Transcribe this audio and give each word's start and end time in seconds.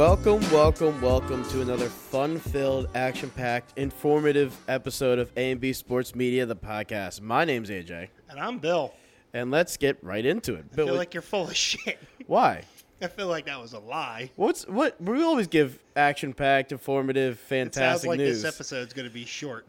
Welcome, 0.00 0.40
welcome, 0.50 0.98
welcome 1.02 1.44
to 1.50 1.60
another 1.60 1.90
fun-filled, 1.90 2.88
action-packed, 2.94 3.76
informative 3.78 4.56
episode 4.66 5.18
of 5.18 5.30
A 5.36 5.50
and 5.50 5.60
B 5.60 5.74
Sports 5.74 6.14
Media, 6.14 6.46
the 6.46 6.56
podcast. 6.56 7.20
My 7.20 7.44
name's 7.44 7.68
AJ, 7.68 8.08
And 8.30 8.40
I'm 8.40 8.56
Bill. 8.60 8.94
and 9.34 9.50
let's 9.50 9.76
get 9.76 10.02
right 10.02 10.24
into 10.24 10.54
it. 10.54 10.64
I 10.72 10.74
Bill, 10.74 10.86
feel 10.86 10.94
like 10.96 11.12
you're 11.12 11.20
full 11.22 11.48
of 11.48 11.54
shit. 11.54 11.98
why? 12.26 12.62
I 13.02 13.08
feel 13.08 13.26
like 13.26 13.44
that 13.44 13.60
was 13.60 13.74
a 13.74 13.78
lie. 13.78 14.30
What's 14.36 14.66
what? 14.66 14.98
We 15.02 15.22
always 15.22 15.48
give 15.48 15.78
action-packed, 15.94 16.72
informative, 16.72 17.34
It 17.34 17.40
fantastic 17.40 17.82
sounds 18.00 18.06
like 18.06 18.18
news. 18.20 18.40
this 18.40 18.54
episode's 18.54 18.94
going 18.94 19.06
to 19.06 19.12
be 19.12 19.26
short 19.26 19.66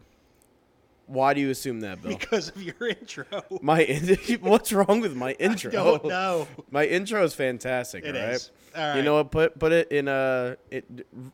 Why 1.07 1.34
do 1.34 1.41
you 1.41 1.49
assume 1.49 1.81
that, 1.81 2.02
Bill? 2.02 2.17
because 2.17 2.48
of 2.48 2.63
your 2.63 2.88
intro. 2.88 3.25
my 3.61 3.81
in- 3.81 4.17
what's 4.41 4.71
wrong 4.71 5.02
with 5.02 5.13
my 5.13 5.34
intro? 5.34 5.71
don't 5.71 6.05
know. 6.05 6.48
My 6.71 6.85
intro 6.85 7.21
is 7.25 7.34
fantastic. 7.34 8.05
It 8.05 8.16
all 8.16 8.21
right? 8.23 8.31
is. 8.35 8.49
You 8.75 9.02
know 9.03 9.16
what? 9.16 9.31
Put 9.31 9.59
put 9.59 9.71
it 9.71 9.91
in 9.91 10.07
a. 10.07 10.57
It, 10.70 10.85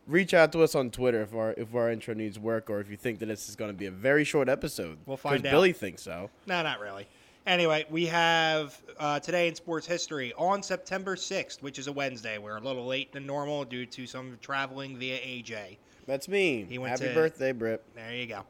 reach 0.06 0.34
out 0.34 0.52
to 0.52 0.62
us 0.62 0.74
on 0.74 0.90
Twitter 0.90 1.22
if 1.22 1.34
our 1.34 1.54
if 1.56 1.74
our 1.74 1.90
intro 1.90 2.14
needs 2.14 2.38
work 2.38 2.68
or 2.70 2.80
if 2.80 2.90
you 2.90 2.96
think 2.96 3.18
that 3.20 3.26
this 3.26 3.48
is 3.48 3.56
going 3.56 3.70
to 3.70 3.76
be 3.76 3.86
a 3.86 3.90
very 3.90 4.24
short 4.24 4.48
episode. 4.48 4.98
We'll 5.06 5.16
find 5.16 5.46
out. 5.46 5.50
Billy 5.50 5.72
thinks 5.72 6.02
so. 6.02 6.30
No, 6.46 6.62
not 6.62 6.80
really. 6.80 7.06
Anyway, 7.46 7.86
we 7.88 8.04
have 8.06 8.78
uh, 8.98 9.18
today 9.20 9.48
in 9.48 9.54
sports 9.54 9.86
history 9.86 10.34
on 10.36 10.62
September 10.62 11.16
6th, 11.16 11.62
which 11.62 11.78
is 11.78 11.86
a 11.86 11.92
Wednesday. 11.92 12.36
We're 12.36 12.58
a 12.58 12.60
little 12.60 12.84
late 12.84 13.10
than 13.12 13.24
normal 13.24 13.64
due 13.64 13.86
to 13.86 14.06
some 14.06 14.36
traveling 14.42 14.98
via 14.98 15.16
AJ. 15.18 15.78
That's 16.06 16.28
me. 16.28 16.66
He 16.68 16.76
went 16.76 16.90
Happy 16.90 17.08
to- 17.08 17.14
birthday, 17.14 17.52
Britt. 17.52 17.82
There 17.94 18.14
you 18.14 18.26
go. 18.26 18.44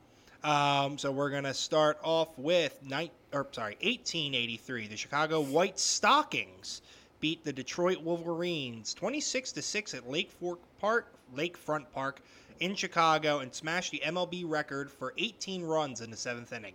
Um, 0.48 0.98
so 0.98 1.10
we're 1.12 1.30
gonna 1.30 1.54
start 1.54 1.98
off 2.02 2.36
with 2.38 2.80
night 2.84 3.12
or 3.32 3.46
sorry, 3.52 3.76
1883. 3.82 4.86
The 4.88 4.96
Chicago 4.96 5.40
White 5.42 5.78
Stockings 5.78 6.82
beat 7.20 7.44
the 7.44 7.52
Detroit 7.52 8.00
Wolverines 8.02 8.94
26 8.94 9.52
to 9.52 9.62
six 9.62 9.94
at 9.94 10.08
Lake 10.08 10.30
Fork 10.30 10.60
Park, 10.80 11.12
Lakefront 11.34 11.86
Park 11.92 12.20
in 12.60 12.74
Chicago, 12.74 13.40
and 13.40 13.54
smashed 13.54 13.92
the 13.92 14.02
MLB 14.04 14.44
record 14.46 14.90
for 14.90 15.14
18 15.18 15.64
runs 15.64 16.00
in 16.00 16.10
the 16.10 16.16
seventh 16.16 16.52
inning. 16.52 16.74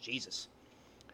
Jesus. 0.00 0.48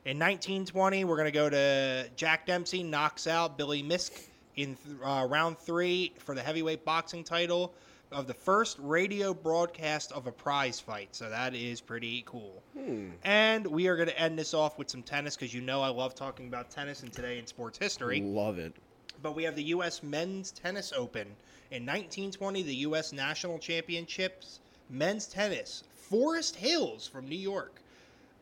In 0.05 0.19
1920, 0.19 1.05
we're 1.05 1.17
gonna 1.17 1.31
go 1.31 1.50
to 1.50 2.09
Jack 2.17 2.47
Dempsey 2.47 2.83
knocks 2.83 3.27
out 3.27 3.59
Billy 3.59 3.83
Misk 3.83 4.28
in 4.56 4.77
uh, 5.05 5.27
round 5.28 5.59
three 5.59 6.12
for 6.19 6.34
the 6.34 6.42
heavyweight 6.42 6.84
boxing 6.84 7.22
title 7.22 7.72
of 8.12 8.27
the 8.27 8.34
first 8.34 8.77
radio 8.80 9.33
broadcast 9.33 10.11
of 10.12 10.27
a 10.27 10.33
prize 10.33 10.80
fight. 10.80 11.08
So 11.12 11.30
that 11.30 11.55
is 11.55 11.80
pretty 11.80 12.25
cool. 12.27 12.62
Hmm. 12.77 13.11
And 13.22 13.66
we 13.66 13.86
are 13.86 13.97
going 13.97 14.08
to 14.08 14.19
end 14.19 14.39
this 14.39 14.53
off 14.53 14.78
with 14.78 14.91
some 14.91 15.03
tennis 15.03 15.36
because 15.36 15.55
you 15.55 15.61
know 15.61 15.80
I 15.80 15.89
love 15.89 16.14
talking 16.14 16.48
about 16.48 16.70
tennis 16.70 17.03
and 17.03 17.12
today 17.12 17.38
in 17.38 17.47
sports 17.47 17.78
history. 17.78 18.20
Love 18.20 18.58
it. 18.58 18.75
But 19.22 19.36
we 19.36 19.44
have 19.44 19.55
the 19.55 19.64
U.S. 19.64 20.03
Men's 20.03 20.50
Tennis 20.50 20.92
Open. 20.97 21.27
In 21.70 21.84
1920, 21.84 22.62
the 22.62 22.75
U.S. 22.77 23.12
National 23.12 23.58
Championships 23.58 24.61
men's 24.88 25.27
tennis. 25.27 25.84
Forest 25.94 26.56
Hills 26.56 27.06
from 27.06 27.28
New 27.28 27.38
York. 27.38 27.81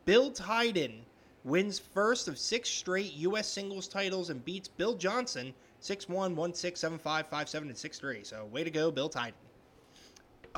Bill 0.07 0.31
Tilden 0.31 1.03
wins 1.45 1.79
first 1.79 2.27
of 2.29 2.39
six 2.39 2.71
straight 2.71 3.13
U.S. 3.15 3.49
singles 3.49 3.87
titles 3.87 4.31
and 4.31 4.43
beats 4.45 4.69
Bill 4.69 4.95
Johnson 4.95 5.53
6 5.81 6.09
1, 6.09 6.35
1 6.35 6.55
6, 6.55 6.81
7 6.81 6.99
5, 6.99 7.27
5 7.27 7.49
7, 7.49 7.69
and 7.69 7.77
6 7.77 7.99
3. 7.99 8.25
So, 8.25 8.45
way 8.47 8.65
to 8.65 8.71
go, 8.71 8.91
Bill 8.91 9.09
Tilden. 9.09 9.35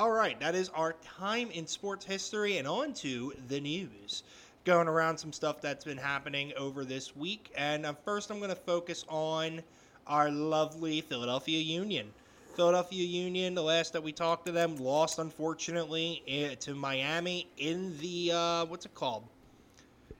All 0.00 0.10
right, 0.10 0.40
that 0.40 0.54
is 0.54 0.70
our 0.70 0.94
time 1.18 1.50
in 1.50 1.66
sports 1.66 2.06
history 2.06 2.56
and 2.56 2.66
on 2.66 2.94
to 2.94 3.34
the 3.48 3.60
news. 3.60 4.22
Going 4.64 4.88
around 4.88 5.18
some 5.18 5.30
stuff 5.30 5.60
that's 5.60 5.84
been 5.84 5.98
happening 5.98 6.54
over 6.56 6.86
this 6.86 7.14
week. 7.14 7.52
And 7.54 7.84
uh, 7.84 7.92
first, 8.02 8.30
I'm 8.30 8.38
going 8.38 8.48
to 8.48 8.56
focus 8.56 9.04
on 9.10 9.60
our 10.06 10.30
lovely 10.30 11.02
Philadelphia 11.02 11.58
Union. 11.58 12.10
Philadelphia 12.54 13.04
Union, 13.04 13.54
the 13.54 13.62
last 13.62 13.92
that 13.92 14.02
we 14.02 14.10
talked 14.10 14.46
to 14.46 14.52
them, 14.52 14.78
lost 14.78 15.18
unfortunately 15.18 16.56
to 16.60 16.74
Miami 16.74 17.46
in 17.58 17.94
the, 17.98 18.32
uh, 18.32 18.64
what's 18.64 18.86
it 18.86 18.94
called? 18.94 19.24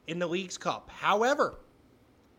In 0.08 0.18
the 0.18 0.26
League's 0.26 0.58
Cup. 0.58 0.90
However, 0.90 1.54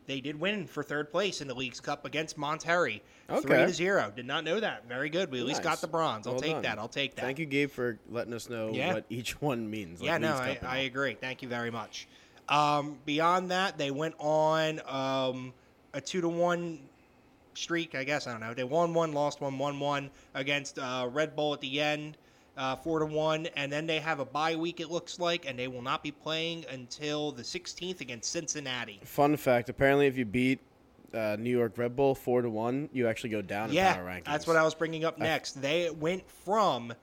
they 0.07 0.19
did 0.21 0.39
win 0.39 0.67
for 0.67 0.83
third 0.83 1.11
place 1.11 1.41
in 1.41 1.47
the 1.47 1.53
League's 1.53 1.79
Cup 1.79 2.05
against 2.05 2.37
Monterrey. 2.37 3.01
Three 3.27 3.37
Okay. 3.37 3.65
to 3.65 3.73
zero. 3.73 4.11
Did 4.13 4.25
not 4.25 4.43
know 4.43 4.59
that. 4.59 4.87
Very 4.87 5.09
good. 5.09 5.31
We 5.31 5.39
at 5.39 5.45
least 5.45 5.63
got 5.63 5.79
the 5.79 5.87
bronze. 5.87 6.27
I'll 6.27 6.33
Well 6.33 6.41
take 6.41 6.51
done. 6.53 6.61
that. 6.63 6.79
I'll 6.79 6.87
take 6.89 7.15
that. 7.15 7.21
Thank 7.21 7.39
you, 7.39 7.45
Gabe, 7.45 7.69
for 7.71 7.97
letting 8.09 8.33
us 8.33 8.49
know 8.49 8.71
Yeah. 8.73 8.93
what 8.93 9.05
each 9.09 9.39
one 9.41 9.69
means. 9.69 10.01
like 10.01 10.07
yeah, 10.07 10.17
no, 10.17 10.33
I, 10.33 10.59
I 10.65 10.77
agree. 10.79 11.13
Thank 11.13 11.41
you 11.41 11.47
very 11.47 11.71
much. 11.71 12.07
Um, 12.49 12.97
beyond 13.05 13.51
that, 13.51 13.77
they 13.77 13.91
went 13.91 14.15
on 14.19 14.81
um, 14.87 15.53
a 15.93 16.01
two 16.01 16.19
to 16.21 16.27
one 16.29 16.79
streak. 17.53 17.95
I 17.95 18.03
guess 18.03 18.27
I 18.27 18.31
don't 18.31 18.41
know. 18.41 18.53
They 18.53 18.63
won 18.65 18.93
one, 18.93 19.13
lost 19.13 19.39
one, 19.39 19.57
won 19.57 19.79
one 19.79 20.09
against 20.33 20.77
uh, 20.79 21.07
Red 21.11 21.35
Bull 21.35 21.53
at 21.53 21.61
the 21.61 21.79
end, 21.79 22.17
uh, 22.57 22.75
four 22.75 22.99
to 22.99 23.05
one, 23.05 23.47
and 23.55 23.71
then 23.71 23.85
they 23.87 23.99
have 23.99 24.19
a 24.19 24.25
bye 24.25 24.55
week. 24.55 24.79
It 24.79 24.89
looks 24.91 25.19
like, 25.19 25.45
and 25.47 25.57
they 25.57 25.67
will 25.67 25.81
not 25.81 26.03
be 26.03 26.11
playing 26.11 26.65
until 26.71 27.31
the 27.31 27.43
16th 27.43 28.01
against 28.01 28.31
Cincinnati. 28.31 28.99
Fun 29.03 29.35
fact: 29.37 29.69
Apparently, 29.69 30.07
if 30.07 30.17
you 30.17 30.25
beat 30.25 30.59
uh, 31.13 31.37
New 31.39 31.49
York 31.49 31.77
Red 31.77 31.95
Bull 31.95 32.15
four 32.15 32.41
to 32.41 32.49
one, 32.49 32.89
you 32.93 33.07
actually 33.07 33.29
go 33.31 33.41
down 33.41 33.69
in 33.69 33.75
Yeah, 33.75 33.95
power 33.95 34.05
rankings. 34.05 34.25
that's 34.25 34.47
what 34.47 34.55
I 34.57 34.63
was 34.63 34.75
bringing 34.75 35.05
up 35.05 35.17
next. 35.17 35.61
They 35.61 35.89
went 35.89 36.29
from 36.29 36.93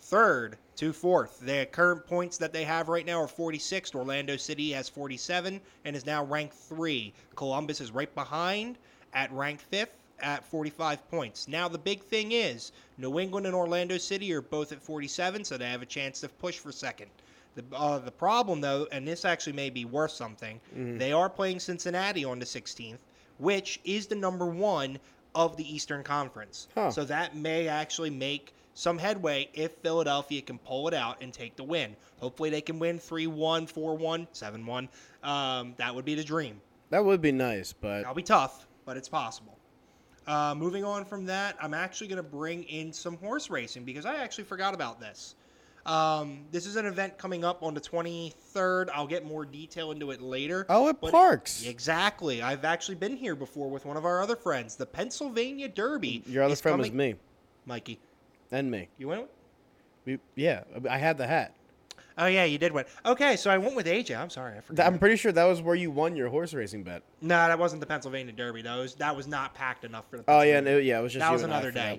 third 0.00 0.56
to 0.76 0.92
fourth. 0.92 1.40
The 1.40 1.66
current 1.72 2.06
points 2.06 2.38
that 2.38 2.52
they 2.52 2.64
have 2.64 2.88
right 2.88 3.04
now 3.04 3.20
are 3.20 3.28
46. 3.28 3.94
Orlando 3.94 4.36
City 4.36 4.70
has 4.70 4.88
47 4.88 5.60
and 5.84 5.96
is 5.96 6.06
now 6.06 6.24
ranked 6.24 6.54
three. 6.54 7.12
Columbus 7.34 7.80
is 7.80 7.90
right 7.90 8.14
behind 8.14 8.78
at 9.12 9.32
rank 9.32 9.60
fifth 9.60 9.97
at 10.20 10.44
45 10.44 11.08
points. 11.10 11.48
Now 11.48 11.68
the 11.68 11.78
big 11.78 12.02
thing 12.02 12.32
is 12.32 12.72
New 12.96 13.18
England 13.18 13.46
and 13.46 13.54
Orlando 13.54 13.98
City 13.98 14.32
are 14.32 14.42
both 14.42 14.72
at 14.72 14.82
47, 14.82 15.44
so 15.44 15.56
they 15.56 15.68
have 15.68 15.82
a 15.82 15.86
chance 15.86 16.20
to 16.20 16.28
push 16.28 16.58
for 16.58 16.72
second. 16.72 17.10
The, 17.54 17.64
uh, 17.74 17.98
the 17.98 18.12
problem, 18.12 18.60
though, 18.60 18.86
and 18.92 19.06
this 19.06 19.24
actually 19.24 19.54
may 19.54 19.70
be 19.70 19.84
worth 19.84 20.12
something, 20.12 20.60
they 20.74 21.12
are 21.12 21.28
playing 21.28 21.60
Cincinnati 21.60 22.24
on 22.24 22.38
the 22.38 22.44
16th, 22.44 22.98
which 23.38 23.80
is 23.84 24.06
the 24.06 24.14
number 24.14 24.46
one 24.46 24.98
of 25.34 25.56
the 25.56 25.74
Eastern 25.74 26.02
Conference. 26.04 26.68
Huh. 26.74 26.90
So 26.90 27.04
that 27.04 27.34
may 27.36 27.66
actually 27.68 28.10
make 28.10 28.54
some 28.74 28.96
headway 28.96 29.48
if 29.54 29.72
Philadelphia 29.82 30.40
can 30.40 30.58
pull 30.58 30.86
it 30.86 30.94
out 30.94 31.20
and 31.20 31.32
take 31.32 31.56
the 31.56 31.64
win. 31.64 31.96
Hopefully 32.20 32.48
they 32.48 32.60
can 32.60 32.78
win 32.78 32.98
3 32.98 33.26
1, 33.26 33.66
4 33.66 33.96
1, 33.96 34.28
7 34.30 34.66
1. 34.66 34.88
Um, 35.24 35.74
that 35.78 35.92
would 35.92 36.04
be 36.04 36.14
the 36.14 36.22
dream. 36.22 36.60
That 36.90 37.04
would 37.04 37.20
be 37.20 37.32
nice, 37.32 37.72
but 37.72 37.98
That'll 37.98 38.14
be 38.14 38.22
tough, 38.22 38.68
but 38.84 38.96
it's 38.96 39.08
possible. 39.08 39.57
Uh, 40.28 40.54
moving 40.54 40.84
on 40.84 41.06
from 41.06 41.24
that, 41.24 41.56
I'm 41.58 41.72
actually 41.72 42.08
going 42.08 42.22
to 42.22 42.22
bring 42.22 42.62
in 42.64 42.92
some 42.92 43.16
horse 43.16 43.48
racing 43.48 43.84
because 43.84 44.04
I 44.04 44.16
actually 44.16 44.44
forgot 44.44 44.74
about 44.74 45.00
this. 45.00 45.34
Um, 45.86 46.40
this 46.50 46.66
is 46.66 46.76
an 46.76 46.84
event 46.84 47.16
coming 47.16 47.44
up 47.44 47.62
on 47.62 47.72
the 47.72 47.80
23rd. 47.80 48.90
I'll 48.92 49.06
get 49.06 49.24
more 49.24 49.46
detail 49.46 49.90
into 49.90 50.10
it 50.10 50.20
later. 50.20 50.66
oh, 50.68 50.90
at 50.90 51.00
Parx. 51.00 51.66
Exactly. 51.66 52.42
I've 52.42 52.66
actually 52.66 52.96
been 52.96 53.16
here 53.16 53.34
before 53.34 53.70
with 53.70 53.86
one 53.86 53.96
of 53.96 54.04
our 54.04 54.20
other 54.20 54.36
friends. 54.36 54.76
The 54.76 54.84
Pennsylvania 54.84 55.66
Derby. 55.66 56.22
Your 56.26 56.42
other 56.44 56.56
friend 56.56 56.78
was 56.78 56.92
me 56.92 57.14
Mikey. 57.64 57.98
and 58.52 58.70
me. 58.70 58.88
You 58.98 59.08
went? 59.08 59.28
We, 60.04 60.18
yeah, 60.34 60.64
I 60.90 60.98
had 60.98 61.16
the 61.16 61.26
hat. 61.26 61.54
Oh 62.18 62.26
yeah, 62.26 62.44
you 62.44 62.58
did 62.58 62.72
win. 62.72 62.84
Okay, 63.06 63.36
so 63.36 63.48
I 63.50 63.58
went 63.58 63.76
with 63.76 63.86
AJ. 63.86 64.18
I'm 64.18 64.28
sorry, 64.28 64.58
I 64.58 64.60
forgot. 64.60 64.86
I'm 64.86 64.98
pretty 64.98 65.16
sure 65.16 65.30
that 65.30 65.44
was 65.44 65.62
where 65.62 65.76
you 65.76 65.90
won 65.90 66.16
your 66.16 66.28
horse 66.28 66.52
racing 66.52 66.82
bet. 66.82 67.02
no, 67.20 67.36
that 67.36 67.58
wasn't 67.58 67.80
the 67.80 67.86
Pennsylvania 67.86 68.32
Derby. 68.32 68.62
That 68.62 68.76
was 68.76 68.94
that 68.96 69.14
was 69.16 69.28
not 69.28 69.54
packed 69.54 69.84
enough 69.84 70.04
for 70.10 70.18
the. 70.18 70.24
Oh 70.26 70.42
yeah, 70.42 70.60
no, 70.60 70.78
yeah, 70.78 70.98
it 70.98 71.02
was 71.02 71.12
just 71.12 71.20
That 71.20 71.32
was 71.32 71.44
another 71.44 71.70
day. 71.70 71.98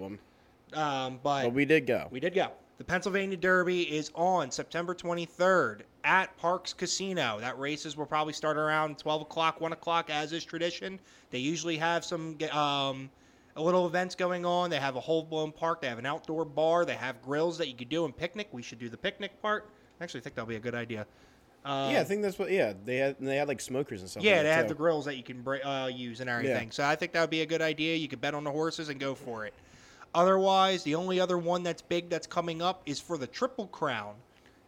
Um, 0.73 1.19
but 1.23 1.43
But 1.43 1.53
we 1.53 1.65
did 1.65 1.87
go. 1.87 2.07
we 2.11 2.19
did 2.19 2.35
go. 2.35 2.51
The 2.77 2.83
Pennsylvania 2.83 3.35
Derby 3.35 3.81
is 3.83 4.11
on 4.15 4.51
September 4.51 4.93
23rd 4.95 5.81
at 6.05 6.37
Parx 6.39 6.75
Casino. 6.75 7.37
That 7.41 7.59
races 7.59 7.97
will 7.97 8.05
probably 8.05 8.31
start 8.31 8.55
around 8.55 8.97
12 8.97 9.23
o'clock, 9.23 9.59
1 9.59 9.73
o'clock, 9.73 10.09
as 10.09 10.31
is 10.31 10.45
tradition. 10.45 10.97
They 11.29 11.39
usually 11.39 11.75
have 11.75 12.05
some 12.05 12.37
um, 12.53 13.09
a 13.57 13.61
little 13.61 13.85
events 13.85 14.15
going 14.15 14.45
on. 14.45 14.69
They 14.69 14.77
have 14.77 14.95
a 14.95 14.99
whole 15.01 15.23
blown 15.23 15.51
park. 15.51 15.81
They 15.81 15.89
have 15.89 15.99
an 15.99 16.05
outdoor 16.05 16.45
bar. 16.45 16.85
They 16.85 16.95
have 16.95 17.21
grills 17.21 17.57
that 17.57 17.67
you 17.67 17.75
could 17.75 17.89
do 17.89 18.05
and 18.05 18.15
picnic. 18.15 18.47
We 18.53 18.61
should 18.61 18.79
do 18.79 18.87
the 18.87 18.97
picnic 18.97 19.41
part. 19.41 19.69
I 19.99 20.03
actually 20.03 20.21
think 20.21 20.35
that'll 20.35 20.47
be 20.47 20.55
a 20.55 20.59
good 20.59 20.75
idea. 20.75 21.05
Um, 21.65 21.91
yeah, 21.91 21.99
I 21.99 22.03
think 22.05 22.21
that's 22.21 22.39
what. 22.39 22.51
Yeah, 22.51 22.73
they 22.85 22.97
had 22.97 23.17
they 23.19 23.35
had 23.35 23.47
like 23.47 23.59
smokers 23.59 24.01
and 24.01 24.09
stuff. 24.09 24.23
yeah, 24.23 24.31
like 24.31 24.39
they 24.39 24.43
that, 24.49 24.55
have 24.55 24.65
too. 24.65 24.69
the 24.69 24.77
grills 24.77 25.05
that 25.05 25.17
you 25.17 25.23
can 25.23 25.41
br- 25.41 25.63
uh, 25.63 25.87
use 25.87 26.21
and 26.21 26.29
everything. 26.29 26.71
So 26.71 26.85
I 26.85 26.95
think 26.95 27.11
that 27.11 27.21
would 27.21 27.29
be 27.29 27.41
a 27.41 27.45
good 27.45 27.61
idea. 27.61 27.95
You 27.95 28.07
could 28.07 28.21
bet 28.21 28.33
on 28.33 28.43
the 28.43 28.51
horses 28.51 28.89
and 28.89 28.99
go 28.99 29.13
for 29.13 29.45
it. 29.45 29.53
Otherwise, 30.15 30.83
the 30.83 30.95
only 30.95 31.19
other 31.19 31.37
one 31.37 31.61
that's 31.61 31.81
big 31.81 32.09
that's 32.09 32.25
coming 32.25 32.61
up 32.61 32.81
is 32.85 32.99
for 32.99 33.17
the 33.17 33.27
Triple 33.27 33.67
Crown. 33.67 34.15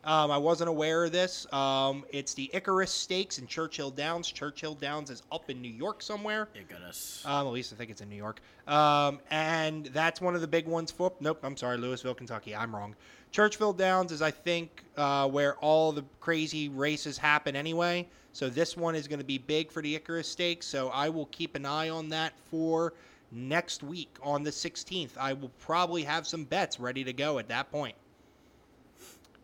Um, 0.04 0.32
I 0.32 0.38
wasn't 0.38 0.70
aware 0.70 1.06
of 1.06 1.12
this. 1.12 1.52
Um, 1.54 2.06
it's 2.10 2.34
the 2.34 2.50
Icarus 2.54 2.92
Stakes 2.92 3.38
in 3.38 3.46
Churchill 3.46 3.92
Downs. 3.92 4.32
Churchill 4.32 4.74
Downs 4.74 5.12
is 5.12 5.22
up 5.32 5.50
in 5.50 5.62
New 5.62 5.72
York 5.72 6.02
somewhere. 6.02 6.50
Icarus. 6.56 7.24
Um, 7.26 7.46
at 7.48 7.54
least 7.54 7.72
I 7.72 7.76
think 7.76 7.92
it's 7.92 8.02
in 8.02 8.10
New 8.10 8.16
York. 8.16 8.42
Um, 8.68 9.20
and 9.30 9.86
that's 9.88 10.20
one 10.20 10.34
of 10.34 10.42
the 10.42 10.48
big 10.48 10.68
ones 10.68 10.90
for. 10.90 11.14
Nope, 11.20 11.40
I'm 11.44 11.56
sorry, 11.56 11.78
Louisville, 11.78 12.16
Kentucky. 12.16 12.56
I'm 12.56 12.76
wrong. 12.76 12.96
Churchill 13.32 13.74
Downs 13.74 14.12
is, 14.12 14.22
I 14.22 14.32
think, 14.32 14.84
uh, 14.98 15.28
where 15.28 15.56
all 15.58 15.92
the 15.92 16.04
crazy 16.20 16.70
races 16.70 17.18
happen 17.18 17.56
anyway. 17.56 18.08
So 18.34 18.50
this 18.50 18.78
one 18.78 18.96
is 18.96 19.08
going 19.08 19.20
to 19.20 19.26
be 19.26 19.38
big 19.38 19.72
for 19.72 19.82
the 19.82 19.96
Icarus 19.96 20.28
Stakes. 20.28 20.68
So 20.68 20.90
I 20.90 21.10
will 21.10 21.28
keep 21.28 21.56
an 21.56 21.66
eye 21.66 21.90
on 21.90 22.10
that 22.10 22.34
for 22.50 22.94
next 23.32 23.84
week 23.84 24.18
on 24.22 24.44
the 24.44 24.50
16th. 24.50 25.18
I 25.18 25.34
will 25.34 25.52
probably 25.60 26.04
have 26.04 26.28
some 26.28 26.44
bets 26.44 26.80
ready 26.80 27.04
to 27.04 27.14
go 27.14 27.40
at 27.40 27.48
that 27.48 27.72
point. 27.72 27.96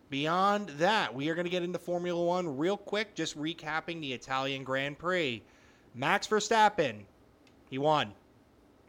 Beyond 0.09 0.69
that, 0.77 1.13
we 1.13 1.29
are 1.29 1.35
going 1.35 1.45
to 1.45 1.51
get 1.51 1.63
into 1.63 1.79
Formula 1.79 2.21
One 2.21 2.57
real 2.57 2.77
quick, 2.77 3.13
just 3.13 3.37
recapping 3.37 3.99
the 3.99 4.13
Italian 4.13 4.63
Grand 4.63 4.97
Prix. 4.97 5.43
Max 5.93 6.27
Verstappen, 6.27 7.01
he 7.69 7.77
won. 7.77 8.13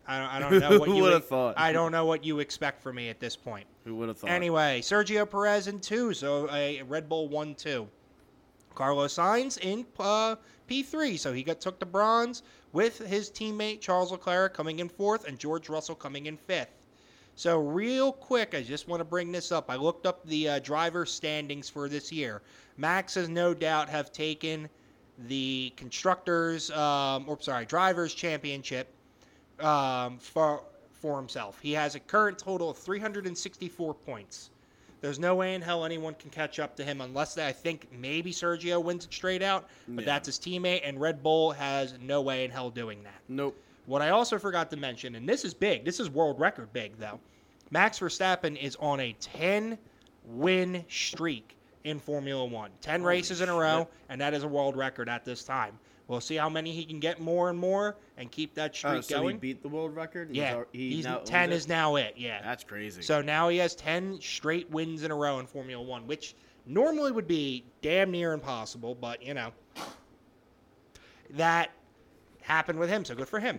I 0.08 0.18
don't, 0.18 0.28
I 0.28 0.38
don't 0.60 0.60
know 0.60 0.78
what 0.78 0.88
Who 0.88 0.96
you 0.96 1.02
would've 1.02 1.26
thought? 1.26 1.54
I 1.58 1.72
don't 1.72 1.92
know 1.92 2.06
what 2.06 2.24
you 2.24 2.40
expect 2.40 2.82
from 2.82 2.96
me 2.96 3.10
at 3.10 3.20
this 3.20 3.36
point. 3.36 3.66
Who 3.84 3.94
would 3.96 4.08
have 4.08 4.18
thought? 4.18 4.30
Anyway, 4.30 4.80
Sergio 4.80 5.30
Perez 5.30 5.68
in 5.68 5.80
two, 5.80 6.14
so 6.14 6.48
a 6.50 6.82
Red 6.82 7.08
Bull 7.08 7.28
one 7.28 7.54
two. 7.54 7.88
Carlos 8.74 9.14
Sainz 9.14 9.58
in 9.58 9.84
uh, 9.98 10.36
P3, 10.68 11.18
so 11.18 11.32
he 11.32 11.42
got 11.42 11.60
took 11.60 11.78
the 11.78 11.86
bronze 11.86 12.42
with 12.72 12.98
his 12.98 13.28
teammate 13.30 13.80
Charles 13.80 14.12
Leclerc 14.12 14.54
coming 14.54 14.78
in 14.78 14.88
fourth 14.88 15.26
and 15.26 15.38
George 15.38 15.68
Russell 15.68 15.94
coming 15.94 16.26
in 16.26 16.36
fifth. 16.36 16.86
So 17.34 17.58
real 17.58 18.12
quick, 18.12 18.54
I 18.54 18.62
just 18.62 18.88
want 18.88 19.00
to 19.00 19.04
bring 19.04 19.30
this 19.30 19.52
up. 19.52 19.70
I 19.70 19.76
looked 19.76 20.06
up 20.06 20.24
the 20.26 20.48
uh, 20.48 20.58
driver 20.60 21.06
standings 21.06 21.68
for 21.68 21.88
this 21.88 22.10
year. 22.10 22.42
Max 22.76 23.14
has 23.14 23.28
no 23.28 23.52
doubt 23.52 23.88
have 23.88 24.12
taken 24.12 24.68
the 25.26 25.72
constructors, 25.76 26.70
um, 26.70 27.24
or 27.28 27.40
sorry, 27.40 27.64
drivers 27.64 28.14
championship 28.14 28.92
um, 29.60 30.18
for 30.18 30.62
for 31.00 31.16
himself. 31.16 31.60
He 31.60 31.72
has 31.74 31.94
a 31.94 32.00
current 32.00 32.38
total 32.38 32.70
of 32.70 32.76
364 32.78 33.94
points. 33.94 34.50
There's 35.00 35.20
no 35.20 35.36
way 35.36 35.54
in 35.54 35.62
hell 35.62 35.84
anyone 35.84 36.14
can 36.14 36.28
catch 36.30 36.58
up 36.58 36.74
to 36.76 36.84
him 36.84 37.00
unless 37.00 37.34
they, 37.34 37.46
I 37.46 37.52
think 37.52 37.86
maybe 37.96 38.32
Sergio 38.32 38.82
wins 38.82 39.04
it 39.04 39.12
straight 39.14 39.42
out, 39.42 39.68
but 39.86 40.02
Yeah. 40.02 40.06
that's 40.06 40.26
his 40.26 40.40
teammate, 40.40 40.80
and 40.82 41.00
Red 41.00 41.22
Bull 41.22 41.52
has 41.52 41.94
no 42.00 42.20
way 42.20 42.44
in 42.44 42.50
hell 42.50 42.68
doing 42.70 43.04
that. 43.04 43.20
Nope. 43.28 43.56
What 43.86 44.02
I 44.02 44.10
also 44.10 44.40
forgot 44.40 44.70
to 44.72 44.76
mention, 44.76 45.14
and 45.14 45.28
this 45.28 45.44
is 45.44 45.54
big, 45.54 45.84
this 45.84 46.00
is 46.00 46.10
world 46.10 46.40
record 46.40 46.72
big 46.72 46.98
though. 46.98 47.20
Max 47.70 48.00
Verstappen 48.00 48.56
is 48.60 48.74
on 48.80 48.98
a 48.98 49.12
10 49.20 49.78
win 50.24 50.84
streak 50.88 51.56
in 51.84 52.00
Formula 52.00 52.44
One. 52.44 52.70
10 52.80 53.00
Holy 53.02 53.08
races 53.14 53.40
in 53.40 53.48
a 53.48 53.54
row, 53.54 53.82
shit. 53.82 53.88
and 54.08 54.20
that 54.20 54.34
is 54.34 54.42
a 54.42 54.48
world 54.48 54.76
record 54.76 55.08
at 55.08 55.24
this 55.24 55.44
time. 55.44 55.78
We'll 56.08 56.22
see 56.22 56.36
how 56.36 56.48
many 56.48 56.72
he 56.72 56.86
can 56.86 57.00
get 57.00 57.20
more 57.20 57.50
and 57.50 57.58
more 57.58 57.96
and 58.16 58.30
keep 58.30 58.54
that 58.54 58.70
oh, 58.70 58.74
streak 58.74 58.94
Oh, 58.94 59.00
so 59.02 59.20
going. 59.20 59.36
he 59.36 59.40
beat 59.40 59.62
the 59.62 59.68
world 59.68 59.94
record. 59.94 60.34
yeah, 60.34 60.62
he's, 60.72 61.06
10 61.24 61.52
it? 61.52 61.54
is 61.54 61.68
now 61.68 61.96
it, 61.96 62.14
yeah. 62.16 62.40
That's 62.42 62.64
crazy. 62.64 63.02
So 63.02 63.20
now 63.20 63.50
he 63.50 63.58
has 63.58 63.74
10 63.74 64.18
straight 64.22 64.70
wins 64.70 65.02
in 65.02 65.10
a 65.10 65.14
row 65.14 65.38
in 65.38 65.46
Formula 65.46 65.82
One, 65.82 66.06
which 66.06 66.34
normally 66.64 67.12
would 67.12 67.28
be 67.28 67.62
damn 67.82 68.10
near 68.10 68.32
impossible, 68.32 68.94
but 68.94 69.22
you 69.22 69.34
know, 69.34 69.52
that 71.30 71.70
happened 72.40 72.78
with 72.78 72.88
him, 72.88 73.04
so 73.04 73.14
good 73.14 73.28
for 73.28 73.38
him. 73.38 73.58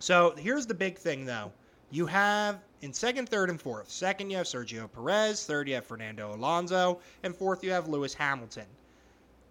So 0.00 0.34
here's 0.36 0.66
the 0.66 0.74
big 0.74 0.98
thing, 0.98 1.24
though. 1.26 1.52
You 1.92 2.06
have 2.06 2.58
in 2.82 2.92
second, 2.92 3.28
third, 3.28 3.50
and 3.50 3.60
fourth. 3.60 3.90
Second, 3.90 4.30
you 4.30 4.36
have 4.36 4.46
Sergio 4.46 4.90
Perez. 4.90 5.44
Third, 5.44 5.68
you 5.68 5.74
have 5.74 5.84
Fernando 5.84 6.34
Alonso. 6.34 7.00
And 7.22 7.36
fourth, 7.36 7.62
you 7.62 7.70
have 7.70 7.88
Lewis 7.88 8.14
Hamilton. 8.14 8.64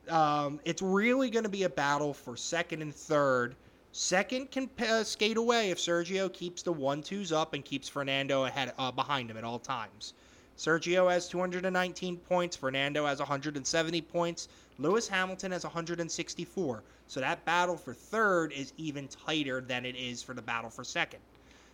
Um, 0.09 0.59
it's 0.65 0.81
really 0.81 1.29
going 1.29 1.43
to 1.43 1.49
be 1.49 1.63
a 1.63 1.69
battle 1.69 2.13
for 2.13 2.35
second 2.35 2.81
and 2.81 2.93
third. 2.93 3.55
Second 3.91 4.51
can 4.51 4.69
uh, 4.87 5.03
skate 5.03 5.37
away 5.37 5.71
if 5.71 5.77
Sergio 5.77 6.31
keeps 6.31 6.61
the 6.61 6.71
one 6.71 7.01
twos 7.01 7.31
up 7.31 7.53
and 7.53 7.65
keeps 7.65 7.89
Fernando 7.89 8.45
ahead 8.45 8.73
uh, 8.77 8.91
behind 8.91 9.29
him 9.31 9.37
at 9.37 9.43
all 9.43 9.59
times. 9.59 10.13
Sergio 10.57 11.09
has 11.09 11.27
219 11.29 12.17
points. 12.17 12.55
Fernando 12.55 13.05
has 13.05 13.19
170 13.19 14.01
points. 14.01 14.49
Lewis 14.77 15.07
Hamilton 15.07 15.51
has 15.51 15.63
164. 15.63 16.83
So 17.07 17.19
that 17.19 17.43
battle 17.45 17.77
for 17.77 17.93
third 17.93 18.51
is 18.51 18.73
even 18.77 19.07
tighter 19.07 19.61
than 19.61 19.85
it 19.85 19.95
is 19.95 20.21
for 20.21 20.33
the 20.33 20.41
battle 20.41 20.69
for 20.69 20.83
second. 20.83 21.21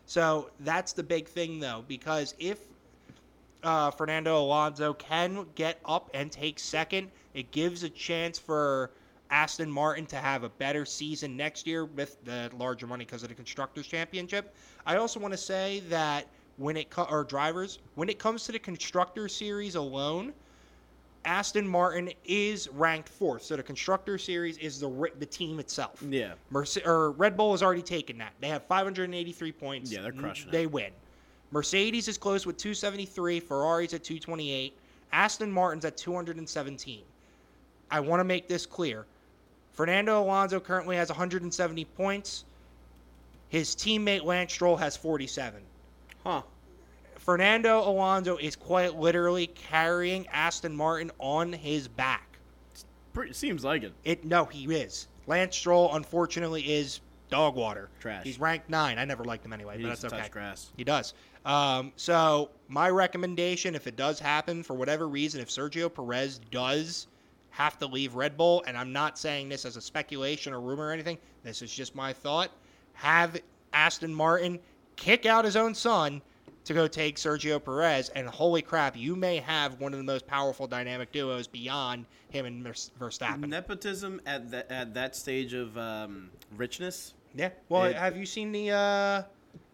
So 0.05 0.51
that's 0.59 0.93
the 0.93 1.03
big 1.03 1.27
thing, 1.27 1.59
though, 1.59 1.83
because 1.87 2.35
if 2.37 2.59
uh, 3.63 3.89
Fernando 3.89 4.39
Alonso 4.39 4.93
can 4.93 5.47
get 5.55 5.79
up 5.83 6.09
and 6.13 6.31
take 6.31 6.59
second, 6.59 7.09
it 7.35 7.51
gives 7.51 7.83
a 7.83 7.89
chance 7.89 8.39
for 8.39 8.91
Aston 9.29 9.69
Martin 9.69 10.05
to 10.07 10.15
have 10.15 10.43
a 10.43 10.49
better 10.49 10.85
season 10.85 11.35
next 11.35 11.67
year 11.67 11.85
with 11.85 12.23
the 12.25 12.49
larger 12.57 12.87
money 12.87 13.05
because 13.05 13.21
of 13.23 13.29
the 13.29 13.35
constructors 13.35 13.85
championship. 13.85 14.55
I 14.85 14.95
also 14.97 15.19
want 15.19 15.33
to 15.33 15.37
say 15.37 15.81
that 15.89 16.27
when 16.57 16.77
it 16.77 16.89
co- 16.89 17.07
or 17.09 17.23
drivers 17.25 17.79
when 17.95 18.07
it 18.07 18.17
comes 18.17 18.45
to 18.45 18.51
the 18.53 18.59
constructor 18.59 19.27
series 19.27 19.75
alone, 19.75 20.31
Aston 21.25 21.67
Martin 21.67 22.11
is 22.23 22.69
ranked 22.69 23.09
fourth. 23.09 23.41
So 23.43 23.55
the 23.57 23.63
constructor 23.63 24.17
series 24.17 24.57
is 24.59 24.79
the 24.79 25.11
the 25.19 25.25
team 25.25 25.59
itself. 25.59 26.01
yeah. 26.07 26.33
Merce- 26.51 26.77
or 26.85 27.11
Red 27.11 27.35
Bull 27.35 27.51
has 27.51 27.63
already 27.63 27.81
taken 27.81 28.17
that. 28.19 28.33
They 28.39 28.47
have 28.47 28.63
583 28.67 29.51
points. 29.51 29.91
Yeah, 29.91 30.01
they're 30.01 30.11
crushing 30.13 30.47
it. 30.49 30.51
They 30.51 30.67
win. 30.67 30.91
Mercedes 31.51 32.07
is 32.07 32.17
close 32.17 32.45
with 32.45 32.57
273. 32.57 33.39
Ferrari's 33.39 33.93
at 33.93 34.03
228. 34.03 34.77
Aston 35.11 35.51
Martin's 35.51 35.85
at 35.85 35.97
217. 35.97 37.03
I 37.91 37.99
want 37.99 38.19
to 38.19 38.23
make 38.23 38.47
this 38.47 38.65
clear. 38.65 39.05
Fernando 39.73 40.21
Alonso 40.21 40.59
currently 40.59 40.95
has 40.95 41.09
170 41.09 41.85
points. 41.85 42.45
His 43.49 43.75
teammate 43.75 44.23
Lance 44.23 44.53
Stroll 44.53 44.77
has 44.77 44.95
47. 44.97 45.61
Huh. 46.23 46.41
Fernando 47.17 47.79
Alonso 47.79 48.37
is 48.37 48.55
quite 48.55 48.95
literally 48.95 49.47
carrying 49.47 50.27
Aston 50.27 50.75
Martin 50.75 51.11
on 51.19 51.51
his 51.51 51.87
back. 51.87 52.37
Pretty, 53.13 53.33
seems 53.33 53.63
like 53.63 53.83
it. 53.83 53.93
It 54.03 54.25
no, 54.25 54.45
he 54.45 54.65
is. 54.73 55.07
Lance 55.27 55.57
Stroll, 55.57 55.93
unfortunately, 55.95 56.61
is 56.61 57.01
dog 57.29 57.55
water. 57.55 57.89
Trash. 57.99 58.23
He's 58.23 58.39
ranked 58.39 58.69
nine. 58.69 58.97
I 58.99 59.05
never 59.05 59.23
liked 59.23 59.45
him 59.45 59.53
anyway, 59.53 59.77
He 59.77 59.83
but 59.83 59.99
that's 59.99 60.13
okay. 60.13 60.29
grass. 60.29 60.71
He 60.77 60.83
does. 60.83 61.13
Um, 61.45 61.91
so 61.95 62.49
my 62.67 62.89
recommendation, 62.89 63.75
if 63.75 63.87
it 63.87 63.95
does 63.95 64.19
happen 64.19 64.63
for 64.63 64.73
whatever 64.73 65.07
reason, 65.07 65.41
if 65.41 65.49
Sergio 65.49 65.93
Perez 65.93 66.39
does 66.51 67.07
have 67.55 67.77
to 67.79 67.87
leave 67.87 68.15
Red 68.15 68.35
Bull, 68.35 68.63
and 68.67 68.77
I'm 68.77 68.91
not 68.91 69.17
saying 69.17 69.47
this 69.47 69.63
as 69.63 69.77
a 69.77 69.81
speculation 69.81 70.51
or 70.51 70.59
rumor 70.59 70.87
or 70.87 70.91
anything, 70.91 71.17
this 71.43 71.61
is 71.61 71.73
just 71.73 71.95
my 71.95 72.11
thought. 72.11 72.51
Have 72.93 73.39
Aston 73.71 74.13
Martin 74.13 74.59
kick 74.97 75.25
out 75.25 75.45
his 75.45 75.55
own 75.55 75.73
son 75.73 76.21
to 76.65 76.73
go 76.73 76.85
take 76.85 77.15
Sergio 77.15 77.63
Perez, 77.63 78.09
and 78.09 78.27
holy 78.27 78.61
crap, 78.61 78.97
you 78.97 79.15
may 79.15 79.37
have 79.37 79.79
one 79.79 79.93
of 79.93 79.99
the 79.99 80.03
most 80.03 80.27
powerful 80.27 80.67
dynamic 80.67 81.13
duos 81.13 81.47
beyond 81.47 82.05
him 82.29 82.45
and 82.45 82.61
Vers- 82.61 82.91
Verstappen. 82.99 83.47
Nepotism 83.47 84.19
at 84.25 84.51
that 84.51 84.69
at 84.69 84.93
that 84.95 85.15
stage 85.15 85.53
of 85.53 85.77
um, 85.77 86.31
richness. 86.57 87.13
Yeah. 87.35 87.51
Well, 87.69 87.83
It- 87.85 87.95
have 87.95 88.17
you 88.17 88.25
seen 88.25 88.51
the? 88.51 88.71
uh 88.71 89.23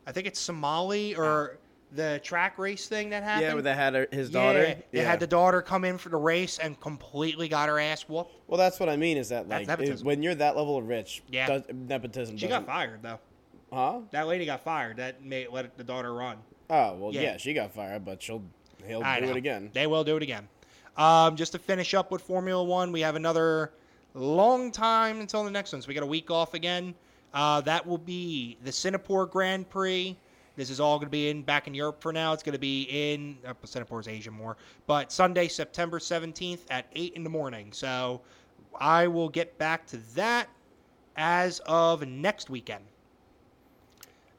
I 0.05 0.11
think 0.11 0.27
it's 0.27 0.39
Somali 0.39 1.15
or 1.15 1.57
the 1.93 2.19
track 2.23 2.57
race 2.57 2.87
thing 2.87 3.09
that 3.09 3.23
happened. 3.23 3.47
Yeah, 3.47 3.53
where 3.53 3.61
they 3.61 3.73
had 3.75 3.93
her, 3.93 4.07
his 4.11 4.29
daughter. 4.29 4.63
Yeah, 4.63 4.75
they 4.91 4.99
had 5.03 5.19
the 5.19 5.27
daughter 5.27 5.61
come 5.61 5.83
in 5.83 5.97
for 5.97 6.09
the 6.09 6.17
race 6.17 6.57
and 6.57 6.79
completely 6.79 7.47
got 7.47 7.69
her 7.69 7.79
ass 7.79 8.03
whooped. 8.07 8.33
Well, 8.47 8.57
that's 8.57 8.79
what 8.79 8.89
I 8.89 8.95
mean. 8.97 9.17
Is 9.17 9.29
that 9.29 9.47
like 9.49 9.67
it- 9.67 10.03
when 10.03 10.23
you're 10.23 10.35
that 10.35 10.55
level 10.55 10.77
of 10.77 10.87
rich? 10.87 11.21
Yeah. 11.29 11.47
does, 11.47 11.63
nepotism. 11.73 12.37
She 12.37 12.47
got 12.47 12.65
fired 12.65 13.01
though. 13.01 13.19
Huh? 13.73 13.99
That 14.11 14.27
lady 14.27 14.45
got 14.45 14.63
fired. 14.63 14.97
That 14.97 15.23
made 15.23 15.47
let 15.51 15.77
the 15.77 15.83
daughter 15.83 16.13
run. 16.13 16.37
Oh 16.69 16.95
well, 16.95 17.13
Yeah. 17.13 17.21
yeah. 17.21 17.37
she 17.37 17.53
got 17.53 17.73
fired, 17.73 18.05
but 18.05 18.21
she'll 18.21 18.43
he'll 18.85 19.03
I 19.03 19.19
do 19.19 19.25
know. 19.27 19.31
it 19.33 19.37
again. 19.37 19.69
They 19.73 19.87
will 19.87 20.03
do 20.03 20.17
it 20.17 20.23
again. 20.23 20.47
Um, 20.97 21.35
just 21.37 21.53
to 21.53 21.59
finish 21.59 21.93
up 21.93 22.11
with 22.11 22.21
Formula 22.21 22.63
One, 22.63 22.91
we 22.91 23.01
have 23.01 23.15
another 23.15 23.71
long 24.13 24.71
time 24.71 25.21
until 25.21 25.43
the 25.43 25.51
next 25.51 25.71
one. 25.71 25.81
So 25.81 25.87
we 25.87 25.93
got 25.93 26.03
a 26.03 26.07
week 26.07 26.29
off 26.29 26.53
again. 26.53 26.93
Uh, 27.33 27.61
that 27.61 27.85
will 27.87 27.97
be 27.97 28.57
the 28.65 28.71
Singapore 28.73 29.25
Grand 29.25 29.69
Prix. 29.69 30.17
This 30.61 30.69
is 30.69 30.79
all 30.79 30.99
going 30.99 31.07
to 31.07 31.11
be 31.11 31.29
in 31.29 31.41
back 31.41 31.65
in 31.65 31.73
Europe 31.73 32.03
for 32.03 32.13
now. 32.13 32.33
It's 32.33 32.43
going 32.43 32.53
to 32.53 32.59
be 32.59 32.83
in 32.83 33.35
uh, 33.47 33.55
Singapore's 33.63 34.07
Asia 34.07 34.29
more, 34.29 34.57
but 34.85 35.11
Sunday, 35.11 35.47
September 35.47 35.99
seventeenth 35.99 36.67
at 36.69 36.85
eight 36.93 37.13
in 37.13 37.23
the 37.23 37.31
morning. 37.31 37.73
So 37.73 38.21
I 38.79 39.07
will 39.07 39.27
get 39.27 39.57
back 39.57 39.87
to 39.87 39.97
that 40.13 40.49
as 41.17 41.61
of 41.65 42.05
next 42.07 42.51
weekend. 42.51 42.83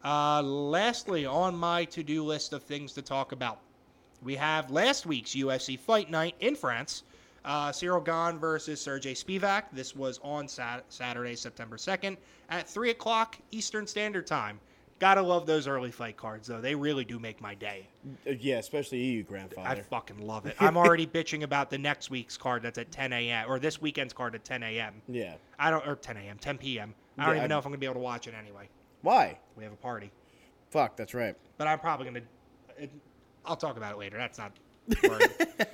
Uh, 0.05 0.41
lastly, 0.43 1.27
on 1.27 1.57
my 1.57 1.85
to-do 1.87 2.23
list 2.23 2.53
of 2.53 2.63
things 2.63 2.93
to 2.93 3.03
talk 3.03 3.33
about, 3.33 3.59
we 4.23 4.37
have 4.37 4.71
last 4.71 5.07
week's 5.07 5.33
UFC 5.33 5.77
Fight 5.77 6.09
Night 6.09 6.37
in 6.39 6.55
France. 6.55 7.03
Uh, 7.45 7.71
Ciryl 7.71 8.05
Gane 8.05 8.39
versus 8.39 8.81
Sergey 8.81 9.15
Spivak. 9.15 9.65
This 9.73 9.97
was 9.97 10.21
on 10.23 10.47
sat- 10.47 10.85
Saturday, 10.89 11.35
September 11.35 11.77
2nd 11.77 12.17
at 12.49 12.69
3 12.69 12.91
o'clock 12.91 13.37
Eastern 13.51 13.89
Standard 13.89 14.29
Time. 14.29 14.61
Gotta 15.03 15.21
love 15.21 15.47
those 15.47 15.67
early 15.67 15.91
fight 15.91 16.17
cards, 16.17 16.47
though. 16.47 16.61
They 16.61 16.77
really 16.77 17.05
do 17.05 17.19
make 17.19 17.41
my 17.41 17.57
day. 17.57 17.89
Uh, 18.25 18.35
Yeah, 18.39 18.59
especially 18.59 18.99
you, 19.03 19.27
I 19.59 19.75
fucking 19.75 20.25
love 20.25 20.47
it. 20.47 20.55
I'm 20.61 20.77
already 20.77 21.09
bitching 21.09 21.43
about 21.43 21.71
the 21.71 21.79
next 21.79 22.09
week's 22.09 22.37
card 22.37 22.63
that's 22.63 22.79
at 22.79 22.93
10 22.93 23.13
a.m. 23.13 23.51
or 23.51 23.59
this 23.59 23.83
weekend's 23.83 24.13
card 24.13 24.37
at 24.37 24.45
10 24.45 24.63
a.m. 24.63 25.03
yeah. 25.09 25.35
I 25.59 25.73
don't, 25.73 25.85
or 25.89 25.97
10 25.97 26.19
a.m., 26.19 26.39
10 26.39 26.57
p.m. 26.59 26.95
I 27.19 27.23
don't 27.27 27.31
Yeah, 27.35 27.41
even 27.41 27.51
I- 27.51 27.53
know 27.53 27.59
if 27.59 27.67
I'm 27.67 27.73
gonna 27.73 27.79
be 27.81 27.87
able 27.87 27.95
to 27.97 28.01
watch 28.01 28.29
it 28.29 28.35
anyway. 28.41 28.69
Why? 29.01 29.37
We 29.57 29.65
have 29.65 29.73
a 29.73 29.77
party. 29.77 30.13
Fuck, 30.71 30.95
that's 30.97 31.15
right. 31.15 31.35
but 31.59 31.67
I'm 31.67 31.81
probably 31.81 32.07
gonna. 32.07 32.21
It, 32.79 32.91
I'll 33.45 33.57
talk 33.57 33.77
about 33.77 33.95
it 33.95 33.99
later. 33.99 34.17
That's 34.19 34.39
not. 34.39 34.53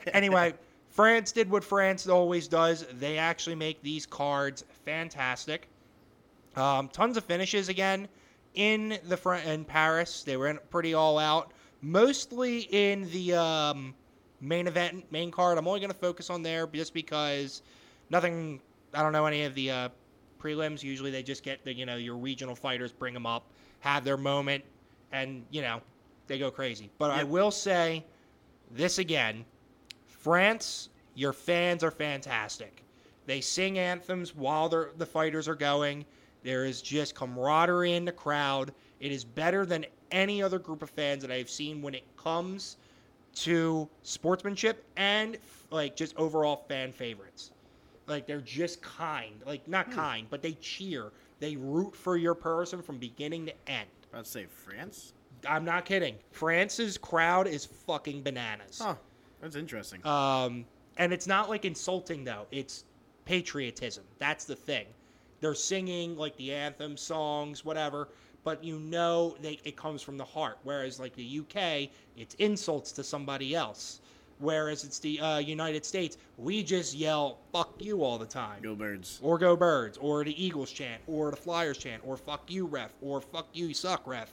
anyway, 0.14 0.54
France 0.88 1.32
did 1.32 1.50
what 1.50 1.62
France 1.64 2.08
always 2.08 2.48
does. 2.48 2.86
They 2.98 3.18
actually 3.18 3.56
make 3.56 3.82
these 3.82 4.06
cards 4.06 4.64
fantastic. 4.86 5.68
Um, 6.56 6.88
tons 6.88 7.18
of 7.18 7.24
finishes 7.24 7.68
again 7.68 8.08
in 8.58 8.98
the 9.06 9.16
front 9.16 9.46
in 9.46 9.64
Paris. 9.64 10.24
They 10.24 10.36
went 10.36 10.68
pretty 10.68 10.92
all 10.92 11.16
out, 11.16 11.52
mostly 11.80 12.62
in 12.70 13.08
the 13.12 13.34
um, 13.34 13.94
main 14.40 14.66
event, 14.66 15.10
main 15.10 15.30
card. 15.30 15.56
I'm 15.56 15.66
only 15.66 15.80
going 15.80 15.92
to 15.92 15.96
focus 15.98 16.28
on 16.28 16.42
there 16.42 16.66
just 16.66 16.92
because 16.92 17.62
nothing. 18.10 18.60
I 18.92 19.02
don't 19.02 19.12
know 19.12 19.26
any 19.26 19.44
of 19.44 19.54
the 19.54 19.70
uh, 19.70 19.88
prelims. 20.42 20.82
Usually 20.82 21.10
they 21.10 21.22
just 21.22 21.42
get 21.42 21.64
the 21.64 21.72
you 21.72 21.86
know 21.86 21.96
your 21.96 22.16
regional 22.16 22.54
fighters, 22.54 22.92
bring 22.92 23.14
them 23.14 23.26
up, 23.26 23.44
have 23.80 24.04
their 24.04 24.16
moment, 24.16 24.64
and 25.12 25.44
you 25.50 25.62
know 25.62 25.80
they 26.26 26.38
go 26.38 26.50
crazy. 26.50 26.90
But 26.98 27.12
I 27.12 27.22
will 27.22 27.52
say 27.52 28.04
this 28.72 28.98
again: 28.98 29.44
France, 30.08 30.88
your 31.14 31.32
fans 31.32 31.84
are 31.84 31.92
fantastic. 31.92 32.82
They 33.26 33.40
sing 33.40 33.78
anthems 33.78 34.34
while 34.34 34.68
the 34.68 35.06
fighters 35.06 35.46
are 35.46 35.54
going. 35.54 36.06
There 36.42 36.64
is 36.64 36.82
just 36.82 37.14
camaraderie 37.14 37.94
in 37.94 38.04
the 38.04 38.12
crowd. 38.12 38.72
It 39.00 39.12
is 39.12 39.24
better 39.24 39.66
than 39.66 39.86
any 40.10 40.42
other 40.42 40.58
group 40.58 40.82
of 40.82 40.90
fans 40.90 41.22
that 41.22 41.30
I've 41.30 41.50
seen 41.50 41.82
when 41.82 41.94
it 41.94 42.04
comes 42.16 42.76
to 43.36 43.88
sportsmanship 44.02 44.84
and 44.96 45.38
like 45.70 45.96
just 45.96 46.16
overall 46.16 46.64
fan 46.68 46.92
favorites. 46.92 47.50
Like 48.06 48.26
they're 48.26 48.40
just 48.40 48.80
kind, 48.80 49.34
like 49.46 49.66
not 49.68 49.90
kind, 49.90 50.26
but 50.30 50.42
they 50.42 50.52
cheer. 50.54 51.12
They 51.40 51.56
root 51.56 51.94
for 51.94 52.16
your 52.16 52.34
person 52.34 52.82
from 52.82 52.98
beginning 52.98 53.46
to 53.46 53.52
end. 53.70 53.88
To 54.14 54.24
say 54.24 54.46
France. 54.46 55.12
I'm 55.46 55.64
not 55.64 55.84
kidding. 55.84 56.16
France's 56.32 56.98
crowd 56.98 57.46
is 57.46 57.64
fucking 57.64 58.22
bananas. 58.22 58.80
Huh. 58.82 58.94
That's 59.40 59.54
interesting. 59.54 60.04
Um, 60.06 60.64
and 60.96 61.12
it's 61.12 61.26
not 61.26 61.48
like 61.48 61.64
insulting 61.64 62.24
though. 62.24 62.46
It's 62.50 62.84
patriotism. 63.24 64.04
That's 64.18 64.46
the 64.46 64.56
thing. 64.56 64.86
They're 65.40 65.54
singing 65.54 66.16
like 66.16 66.36
the 66.36 66.52
anthem 66.52 66.96
songs, 66.96 67.64
whatever, 67.64 68.08
but 68.44 68.62
you 68.64 68.78
know 68.78 69.36
they 69.40 69.58
it 69.64 69.76
comes 69.76 70.02
from 70.02 70.16
the 70.16 70.24
heart. 70.24 70.58
Whereas 70.64 70.98
like 70.98 71.14
the 71.14 71.40
UK, 71.40 71.90
it's 72.16 72.34
insults 72.36 72.92
to 72.92 73.04
somebody 73.04 73.54
else. 73.54 74.00
Whereas 74.40 74.84
it's 74.84 75.00
the 75.00 75.18
uh, 75.18 75.38
United 75.38 75.84
States, 75.84 76.16
we 76.36 76.62
just 76.62 76.94
yell 76.94 77.38
"fuck 77.52 77.74
you" 77.80 78.04
all 78.04 78.18
the 78.18 78.26
time, 78.26 78.62
Go 78.62 78.76
Birds. 78.76 79.18
or 79.20 79.36
"Go 79.36 79.56
Birds," 79.56 79.98
or 79.98 80.22
the 80.22 80.44
Eagles 80.44 80.70
chant, 80.70 81.02
or 81.08 81.30
the 81.32 81.36
Flyers 81.36 81.76
chant, 81.78 82.02
or 82.06 82.16
"fuck 82.16 82.48
you, 82.50 82.66
ref," 82.66 82.92
or 83.02 83.20
"fuck 83.20 83.48
you, 83.52 83.66
you 83.66 83.74
suck, 83.74 84.06
ref," 84.06 84.32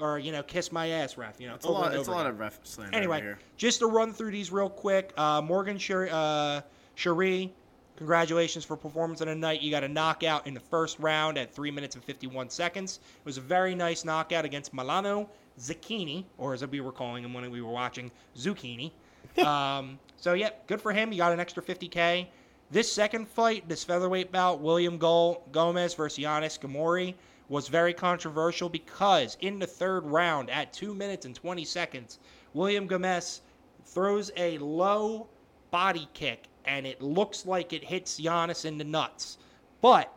or 0.00 0.18
you 0.18 0.32
know 0.32 0.42
"kiss 0.42 0.72
my 0.72 0.88
ass, 0.88 1.16
ref." 1.16 1.40
You 1.40 1.46
know, 1.46 1.54
It's 1.54 1.66
a 1.66 1.70
lot. 1.70 1.94
It's 1.94 2.08
a 2.08 2.10
lot 2.10 2.26
of 2.26 2.40
ref 2.40 2.58
slander 2.64 2.96
Anyway, 2.96 3.20
here. 3.20 3.38
just 3.56 3.78
to 3.78 3.86
run 3.86 4.12
through 4.12 4.32
these 4.32 4.50
real 4.50 4.68
quick, 4.68 5.12
uh, 5.16 5.40
Morgan 5.40 5.78
Cherie, 5.78 6.10
uh, 6.10 6.60
Cherie, 6.96 7.52
congratulations 7.96 8.64
for 8.64 8.76
performance 8.76 9.20
on 9.20 9.28
a 9.28 9.34
night. 9.34 9.62
You 9.62 9.70
got 9.70 9.84
a 9.84 9.88
knockout 9.88 10.46
in 10.46 10.54
the 10.54 10.60
first 10.60 10.98
round 10.98 11.38
at 11.38 11.54
3 11.54 11.70
minutes 11.70 11.94
and 11.94 12.04
51 12.04 12.50
seconds. 12.50 13.00
It 13.18 13.24
was 13.24 13.36
a 13.36 13.40
very 13.40 13.74
nice 13.74 14.04
knockout 14.04 14.44
against 14.44 14.74
Milano 14.74 15.28
Zucchini, 15.58 16.24
or 16.38 16.54
as 16.54 16.66
we 16.66 16.80
were 16.80 16.92
calling 16.92 17.24
him 17.24 17.32
when 17.32 17.48
we 17.50 17.62
were 17.62 17.72
watching, 17.72 18.10
Zucchini. 18.36 18.90
um, 19.44 19.98
so, 20.16 20.34
yeah, 20.34 20.50
good 20.66 20.80
for 20.80 20.92
him. 20.92 21.12
You 21.12 21.18
got 21.18 21.32
an 21.32 21.40
extra 21.40 21.62
50K. 21.62 22.26
This 22.70 22.90
second 22.90 23.28
fight, 23.28 23.68
this 23.68 23.84
featherweight 23.84 24.32
bout, 24.32 24.60
William 24.60 24.98
Gol- 24.98 25.46
Gomez 25.52 25.94
versus 25.94 26.24
Giannis 26.24 26.58
Gamori, 26.58 27.14
was 27.48 27.68
very 27.68 27.92
controversial 27.92 28.68
because 28.68 29.36
in 29.40 29.58
the 29.58 29.66
third 29.66 30.04
round, 30.04 30.50
at 30.50 30.72
2 30.72 30.94
minutes 30.94 31.26
and 31.26 31.34
20 31.34 31.64
seconds, 31.64 32.18
William 32.54 32.86
Gomez 32.86 33.42
throws 33.84 34.30
a 34.36 34.58
low 34.58 35.28
body 35.70 36.08
kick 36.14 36.48
and 36.64 36.86
it 36.86 37.02
looks 37.02 37.46
like 37.46 37.72
it 37.72 37.84
hits 37.84 38.20
Giannis 38.20 38.64
in 38.64 38.78
the 38.78 38.84
nuts. 38.84 39.38
But 39.80 40.12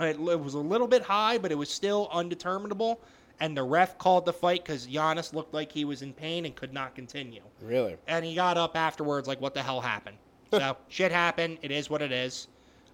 it, 0.00 0.18
was 0.18 0.54
a 0.54 0.58
little 0.58 0.88
bit 0.88 1.02
high, 1.02 1.38
but 1.38 1.52
it 1.52 1.56
was 1.56 1.70
still 1.70 2.08
undeterminable. 2.12 3.00
And 3.40 3.56
the 3.56 3.62
ref 3.62 3.98
called 3.98 4.24
the 4.24 4.32
fight 4.32 4.64
because 4.64 4.86
Giannis 4.86 5.32
looked 5.32 5.52
like 5.52 5.72
he 5.72 5.84
was 5.84 6.02
in 6.02 6.12
pain 6.12 6.44
and 6.44 6.54
could 6.54 6.72
not 6.72 6.94
continue. 6.94 7.42
Really? 7.60 7.96
And 8.06 8.24
he 8.24 8.34
got 8.34 8.56
up 8.56 8.76
afterwards, 8.76 9.26
like, 9.26 9.40
what 9.40 9.54
the 9.54 9.62
hell 9.62 9.80
happened? 9.80 10.16
so, 10.52 10.76
shit 10.88 11.10
happened. 11.10 11.58
It 11.62 11.70
is 11.70 11.90
what 11.90 12.02
it 12.02 12.12
is. 12.12 12.48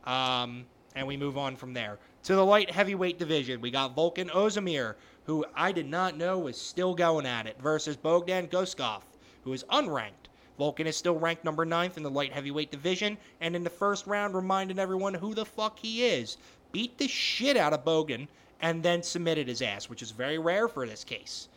Um, 0.05 0.65
and 0.95 1.07
we 1.07 1.17
move 1.17 1.37
on 1.37 1.57
from 1.57 1.75
there. 1.75 1.99
To 2.25 2.35
the 2.35 2.45
light 2.45 2.71
heavyweight 2.71 3.19
division, 3.19 3.61
we 3.61 3.71
got 3.71 3.95
Volkan 3.97 4.31
Oezdemir, 4.31 4.95
who 5.25 5.45
I 5.55 5.73
did 5.73 5.87
not 5.87 6.17
know 6.17 6.39
was 6.39 6.61
still 6.61 6.95
going 6.95 7.27
at 7.27 7.47
it, 7.47 7.61
versus 7.61 7.97
Bogdan 7.97 8.49
Guskov, 8.49 9.03
who 9.45 9.53
is 9.53 9.65
unranked. 9.65 10.28
Volkan 10.59 10.87
is 10.87 10.97
still 10.97 11.19
ranked 11.19 11.45
number 11.45 11.65
ninth 11.65 11.97
in 11.97 12.03
the 12.03 12.11
light 12.11 12.33
heavyweight 12.33 12.71
division, 12.71 13.17
and 13.41 13.55
in 13.55 13.65
the 13.65 13.71
first 13.71 14.07
round, 14.07 14.35
reminded 14.35 14.79
everyone 14.79 15.15
who 15.15 15.35
the 15.35 15.45
fuck 15.45 15.79
he 15.79 16.05
is. 16.05 16.37
Beat 16.73 16.99
the 16.99 17.09
shit 17.09 17.57
out 17.57 17.73
of 17.73 17.85
Bogan, 17.85 18.27
and 18.61 18.83
then 18.83 19.03
submitted 19.03 19.49
his 19.49 19.63
ass, 19.63 19.89
which 19.89 20.03
is 20.03 20.11
very 20.11 20.39
rare 20.39 20.69
for 20.69 20.87
this 20.87 21.05
case, 21.05 21.49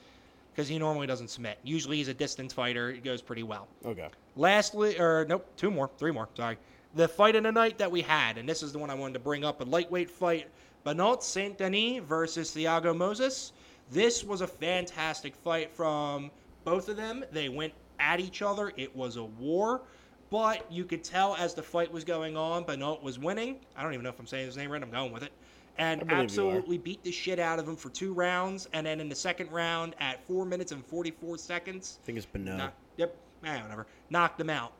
because 0.53 0.67
he 0.67 0.77
normally 0.77 1.07
doesn't 1.07 1.29
submit. 1.29 1.57
Usually 1.63 1.97
he's 1.97 2.07
a 2.07 2.13
distance 2.13 2.53
fighter, 2.53 2.91
it 2.91 3.03
goes 3.03 3.21
pretty 3.21 3.43
well. 3.43 3.67
Okay. 3.85 4.09
Lastly, 4.35 4.99
or 4.99 5.25
nope, 5.27 5.47
two 5.57 5.71
more, 5.71 5.89
three 5.97 6.11
more. 6.11 6.29
Sorry. 6.35 6.57
The 6.93 7.07
fight 7.07 7.35
of 7.35 7.43
the 7.43 7.51
night 7.51 7.77
that 7.77 7.89
we 7.89 8.01
had, 8.01 8.37
and 8.37 8.47
this 8.47 8.61
is 8.61 8.71
the 8.71 8.79
one 8.79 8.89
I 8.89 8.93
wanted 8.93 9.13
to 9.13 9.19
bring 9.19 9.43
up 9.43 9.61
a 9.61 9.63
lightweight 9.63 10.09
fight 10.09 10.47
Benoit 10.83 11.23
Saint 11.23 11.57
Denis 11.57 12.03
versus 12.03 12.51
Thiago 12.51 12.95
Moses. 12.95 13.53
This 13.91 14.23
was 14.23 14.41
a 14.41 14.47
fantastic 14.47 15.35
fight 15.35 15.71
from 15.71 16.31
both 16.63 16.89
of 16.89 16.97
them. 16.97 17.23
They 17.31 17.49
went 17.49 17.73
at 18.01 18.19
each 18.19 18.41
other. 18.41 18.73
It 18.75 18.93
was 18.93 19.15
a 19.15 19.23
war, 19.23 19.83
but 20.29 20.69
you 20.71 20.83
could 20.83 21.03
tell 21.03 21.35
as 21.35 21.53
the 21.53 21.63
fight 21.63 21.91
was 21.91 22.03
going 22.03 22.35
on, 22.35 22.63
Benoit 22.63 23.01
was 23.01 23.19
winning. 23.19 23.59
I 23.77 23.83
don't 23.83 23.93
even 23.93 24.03
know 24.03 24.09
if 24.09 24.19
I'm 24.19 24.27
saying 24.27 24.47
his 24.47 24.57
name 24.57 24.71
right. 24.71 24.81
I'm 24.81 24.91
going 24.91 25.13
with 25.13 25.23
it. 25.23 25.31
And 25.77 26.01
I 26.01 26.03
believe 26.03 26.11
you 26.11 26.17
are. 26.17 26.23
absolutely 26.23 26.77
beat 26.77 27.03
the 27.03 27.11
shit 27.11 27.39
out 27.39 27.59
of 27.59 27.67
him 27.67 27.75
for 27.75 27.89
two 27.89 28.13
rounds. 28.13 28.67
And 28.73 28.85
then 28.85 28.99
in 28.99 29.07
the 29.07 29.15
second 29.15 29.51
round, 29.51 29.95
at 29.99 30.25
four 30.25 30.45
minutes 30.45 30.71
and 30.73 30.85
44 30.85 31.37
seconds, 31.37 31.99
I 32.01 32.05
think 32.05 32.17
it's 32.17 32.27
Beno. 32.27 32.57
Knock, 32.57 32.73
yep. 32.97 33.15
Eh, 33.45 33.61
whatever. 33.61 33.87
Knocked 34.09 34.41
him 34.41 34.49
out. 34.49 34.73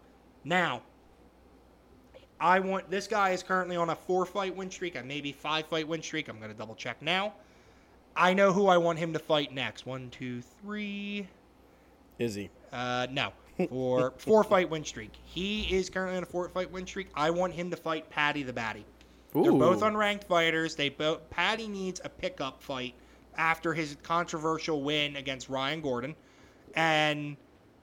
Now, 0.44 0.82
I 2.40 2.60
want 2.60 2.90
this 2.90 3.08
guy 3.08 3.30
is 3.30 3.44
currently 3.44 3.76
on 3.76 3.92
a 3.92 3.96
four 3.96 4.26
fight 4.26 4.56
win 4.56 4.70
streak, 4.72 4.96
a 4.96 5.04
maybe 5.04 5.32
five 5.32 5.68
fight 5.68 5.88
win 5.88 6.02
streak. 6.02 6.28
I'm 6.28 6.40
gonna 6.40 6.54
double 6.54 6.76
check 6.76 7.02
now. 7.02 7.34
I 8.16 8.34
know 8.34 8.52
who 8.52 8.68
I 8.68 8.78
want 8.78 9.00
him 9.00 9.14
to 9.14 9.20
fight 9.20 9.54
next. 9.54 9.86
One, 9.86 10.10
two, 10.10 10.42
three. 10.42 11.28
Is 12.20 12.36
he? 12.36 12.50
Uh, 12.72 13.08
no, 13.12 13.32
for 13.70 14.14
four 14.18 14.44
fight 14.44 14.70
win 14.70 14.84
streak. 14.86 15.12
He 15.24 15.64
is 15.76 15.90
currently 15.90 16.18
on 16.18 16.24
a 16.24 16.26
four 16.26 16.48
fight 16.50 16.72
win 16.72 16.88
streak. 16.88 17.10
I 17.16 17.30
want 17.30 17.54
him 17.54 17.70
to 17.72 17.78
fight 17.78 18.10
Paddy 18.10 18.44
the 18.44 18.54
Baddy. 18.54 18.84
They're 19.34 19.52
both 19.52 19.82
unranked 19.82 20.26
fighters. 20.26 20.76
They 20.76 20.90
both 20.90 21.30
Paddy 21.30 21.68
needs 21.68 22.02
a 22.04 22.10
pickup 22.10 22.62
fight 22.62 22.94
after 23.38 23.74
his 23.74 23.98
controversial 24.04 24.82
win 24.84 25.16
against 25.16 25.50
Ryan 25.50 25.82
Gordon, 25.82 26.16
and 26.76 27.38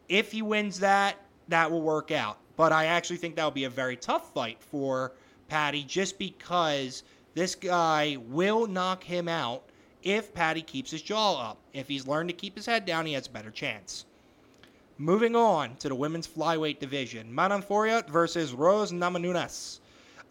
if 0.09 0.33
he 0.33 0.43
wins 0.43 0.81
that, 0.81 1.17
that 1.49 1.71
will 1.71 1.83
work 1.83 2.11
out. 2.11 2.39
But 2.57 2.73
I 2.73 2.87
actually 2.87 3.19
think 3.19 3.37
that 3.37 3.45
will 3.45 3.51
be 3.51 3.65
a 3.65 3.71
very 3.71 3.97
tough 3.97 4.33
fight 4.33 4.61
for 4.61 5.13
Paddy, 5.49 5.85
just 5.85 6.19
because 6.19 7.03
this 7.35 7.55
guy 7.55 8.17
will 8.27 8.67
knock 8.67 9.05
him 9.05 9.29
out 9.29 9.63
if 10.03 10.35
Paddy 10.35 10.63
keeps 10.63 10.91
his 10.91 11.03
jaw 11.03 11.51
up. 11.51 11.59
If 11.73 11.89
he's 11.89 12.07
learned 12.07 12.31
to 12.31 12.35
keep 12.35 12.57
his 12.57 12.67
head 12.67 12.85
down, 12.85 13.07
he 13.07 13.13
has 13.13 13.27
a 13.27 13.31
better 13.31 13.51
chance. 13.51 14.07
Moving 15.01 15.37
on 15.37 15.77
to 15.77 15.89
the 15.89 15.95
women's 15.95 16.27
flyweight 16.27 16.81
division, 16.81 17.33
Manon 17.33 17.63
Fiorot 17.63 18.09
versus 18.09 18.53
Rose 18.53 18.91
Namajunas. 18.91 19.79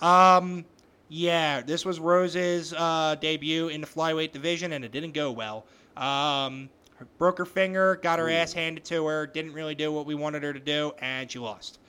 Um, 0.02 0.66
yeah, 1.08 1.62
this 1.62 1.86
was 1.86 2.02
Rose's 2.02 2.74
uh, 2.74 3.16
debut 3.22 3.70
in 3.70 3.80
the 3.80 3.88
flyweight 3.88 4.34
division, 4.34 4.74
and 4.74 4.84
it 4.84 4.92
didn't 4.92 5.14
go 5.14 5.32
well. 5.32 5.66
Um, 5.96 6.70
broke 7.18 7.38
her 7.38 7.46
finger, 7.46 7.96
got 8.04 8.20
her 8.20 8.30
ass 8.30 8.52
handed 8.52 8.84
to 8.86 9.06
her, 9.06 9.26
didn't 9.26 9.54
really 9.54 9.74
do 9.74 9.90
what 9.92 10.06
we 10.06 10.16
wanted 10.16 10.44
her 10.44 10.52
to 10.52 10.60
do, 10.60 10.92
and 11.00 11.32
she 11.32 11.40
lost. 11.40 11.80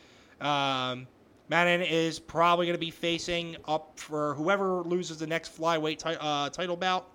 Um, 0.41 1.09
Manon 1.49 1.83
is 1.83 2.21
probably 2.21 2.67
going 2.67 2.77
to 2.77 2.81
be 2.81 2.93
facing 2.93 3.57
up 3.67 3.99
for 3.99 4.35
whoever 4.35 4.83
loses 4.83 5.19
the 5.19 5.27
next 5.27 5.59
flyweight 5.59 5.99
ti- 5.99 6.17
uh, 6.21 6.49
title 6.51 6.77
bout. 6.77 7.11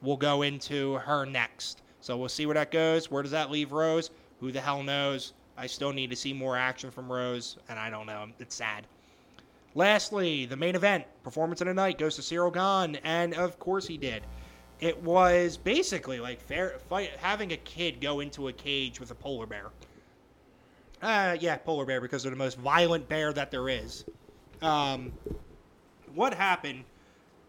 Will 0.00 0.16
go 0.16 0.42
into 0.42 0.94
her 0.94 1.26
next. 1.26 1.82
So 2.00 2.16
we'll 2.16 2.28
see 2.28 2.46
where 2.46 2.54
that 2.54 2.70
goes. 2.70 3.10
Where 3.10 3.24
does 3.24 3.32
that 3.32 3.50
leave 3.50 3.72
Rose? 3.72 4.10
Who 4.40 4.52
the 4.52 4.60
hell 4.60 4.82
knows? 4.82 5.32
I 5.56 5.66
still 5.66 5.92
need 5.92 6.10
to 6.10 6.16
see 6.16 6.32
more 6.32 6.56
action 6.56 6.90
from 6.90 7.10
Rose, 7.10 7.58
and 7.68 7.78
I 7.78 7.90
don't 7.90 8.06
know. 8.06 8.26
It's 8.38 8.54
sad. 8.54 8.86
Lastly, 9.74 10.46
the 10.46 10.56
main 10.56 10.76
event, 10.76 11.04
performance 11.22 11.60
of 11.60 11.66
the 11.66 11.74
night, 11.74 11.98
goes 11.98 12.16
to 12.16 12.22
Ciryl 12.22 12.52
Gane, 12.52 13.00
and 13.04 13.34
of 13.34 13.58
course 13.58 13.86
he 13.86 13.96
did. 13.96 14.22
It 14.80 15.02
was 15.02 15.56
basically 15.56 16.20
like 16.20 16.40
fair 16.40 16.78
fight, 16.88 17.10
having 17.20 17.52
a 17.52 17.56
kid 17.58 18.00
go 18.00 18.20
into 18.20 18.48
a 18.48 18.52
cage 18.52 19.00
with 19.00 19.10
a 19.10 19.14
polar 19.14 19.46
bear. 19.46 19.66
Uh, 21.02 21.36
yeah, 21.40 21.56
polar 21.56 21.84
bear 21.84 22.00
because 22.00 22.22
they're 22.22 22.30
the 22.30 22.36
most 22.36 22.58
violent 22.58 23.08
bear 23.08 23.32
that 23.32 23.50
there 23.50 23.68
is. 23.68 24.04
Um, 24.62 25.12
what 26.14 26.34
happened 26.34 26.84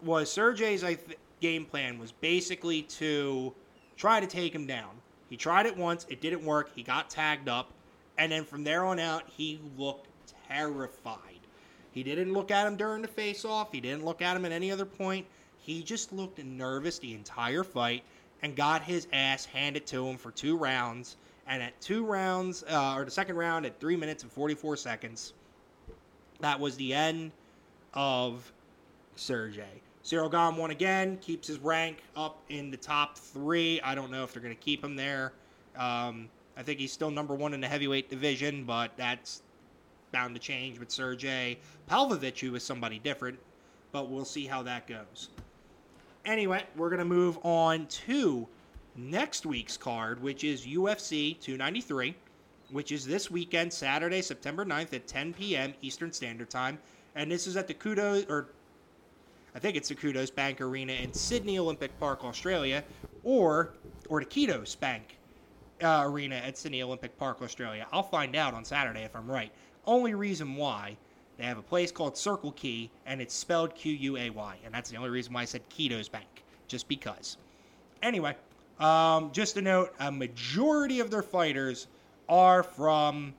was 0.02 0.32
Sergey's 0.32 0.82
th- 0.82 1.18
game 1.40 1.64
plan 1.64 1.98
was 1.98 2.12
basically 2.12 2.82
to 2.82 3.52
try 3.96 4.20
to 4.20 4.26
take 4.26 4.54
him 4.54 4.66
down. 4.66 4.99
He 5.30 5.36
tried 5.36 5.64
it 5.64 5.76
once, 5.76 6.04
it 6.10 6.20
didn't 6.20 6.44
work. 6.44 6.72
He 6.74 6.82
got 6.82 7.08
tagged 7.08 7.48
up, 7.48 7.72
and 8.18 8.30
then 8.30 8.44
from 8.44 8.64
there 8.64 8.84
on 8.84 8.98
out, 8.98 9.22
he 9.28 9.60
looked 9.78 10.08
terrified. 10.48 11.40
He 11.92 12.02
didn't 12.02 12.32
look 12.32 12.50
at 12.50 12.66
him 12.66 12.76
during 12.76 13.00
the 13.00 13.08
face 13.08 13.44
off. 13.44 13.72
He 13.72 13.80
didn't 13.80 14.04
look 14.04 14.22
at 14.22 14.36
him 14.36 14.44
at 14.44 14.52
any 14.52 14.70
other 14.70 14.84
point. 14.84 15.26
He 15.58 15.82
just 15.82 16.12
looked 16.12 16.42
nervous 16.42 16.98
the 16.98 17.14
entire 17.14 17.64
fight. 17.64 18.04
and 18.42 18.56
got 18.56 18.82
his 18.82 19.06
ass 19.12 19.44
handed 19.44 19.86
to 19.86 20.08
him 20.08 20.16
for 20.16 20.30
two 20.30 20.56
rounds. 20.56 21.16
And 21.46 21.62
at 21.62 21.78
two 21.80 22.06
rounds, 22.06 22.64
uh, 22.64 22.94
or 22.96 23.04
the 23.04 23.10
second 23.10 23.36
round 23.36 23.66
at 23.66 23.78
three 23.78 23.96
minutes 23.96 24.22
and 24.22 24.32
44 24.32 24.78
seconds, 24.78 25.34
that 26.40 26.58
was 26.58 26.74
the 26.76 26.94
end 26.94 27.32
of 27.92 28.50
Sergey. 29.16 29.82
Gane 30.08 30.56
won 30.56 30.70
again, 30.70 31.18
keeps 31.18 31.48
his 31.48 31.58
rank 31.58 31.98
up 32.16 32.38
in 32.48 32.70
the 32.70 32.76
top 32.76 33.18
three. 33.18 33.80
I 33.82 33.94
don't 33.94 34.10
know 34.10 34.24
if 34.24 34.32
they're 34.32 34.42
going 34.42 34.54
to 34.54 34.60
keep 34.60 34.82
him 34.82 34.96
there. 34.96 35.32
Um, 35.76 36.28
I 36.56 36.62
think 36.62 36.78
he's 36.78 36.92
still 36.92 37.10
number 37.10 37.34
one 37.34 37.54
in 37.54 37.60
the 37.60 37.68
heavyweight 37.68 38.10
division, 38.10 38.64
but 38.64 38.92
that's 38.96 39.42
bound 40.12 40.34
to 40.34 40.40
change 40.40 40.78
with 40.78 40.90
Sergey 40.90 41.58
Pavlovich, 41.86 42.40
who 42.40 42.54
is 42.54 42.62
somebody 42.64 42.98
different. 42.98 43.38
But 43.92 44.08
we'll 44.08 44.24
see 44.24 44.46
how 44.46 44.62
that 44.64 44.86
goes. 44.86 45.28
Anyway, 46.24 46.64
we're 46.76 46.90
going 46.90 46.98
to 46.98 47.04
move 47.04 47.38
on 47.42 47.86
to 47.86 48.46
next 48.96 49.46
week's 49.46 49.76
card, 49.76 50.22
which 50.22 50.44
is 50.44 50.66
UFC 50.66 51.38
293, 51.40 52.14
which 52.70 52.92
is 52.92 53.06
this 53.06 53.30
weekend, 53.30 53.72
Saturday, 53.72 54.22
September 54.22 54.64
9th 54.64 54.92
at 54.92 55.06
10 55.06 55.32
p.m. 55.34 55.74
Eastern 55.82 56.12
Standard 56.12 56.50
Time. 56.50 56.78
And 57.14 57.30
this 57.30 57.46
is 57.46 57.56
at 57.56 57.66
the 57.66 57.74
Qudos, 57.74 58.28
or 58.28 58.48
I 59.54 59.58
think 59.58 59.76
it's 59.76 59.88
the 59.88 59.94
Qudos 59.94 60.34
Bank 60.34 60.60
Arena 60.60 60.92
in 60.92 61.12
Sydney 61.12 61.58
Olympic 61.58 61.98
Park, 61.98 62.24
Australia, 62.24 62.84
or 63.24 63.74
or 64.08 64.20
the 64.20 64.26
Kitos 64.26 64.78
Bank 64.78 65.18
uh, 65.82 66.02
Arena 66.04 66.36
at 66.36 66.56
Sydney 66.56 66.82
Olympic 66.82 67.16
Park, 67.18 67.42
Australia. 67.42 67.86
I'll 67.92 68.02
find 68.02 68.36
out 68.36 68.54
on 68.54 68.64
Saturday 68.64 69.02
if 69.02 69.14
I'm 69.16 69.30
right. 69.30 69.52
Only 69.86 70.14
reason 70.14 70.56
why 70.56 70.96
they 71.38 71.44
have 71.44 71.58
a 71.58 71.62
place 71.62 71.90
called 71.90 72.16
Circle 72.16 72.52
Key, 72.52 72.90
and 73.06 73.20
it's 73.20 73.34
spelled 73.34 73.74
Q 73.74 73.92
U 73.92 74.16
A 74.16 74.30
Y, 74.30 74.58
and 74.64 74.72
that's 74.72 74.90
the 74.90 74.96
only 74.96 75.10
reason 75.10 75.32
why 75.32 75.42
I 75.42 75.46
said 75.46 75.62
Kitos 75.70 76.10
Bank, 76.10 76.44
just 76.68 76.86
because. 76.86 77.36
Anyway, 78.02 78.36
um, 78.78 79.30
just 79.32 79.56
a 79.56 79.62
note: 79.62 79.94
a 79.98 80.12
majority 80.12 81.00
of 81.00 81.10
their 81.10 81.22
fighters 81.22 81.88
are 82.28 82.62
from 82.62 83.34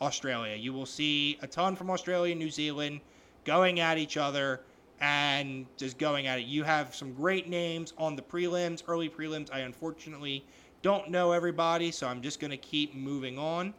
Australia. 0.00 0.56
You 0.56 0.72
will 0.72 0.86
see 0.86 1.38
a 1.42 1.46
ton 1.46 1.76
from 1.76 1.90
Australia, 1.90 2.32
and 2.32 2.40
New 2.40 2.50
Zealand, 2.50 3.00
going 3.44 3.80
at 3.80 3.98
each 3.98 4.16
other 4.16 4.62
and 5.02 5.66
just 5.76 5.98
going 5.98 6.28
at 6.28 6.38
it. 6.38 6.46
You 6.46 6.62
have 6.62 6.94
some 6.94 7.12
great 7.12 7.48
names 7.48 7.92
on 7.98 8.14
the 8.14 8.22
prelims, 8.22 8.84
early 8.86 9.10
prelims. 9.10 9.52
I 9.52 9.58
unfortunately 9.60 10.44
don't 10.80 11.10
know 11.10 11.32
everybody, 11.32 11.90
so 11.90 12.06
I'm 12.06 12.22
just 12.22 12.38
going 12.38 12.52
to 12.52 12.56
keep 12.56 12.94
moving 12.94 13.36
on. 13.36 13.74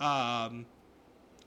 Um, 0.00 0.64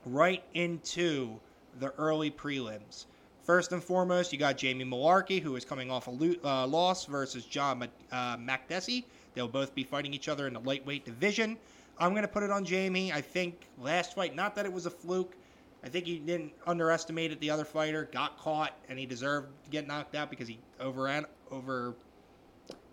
right 0.04 0.44
into 0.54 1.40
the 1.80 1.92
early 1.98 2.30
prelims. 2.30 3.06
First 3.42 3.72
and 3.72 3.82
foremost, 3.82 4.32
you 4.32 4.38
got 4.38 4.56
Jamie 4.56 4.84
Mullarkey, 4.84 5.42
who 5.42 5.56
is 5.56 5.64
coming 5.64 5.90
off 5.90 6.06
a 6.06 6.10
lo- 6.10 6.34
uh, 6.44 6.66
loss 6.66 7.06
versus 7.06 7.44
John 7.44 7.88
uh, 8.12 8.36
Makdessi. 8.36 9.04
They'll 9.34 9.48
both 9.48 9.74
be 9.74 9.82
fighting 9.82 10.14
each 10.14 10.28
other 10.28 10.46
in 10.46 10.54
the 10.54 10.60
lightweight 10.60 11.04
division. 11.04 11.58
I'm 11.98 12.10
going 12.12 12.22
to 12.22 12.28
put 12.28 12.44
it 12.44 12.50
on 12.50 12.64
Jamie. 12.64 13.12
I 13.12 13.22
think 13.22 13.66
last 13.80 14.14
fight, 14.14 14.36
not 14.36 14.54
that 14.54 14.66
it 14.66 14.72
was 14.72 14.86
a 14.86 14.90
fluke, 14.90 15.36
I 15.84 15.88
think 15.88 16.06
he 16.06 16.18
didn't 16.18 16.52
underestimate 16.66 17.38
the 17.40 17.50
other 17.50 17.64
fighter, 17.64 18.08
got 18.12 18.38
caught, 18.38 18.76
and 18.88 18.98
he 18.98 19.06
deserved 19.06 19.48
to 19.64 19.70
get 19.70 19.86
knocked 19.86 20.14
out 20.14 20.30
because 20.30 20.48
he 20.48 20.58
overran 20.80 21.26
over. 21.50 21.94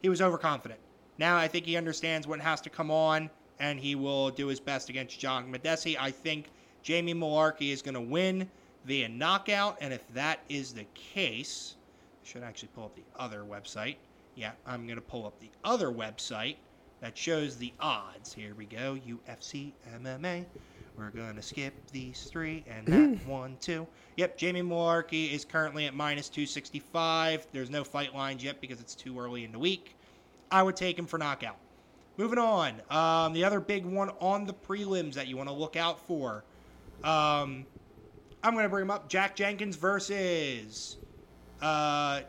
He 0.02 0.10
was 0.10 0.22
overconfident. 0.22 0.80
Now 1.18 1.38
I 1.38 1.48
think 1.48 1.66
he 1.66 1.78
understands 1.78 2.28
what 2.28 2.40
has 2.40 2.62
to 2.62 2.70
come 2.70 2.92
on, 2.92 3.30
and 3.60 3.80
he 3.80 3.96
will 3.96 4.30
do 4.30 4.48
his 4.48 4.60
best 4.60 4.90
against 4.90 5.20
John 5.20 5.52
Makdessi. 5.52 5.96
I 6.00 6.12
think 6.12 6.48
Jamie 6.82 7.14
Mullarkey 7.14 7.72
is 7.72 7.82
going 7.82 7.94
to 7.94 8.02
win 8.02 8.50
via 8.86 9.08
knockout, 9.08 9.78
and 9.80 9.94
if 9.94 10.08
that 10.10 10.40
is 10.50 10.74
the 10.74 10.86
case, 10.94 11.76
I 12.24 12.28
should 12.28 12.44
actually 12.44 12.70
pull 12.76 12.86
up 12.86 12.96
the 12.96 13.04
other 13.18 13.44
website. 13.44 13.96
Yeah, 14.36 14.52
I'm 14.66 14.86
going 14.86 14.98
to 14.98 15.02
pull 15.02 15.26
up 15.26 15.40
the 15.40 15.50
other 15.64 15.90
website 15.90 16.58
that 17.02 17.18
shows 17.18 17.58
the 17.58 17.74
odds. 17.80 18.34
Here 18.34 18.54
we 18.56 18.66
go 18.66 18.98
UFC 19.08 19.72
MMA. 19.96 20.46
We're 20.98 21.10
going 21.10 21.36
to 21.36 21.42
skip 21.42 21.74
these 21.92 22.24
three 22.24 22.64
and 22.68 22.88
that 22.88 23.26
one, 23.28 23.58
two. 23.60 23.88
Yep, 24.18 24.38
Jamie 24.38 24.62
Mullarkey 24.62 25.34
is 25.34 25.44
currently 25.44 25.86
at 25.88 25.96
minus 25.96 26.30
265. 26.30 27.48
There's 27.52 27.70
no 27.70 27.84
fight 27.84 28.14
lines 28.14 28.44
yet 28.44 28.62
because 28.62 28.80
it's 28.80 28.96
too 28.96 29.20
early 29.20 29.44
in 29.44 29.52
the 29.52 29.60
week. 29.60 29.96
I 30.52 30.62
would 30.62 30.76
take 30.76 30.98
him 30.98 31.08
for 31.08 31.18
knockout. 31.18 31.58
Moving 32.18 32.38
on. 32.38 32.82
Um, 32.92 33.34
the 33.34 33.44
other 33.44 33.60
big 33.60 33.86
one 33.86 34.12
on 34.20 34.46
the 34.46 34.54
prelims 34.54 35.16
that 35.16 35.28
you 35.28 35.36
want 35.36 35.50
to 35.50 35.56
look 35.56 35.76
out 35.76 36.00
for. 36.06 36.44
Um, 37.04 37.66
I'm 38.44 38.54
going 38.54 38.64
to 38.64 38.70
bring 38.70 38.84
him 38.84 38.92
up. 38.92 39.10
Jack 39.10 39.36
Jenkins 39.36 39.76
versus 39.76 40.98
uh, 41.62 42.22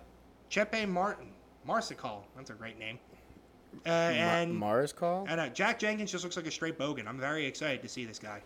Chepe 0.48 0.88
Martin. 0.88 1.26
Mariscal. 1.68 2.22
That's 2.36 2.50
a 2.50 2.54
great 2.54 2.78
name. 2.78 2.98
Uh, 3.84 3.88
and 3.88 4.54
Mars 4.54 4.92
call. 4.92 5.26
I 5.28 5.34
know 5.36 5.48
Jack 5.48 5.78
Jenkins 5.78 6.12
just 6.12 6.24
looks 6.24 6.36
like 6.36 6.46
a 6.46 6.50
straight 6.50 6.78
bogan. 6.78 7.06
I'm 7.06 7.18
very 7.18 7.44
excited 7.44 7.82
to 7.82 7.88
see 7.88 8.04
this 8.04 8.18
guy. 8.18 8.40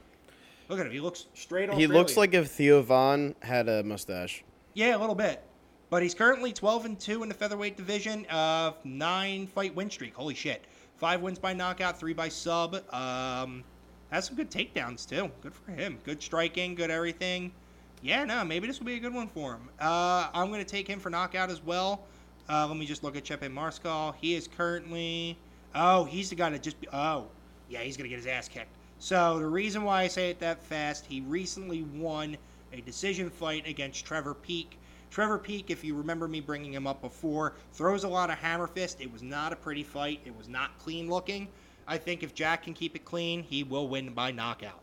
Look 0.68 0.78
at 0.81 0.87
him. 0.87 0.92
He 0.92 1.00
looks 1.00 1.26
straight. 1.35 1.70
On. 1.70 1.76
He 1.76 1.87
looks 1.87 2.16
like 2.16 2.35
if 2.35 2.50
Theo 2.50 2.83
Von 2.83 3.35
had 3.40 3.68
a 3.68 3.83
mustache. 3.83 4.44
Yeah, 4.74 4.96
a 4.96 4.98
little 4.98 5.14
bit. 5.14 5.42
But 5.90 6.02
he's 6.02 6.14
currently 6.14 6.52
12 6.52 6.85
and 6.85 7.00
2 7.00 7.22
in 7.22 7.28
the 7.28 7.35
featherweight 7.35 7.76
division. 7.76 8.26
Uh, 8.26 8.72
nine 8.85 9.46
fight 9.46 9.74
win 9.74 9.90
streak. 9.90 10.14
Holy 10.14 10.35
shit. 10.35 10.64
Five 10.98 11.22
wins 11.22 11.38
by 11.38 11.54
knockout, 11.54 11.98
three 11.98 12.12
by 12.12 12.28
sub. 12.28 12.74
Um, 12.92 13.64
has 14.11 14.26
some 14.26 14.37
good 14.37 14.50
takedowns 14.50 15.09
too. 15.09 15.31
Good 15.42 15.54
for 15.54 15.70
him. 15.72 15.98
Good 16.04 16.22
striking, 16.22 16.74
good 16.74 16.90
everything. 16.90 17.52
Yeah, 18.02 18.24
no, 18.24 18.44
maybe 18.44 18.66
this 18.66 18.78
will 18.78 18.87
be 18.87 18.94
a 18.94 19.00
good 19.00 19.14
one 19.14 19.28
for 19.28 19.52
him. 19.54 19.68
Uh, 19.81 20.28
I'm 20.33 20.48
going 20.48 20.64
to 20.64 20.70
take 20.70 20.87
him 20.87 21.00
for 21.00 21.11
knockout 21.11 21.50
as 21.50 21.62
well. 21.64 22.04
Uh, 22.48 22.66
let 22.66 22.76
me 22.76 22.87
just 22.87 23.02
look 23.02 23.16
at 23.16 23.24
Chepe 23.24 23.48
Marskal. 23.48 24.14
He 24.20 24.35
is 24.35 24.48
currently. 24.48 25.38
Oh, 25.74 26.04
he's 26.04 26.31
the 26.31 26.37
guy 26.37 26.50
that 26.50 26.62
just. 26.62 26.76
Oh, 26.92 27.26
yeah, 27.68 27.81
he's 27.81 27.96
going 27.96 28.04
to 28.04 28.09
get 28.09 28.16
his 28.16 28.26
ass 28.26 28.48
kicked. 28.48 28.74
So 28.98 29.38
the 29.38 29.46
reason 29.46 29.84
why 29.84 30.02
I 30.02 30.08
say 30.08 30.30
it 30.30 30.40
that 30.40 30.62
fast, 30.62 31.06
he 31.06 31.20
recently 31.20 31.82
won 31.82 32.37
a 32.72 32.80
decision 32.80 33.30
fight 33.30 33.66
against 33.66 34.04
Trevor 34.04 34.34
Peek. 34.34 34.78
Trevor 35.11 35.38
Peek, 35.38 35.70
if 35.70 35.84
you 35.84 35.94
remember 35.94 36.28
me 36.28 36.40
bringing 36.40 36.74
him 36.74 36.87
up 36.87 37.00
before, 37.00 37.54
throws 37.72 38.04
a 38.04 38.08
lot 38.08 38.30
of 38.30 38.38
hammer 38.38 38.66
fist. 38.66 39.00
It 39.00 39.11
was 39.11 39.22
not 39.22 39.52
a 39.52 39.56
pretty 39.56 39.84
fight. 39.84 40.20
It 40.24 40.37
was 40.37 40.48
not 40.48 40.76
clean 40.78 41.08
looking. 41.08 41.48
I 41.87 41.96
think 41.96 42.22
if 42.22 42.34
Jack 42.34 42.64
can 42.64 42.74
keep 42.74 42.94
it 42.96 43.04
clean, 43.04 43.42
he 43.42 43.62
will 43.62 43.88
win 43.88 44.12
by 44.12 44.32
knockout. 44.32 44.82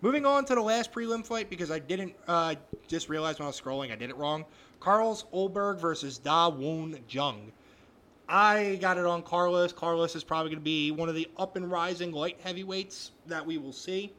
Moving 0.00 0.24
on 0.24 0.44
to 0.46 0.54
the 0.54 0.62
last 0.62 0.92
prelim 0.92 1.24
fight 1.24 1.50
because 1.50 1.70
I 1.70 1.78
didn't 1.78 2.14
uh, 2.26 2.54
just 2.88 3.08
realize 3.08 3.38
when 3.38 3.44
I 3.44 3.48
was 3.48 3.60
scrolling 3.60 3.92
I 3.92 3.96
did 3.96 4.10
it 4.10 4.16
wrong. 4.16 4.44
Carlos 4.80 5.24
Ulberg 5.34 5.78
versus 5.78 6.18
Da 6.18 6.48
Woon 6.48 6.98
Jung. 7.08 7.52
I 8.28 8.78
got 8.80 8.98
it 8.98 9.04
on 9.04 9.22
Carlos. 9.22 9.72
Carlos 9.72 10.16
is 10.16 10.24
probably 10.24 10.50
going 10.50 10.60
to 10.60 10.64
be 10.64 10.90
one 10.90 11.08
of 11.08 11.14
the 11.14 11.28
up 11.36 11.56
and 11.56 11.70
rising 11.70 12.12
light 12.12 12.38
heavyweights 12.42 13.12
that 13.26 13.44
we 13.44 13.58
will 13.58 13.72
see. 13.72 14.12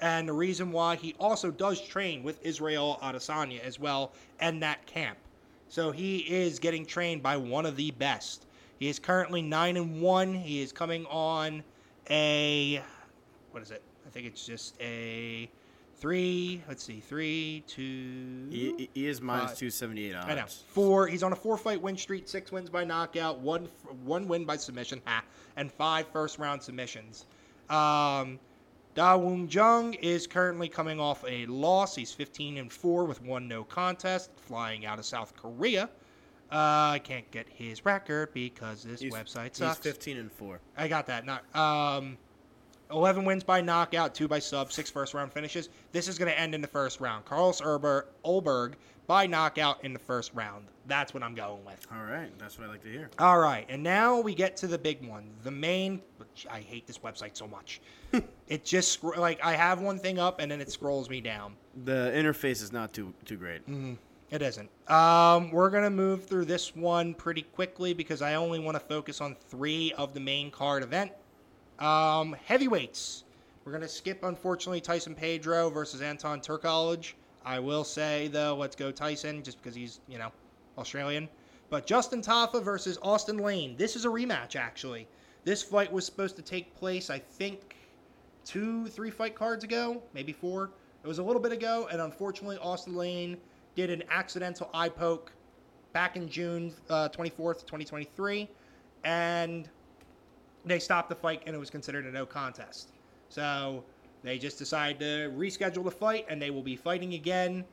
And 0.00 0.28
the 0.28 0.32
reason 0.32 0.72
why 0.72 0.96
he 0.96 1.14
also 1.20 1.50
does 1.50 1.80
train 1.80 2.22
with 2.22 2.44
Israel 2.44 2.98
Adesanya 3.02 3.60
as 3.60 3.78
well 3.78 4.12
and 4.40 4.62
that 4.62 4.84
camp. 4.86 5.18
So 5.68 5.90
he 5.90 6.18
is 6.18 6.58
getting 6.58 6.84
trained 6.84 7.22
by 7.22 7.36
one 7.36 7.66
of 7.66 7.76
the 7.76 7.92
best. 7.92 8.46
He 8.78 8.88
is 8.88 8.98
currently 8.98 9.42
9 9.42 9.76
and 9.76 10.02
1. 10.02 10.34
He 10.34 10.60
is 10.60 10.72
coming 10.72 11.06
on 11.06 11.62
a 12.10 12.82
what 13.52 13.62
is 13.62 13.70
it? 13.70 13.82
I 14.06 14.10
think 14.10 14.26
it's 14.26 14.44
just 14.44 14.74
a 14.80 15.48
three. 16.02 16.60
Let's 16.68 16.82
see, 16.82 16.98
three, 16.98 17.62
two. 17.68 18.48
He, 18.50 18.90
he 18.92 19.06
is 19.06 19.22
minus 19.22 19.56
two 19.56 19.70
seventy 19.70 20.10
eight 20.10 20.16
odds. 20.16 20.28
I 20.28 20.34
know. 20.34 20.46
Four. 20.46 21.06
He's 21.06 21.22
on 21.22 21.32
a 21.32 21.36
four 21.36 21.56
fight 21.56 21.80
win 21.80 21.96
streak. 21.96 22.28
Six 22.28 22.50
wins 22.50 22.68
by 22.68 22.84
knockout. 22.84 23.38
One 23.38 23.68
one 24.04 24.26
win 24.26 24.44
by 24.44 24.56
submission. 24.56 25.00
Ha, 25.06 25.22
and 25.56 25.70
five 25.70 26.08
first 26.08 26.38
round 26.38 26.60
submissions. 26.60 27.26
Um, 27.70 28.40
Da 28.94 29.16
Woon 29.16 29.48
Jung 29.48 29.94
is 29.94 30.26
currently 30.26 30.68
coming 30.68 31.00
off 31.00 31.24
a 31.26 31.46
loss. 31.46 31.94
He's 31.94 32.12
15 32.12 32.58
and 32.58 32.70
four 32.70 33.06
with 33.06 33.22
one 33.22 33.48
no 33.48 33.64
contest, 33.64 34.30
flying 34.36 34.84
out 34.84 34.98
of 34.98 35.06
South 35.06 35.34
Korea. 35.34 35.84
Uh, 36.50 36.92
I 36.92 37.00
can't 37.02 37.30
get 37.30 37.46
his 37.48 37.86
record 37.86 38.34
because 38.34 38.82
this 38.82 39.00
He's- 39.00 39.14
website 39.14 39.54
sucks. 39.54 39.78
He's 39.78 39.92
fifteen 39.92 40.18
and 40.18 40.30
four. 40.30 40.60
I 40.76 40.88
got 40.88 41.06
that. 41.06 41.24
Not 41.24 41.44
um, 41.56 42.18
eleven 42.92 43.24
wins 43.24 43.42
by 43.42 43.60
knockout, 43.60 44.14
two 44.14 44.28
by 44.28 44.38
sub, 44.38 44.72
six 44.72 44.90
first 44.90 45.14
round 45.14 45.32
finishes. 45.32 45.68
This 45.92 46.08
is 46.08 46.18
going 46.18 46.30
to 46.30 46.38
end 46.38 46.54
in 46.54 46.60
the 46.60 46.68
first 46.68 47.00
round. 47.00 47.24
Carlos 47.24 47.60
Erber, 47.60 48.04
Olberg 48.24 48.74
by 49.06 49.26
knockout 49.26 49.84
in 49.84 49.92
the 49.92 49.98
first 49.98 50.32
round. 50.34 50.66
That's 50.86 51.14
what 51.14 51.22
I'm 51.22 51.34
going 51.34 51.64
with. 51.64 51.86
All 51.92 52.04
right, 52.04 52.30
that's 52.38 52.58
what 52.58 52.66
I 52.66 52.70
like 52.70 52.82
to 52.82 52.88
hear. 52.90 53.10
All 53.18 53.38
right, 53.38 53.66
and 53.68 53.82
now 53.82 54.20
we 54.20 54.34
get 54.34 54.56
to 54.58 54.66
the 54.66 54.78
big 54.78 55.06
one, 55.06 55.30
the 55.42 55.50
main. 55.50 56.00
Which 56.18 56.46
I 56.50 56.60
hate 56.60 56.86
this 56.86 56.98
website 56.98 57.36
so 57.36 57.46
much. 57.46 57.80
it 58.48 58.64
just 58.64 59.02
like 59.04 59.44
I 59.44 59.54
have 59.54 59.80
one 59.80 59.98
thing 59.98 60.18
up 60.18 60.40
and 60.40 60.50
then 60.50 60.60
it 60.60 60.70
scrolls 60.70 61.10
me 61.10 61.20
down. 61.20 61.54
The 61.84 62.12
interface 62.14 62.62
is 62.62 62.72
not 62.72 62.92
too 62.92 63.12
too 63.24 63.36
great. 63.36 63.62
It 64.30 64.40
isn't. 64.40 64.70
Um, 64.90 65.50
we're 65.50 65.68
gonna 65.68 65.90
move 65.90 66.24
through 66.24 66.46
this 66.46 66.74
one 66.74 67.12
pretty 67.12 67.42
quickly 67.42 67.92
because 67.92 68.22
I 68.22 68.34
only 68.34 68.58
want 68.58 68.76
to 68.76 68.80
focus 68.80 69.20
on 69.20 69.36
three 69.48 69.92
of 69.98 70.14
the 70.14 70.20
main 70.20 70.50
card 70.50 70.82
event. 70.82 71.12
Um, 71.78 72.36
heavyweights. 72.44 73.24
We're 73.64 73.72
gonna 73.72 73.88
skip, 73.88 74.24
unfortunately, 74.24 74.80
Tyson 74.80 75.14
Pedro 75.14 75.70
versus 75.70 76.02
Anton 76.02 76.40
Turkolage. 76.40 77.14
I 77.44 77.58
will 77.58 77.84
say 77.84 78.28
though, 78.28 78.56
let's 78.56 78.76
go 78.76 78.90
Tyson, 78.92 79.42
just 79.42 79.62
because 79.62 79.74
he's 79.74 80.00
you 80.08 80.18
know 80.18 80.30
Australian. 80.78 81.28
But 81.70 81.86
Justin 81.86 82.20
Tafa 82.20 82.62
versus 82.62 82.98
Austin 83.02 83.38
Lane. 83.38 83.76
This 83.76 83.96
is 83.96 84.04
a 84.04 84.08
rematch, 84.08 84.56
actually. 84.56 85.08
This 85.44 85.62
fight 85.62 85.90
was 85.90 86.04
supposed 86.04 86.36
to 86.36 86.42
take 86.42 86.74
place, 86.76 87.08
I 87.08 87.18
think, 87.18 87.76
two, 88.44 88.86
three 88.88 89.10
fight 89.10 89.34
cards 89.34 89.64
ago, 89.64 90.02
maybe 90.12 90.32
four. 90.32 90.70
It 91.02 91.08
was 91.08 91.18
a 91.18 91.22
little 91.22 91.40
bit 91.40 91.50
ago, 91.50 91.88
and 91.90 92.00
unfortunately, 92.00 92.58
Austin 92.58 92.94
Lane 92.94 93.38
did 93.74 93.90
an 93.90 94.02
accidental 94.10 94.70
eye 94.74 94.88
poke 94.88 95.32
back 95.92 96.16
in 96.16 96.28
June 96.28 96.72
uh, 96.90 97.08
24th, 97.08 97.60
2023, 97.60 98.48
and 99.04 99.68
they 100.64 100.78
stopped 100.78 101.08
the 101.08 101.14
fight, 101.14 101.42
and 101.46 101.54
it 101.54 101.58
was 101.58 101.70
considered 101.70 102.06
a 102.06 102.10
no 102.10 102.26
contest. 102.26 102.90
So 103.28 103.84
they 104.22 104.38
just 104.38 104.58
decided 104.58 104.98
to 105.00 105.36
reschedule 105.36 105.84
the 105.84 105.90
fight, 105.90 106.26
and 106.28 106.40
they 106.40 106.50
will 106.50 106.62
be 106.62 106.76
fighting 106.76 107.14
again 107.14 107.64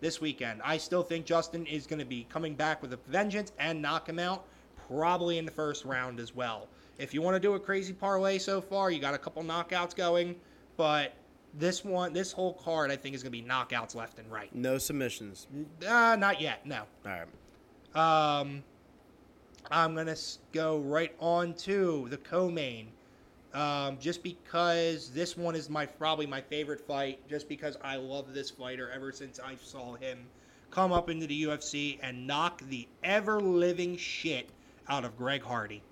this 0.00 0.20
weekend. 0.20 0.60
I 0.64 0.78
still 0.78 1.02
think 1.02 1.26
Justin 1.26 1.66
is 1.66 1.86
going 1.86 1.98
to 1.98 2.04
be 2.04 2.26
coming 2.28 2.54
back 2.54 2.80
with 2.82 2.92
a 2.92 2.98
vengeance 3.08 3.52
and 3.58 3.82
knock 3.82 4.08
him 4.08 4.18
out, 4.18 4.46
probably 4.86 5.38
in 5.38 5.44
the 5.44 5.50
first 5.50 5.84
round 5.84 6.20
as 6.20 6.34
well. 6.34 6.68
If 6.98 7.14
you 7.14 7.22
want 7.22 7.36
to 7.36 7.40
do 7.40 7.54
a 7.54 7.60
crazy 7.60 7.92
parlay 7.92 8.38
so 8.38 8.60
far, 8.60 8.90
you 8.90 9.00
got 9.00 9.14
a 9.14 9.18
couple 9.18 9.42
knockouts 9.42 9.94
going, 9.94 10.36
but 10.76 11.14
this 11.54 11.84
one, 11.84 12.12
this 12.12 12.32
whole 12.32 12.54
card, 12.54 12.90
I 12.90 12.96
think 12.96 13.14
is 13.14 13.22
going 13.22 13.32
to 13.32 13.42
be 13.42 13.46
knockouts 13.46 13.94
left 13.94 14.18
and 14.18 14.30
right. 14.30 14.54
No 14.54 14.78
submissions. 14.78 15.46
Uh, 15.86 16.16
not 16.18 16.40
yet. 16.40 16.66
No. 16.66 16.82
All 17.06 17.12
right. 17.94 18.40
Um, 18.40 18.62
I'm 19.70 19.94
gonna 19.94 20.16
go 20.52 20.78
right 20.78 21.14
on 21.20 21.54
to 21.54 22.06
the 22.08 22.16
co-main, 22.16 22.88
um, 23.52 23.98
just 23.98 24.22
because 24.22 25.10
this 25.10 25.36
one 25.36 25.54
is 25.54 25.68
my 25.68 25.86
probably 25.86 26.26
my 26.26 26.40
favorite 26.40 26.80
fight. 26.80 27.26
Just 27.28 27.48
because 27.48 27.76
I 27.82 27.96
love 27.96 28.32
this 28.32 28.50
fighter 28.50 28.90
ever 28.90 29.12
since 29.12 29.38
I 29.38 29.56
saw 29.56 29.94
him 29.96 30.26
come 30.70 30.92
up 30.92 31.10
into 31.10 31.26
the 31.26 31.44
UFC 31.44 31.98
and 32.02 32.26
knock 32.26 32.62
the 32.68 32.86
ever 33.02 33.40
living 33.40 33.96
shit 33.96 34.48
out 34.88 35.04
of 35.04 35.16
Greg 35.16 35.42
Hardy. 35.42 35.82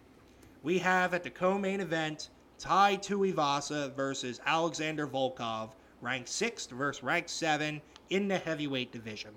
We 0.62 0.78
have 0.78 1.14
at 1.14 1.22
the 1.22 1.30
co-main 1.30 1.80
event 1.80 2.30
Tai 2.58 2.96
Tuivasa 2.96 3.94
versus 3.94 4.40
Alexander 4.46 5.06
Volkov, 5.06 5.70
ranked 6.00 6.28
sixth 6.28 6.70
versus 6.70 7.02
ranked 7.02 7.28
seven 7.28 7.82
in 8.08 8.28
the 8.28 8.38
heavyweight 8.38 8.92
division. 8.92 9.32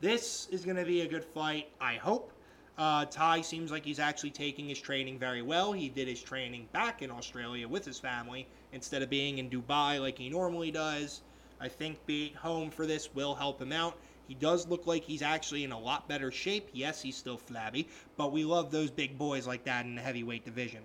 This 0.00 0.48
is 0.50 0.64
going 0.64 0.76
to 0.76 0.84
be 0.84 1.00
a 1.00 1.08
good 1.08 1.24
fight, 1.24 1.68
I 1.80 1.94
hope. 1.94 2.33
Uh, 2.76 3.04
Tai 3.04 3.40
seems 3.40 3.70
like 3.70 3.84
he's 3.84 4.00
actually 4.00 4.30
taking 4.30 4.68
his 4.68 4.80
training 4.80 5.18
very 5.18 5.42
well. 5.42 5.72
He 5.72 5.88
did 5.88 6.08
his 6.08 6.20
training 6.20 6.68
back 6.72 7.02
in 7.02 7.10
Australia 7.10 7.68
with 7.68 7.84
his 7.84 8.00
family 8.00 8.48
instead 8.72 9.00
of 9.02 9.10
being 9.10 9.38
in 9.38 9.48
Dubai 9.48 10.00
like 10.00 10.18
he 10.18 10.28
normally 10.28 10.72
does. 10.72 11.20
I 11.60 11.68
think 11.68 12.04
being 12.04 12.34
home 12.34 12.70
for 12.70 12.84
this 12.84 13.14
will 13.14 13.34
help 13.36 13.62
him 13.62 13.72
out. 13.72 13.96
He 14.26 14.34
does 14.34 14.66
look 14.66 14.86
like 14.86 15.04
he's 15.04 15.22
actually 15.22 15.62
in 15.62 15.70
a 15.70 15.78
lot 15.78 16.08
better 16.08 16.32
shape. 16.32 16.68
Yes, 16.72 17.00
he's 17.00 17.16
still 17.16 17.36
flabby, 17.36 17.86
but 18.16 18.32
we 18.32 18.44
love 18.44 18.72
those 18.72 18.90
big 18.90 19.18
boys 19.18 19.46
like 19.46 19.64
that 19.64 19.84
in 19.84 19.94
the 19.94 20.02
heavyweight 20.02 20.44
division. 20.44 20.80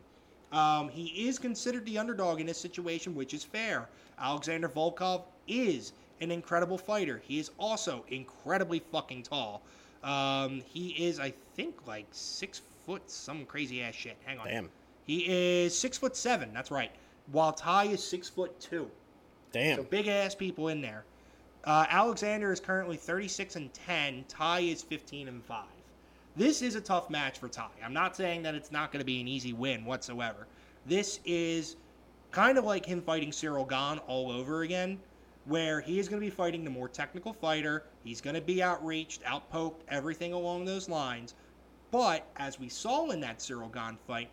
Um, 0.52 0.89
he 0.89 1.28
is 1.28 1.39
considered 1.39 1.86
the 1.86 1.97
underdog 1.97 2.39
in 2.39 2.47
this 2.47 2.60
situation, 2.60 3.15
which 3.15 3.34
is 3.34 3.43
fair. 3.43 3.88
Alexander 4.19 4.67
Volkov 4.67 5.23
is 5.47 5.93
an 6.21 6.32
incredible 6.32 6.78
fighter. 6.78 7.21
He 7.25 7.39
is 7.39 7.49
also 7.58 8.04
incredibly 8.10 8.80
fucking 8.80 9.23
tall. 9.23 9.63
Um, 10.03 10.62
he 10.65 10.89
is, 10.89 11.19
I 11.19 11.33
think, 11.55 11.88
like 11.88 12.05
six 12.12 12.62
foot, 12.85 13.09
some 13.09 13.45
crazy 13.45 13.81
ass 13.81 13.95
shit. 13.95 14.17
Hang 14.25 14.39
on. 14.39 14.47
Damn. 14.47 14.69
He 15.05 15.25
is 15.27 15.77
six 15.77 15.97
foot 15.97 16.15
seven. 16.15 16.53
That's 16.53 16.71
right. 16.71 16.91
While 17.31 17.53
Tai 17.53 17.85
is 17.85 18.03
six 18.03 18.29
foot 18.29 18.59
two. 18.59 18.89
Damn. 19.51 19.77
So 19.77 19.83
big 19.83 20.07
ass 20.07 20.35
people 20.35 20.67
in 20.69 20.81
there. 20.81 21.03
Uh, 21.63 21.85
Alexander 21.89 22.51
is 22.51 22.59
currently 22.59 22.95
36 22.95 23.55
and 23.57 23.73
10. 23.73 24.25
Tai 24.27 24.59
is 24.62 24.81
15 24.81 25.27
and 25.27 25.43
5. 25.43 25.65
This 26.35 26.62
is 26.62 26.75
a 26.75 26.81
tough 26.81 27.09
match 27.09 27.39
for 27.39 27.49
Tai. 27.49 27.67
I'm 27.83 27.93
not 27.93 28.15
saying 28.15 28.43
that 28.43 28.55
it's 28.55 28.71
not 28.71 28.91
going 28.91 29.01
to 29.01 29.05
be 29.05 29.19
an 29.19 29.27
easy 29.27 29.51
win 29.51 29.83
whatsoever. 29.83 30.47
This 30.85 31.19
is 31.25 31.75
kind 32.31 32.57
of 32.57 32.63
like 32.63 32.85
him 32.85 33.01
fighting 33.01 33.31
Ciryl 33.31 33.67
Gane 33.67 33.99
all 34.07 34.31
over 34.31 34.62
again, 34.62 34.99
where 35.49 35.81
he 35.81 35.97
is 35.97 36.07
going 36.07 36.21
to 36.21 36.25
be 36.25 36.29
fighting 36.29 36.63
the 36.63 36.69
more 36.69 36.88
technical 36.88 37.33
fighter. 37.33 37.83
He's 38.03 38.21
going 38.21 38.35
to 38.35 38.41
be 38.41 38.62
outreached, 38.62 39.25
outpoked, 39.25 39.83
everything 39.89 40.31
along 40.31 40.65
those 40.65 40.88
lines. 40.88 41.33
But 41.89 42.27
as 42.38 42.59
we 42.59 42.69
saw 42.69 43.09
in 43.09 43.19
that 43.21 43.39
Ciryl 43.39 43.73
Gane 43.73 43.97
fight, 44.05 44.29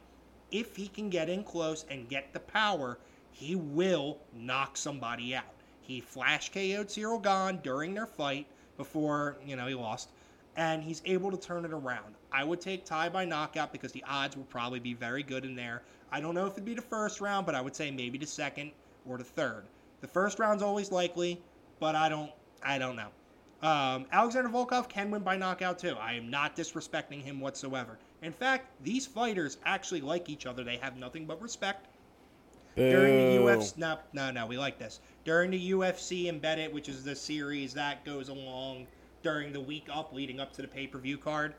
if 0.52 0.76
he 0.76 0.88
can 0.88 1.09
get 1.09 1.31
in 1.31 1.42
close 1.42 1.87
and 1.90 2.09
get 2.09 2.35
the 2.35 2.40
power, 2.40 2.98
he 3.33 3.57
will 3.57 4.18
knock 4.35 4.76
somebody 4.76 5.35
out. 5.35 5.44
He 5.81 6.02
flash 6.02 6.50
KO'd 6.50 6.88
Ciryl 6.88 7.22
Gane 7.22 7.61
during 7.62 7.94
their 7.94 8.07
fight 8.07 8.46
before, 8.76 9.38
you 9.44 9.57
know, 9.57 9.66
he 9.66 9.74
lost. 9.74 10.11
And 10.57 10.83
he's 10.83 11.00
able 11.07 11.31
to 11.31 11.37
turn 11.38 11.64
it 11.64 11.72
around. 11.72 12.14
I 12.31 12.44
would 12.44 12.61
take 12.61 12.85
Tai 12.85 13.09
by 13.09 13.24
knockout 13.24 13.72
because 13.72 13.92
the 13.92 14.05
odds 14.07 14.37
will 14.37 14.44
probably 14.44 14.81
be 14.81 14.92
very 14.92 15.22
good 15.22 15.46
in 15.46 15.55
there. 15.55 15.83
I 16.12 16.20
don't 16.20 16.35
know 16.35 16.46
if 16.46 16.52
it'd 16.52 16.64
be 16.64 16.74
the 16.74 16.83
first 16.83 17.22
round, 17.22 17.46
but 17.46 17.55
I 17.55 17.62
would 17.62 17.74
say 17.74 17.90
maybe 17.90 18.18
the 18.18 18.26
second 18.26 18.72
or 19.09 19.16
the 19.16 19.24
third. 19.24 19.64
The 20.07 20.12
first 20.12 20.38
round's 20.38 20.62
always 20.62 20.92
likely, 20.92 21.40
but 21.81 21.97
I 21.97 22.09
don't 22.09 22.31
I 22.62 22.79
don't 22.79 22.95
know. 22.95 23.09
Um, 23.61 24.07
Alexander 24.12 24.49
Volkov 24.49 24.88
can 24.88 25.11
win 25.11 25.23
by 25.23 25.37
knockout 25.37 25.81
too. 25.81 25.97
I 26.01 26.12
am 26.12 26.31
not 26.31 26.55
disrespecting 26.55 27.21
him 27.21 27.40
whatsoever. 27.40 27.99
In 28.23 28.31
fact, 28.31 28.71
these 28.85 29.05
fighters 29.05 29.59
actually 29.64 30.03
like 30.03 30.29
each 30.29 30.47
other. 30.47 30.62
They 30.62 30.77
have 30.77 30.97
nothing 30.97 31.27
but 31.27 31.42
respect. 31.42 31.88
During 32.77 33.16
the 33.16 33.42
UFC, 33.42 33.79
no, 33.79 33.99
no, 34.12 34.31
no, 34.31 34.47
we 34.47 34.57
like 34.57 34.79
this. 34.79 35.01
During 35.25 35.51
the 35.51 35.71
UFC 35.73 36.27
Embedded, 36.29 36.73
which 36.73 36.88
is 36.88 37.03
the 37.03 37.16
series 37.16 37.75
that 37.75 38.05
goes 38.05 38.29
along 38.29 38.87
during 39.25 39.53
the 39.53 39.61
week 39.61 39.88
up 39.92 40.12
leading 40.12 40.38
up 40.38 40.53
to 40.53 40.62
the 40.62 40.69
pay 40.69 40.87
per 40.87 40.99
view 40.99 41.19
card, 41.19 41.53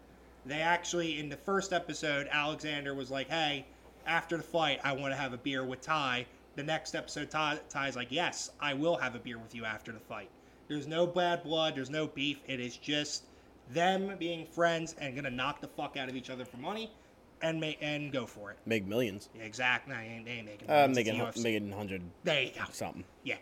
they 0.46 0.62
actually, 0.62 1.20
in 1.20 1.28
the 1.28 1.36
first 1.36 1.74
episode, 1.74 2.30
Alexander 2.32 2.96
was 2.96 3.12
like, 3.12 3.28
hey, 3.28 3.66
after 4.06 4.38
the 4.38 4.44
fight, 4.44 4.80
I 4.86 4.94
want 4.94 5.12
to 5.12 5.18
have 5.20 5.34
a 5.34 5.38
beer 5.38 5.66
with 5.66 5.82
Tai. 5.82 6.26
The 6.58 6.64
next 6.64 6.96
episode, 6.96 7.30
Tai, 7.30 7.60
Tai's 7.70 7.96
like, 7.96 8.08
yes, 8.10 8.50
I 8.60 8.74
will 8.74 8.98
have 8.98 9.14
a 9.14 9.20
beer 9.20 9.38
with 9.38 9.54
you 9.54 9.64
after 9.64 9.92
the 9.92 10.00
fight. 10.00 10.28
There's 10.68 10.88
no 10.88 11.06
bad 11.06 11.44
blood, 11.44 11.76
there's 11.76 11.92
no 11.92 12.08
beef. 12.08 12.40
It 12.48 12.60
is 12.60 12.78
just 12.78 13.26
them 13.70 14.16
being 14.18 14.44
friends 14.44 14.96
and 15.00 15.16
gonna 15.16 15.30
knock 15.30 15.62
the 15.62 15.68
fuck 15.68 15.98
out 15.98 16.10
of 16.10 16.16
each 16.16 16.32
other 16.32 16.46
for 16.46 16.58
money 16.58 16.92
and 17.44 17.60
make 17.60 17.78
and 17.80 18.12
go 18.12 18.26
for 18.26 18.50
it. 18.50 18.58
Make 18.66 18.88
millions. 18.88 19.30
Yeah, 19.36 19.44
exactly. 19.44 19.94
No, 19.94 20.00
they 20.00 20.08
ain't, 20.08 20.26
they 20.26 20.32
ain't 20.32 20.46
making. 20.48 20.68
Uh, 20.68 20.88
making 20.92 21.16
UFC. 21.20 21.44
making 21.44 21.72
hundred 21.72 22.02
There 22.24 22.42
you 22.42 22.52
go. 22.58 22.64
something. 22.72 23.04
Yeah. 23.24 23.36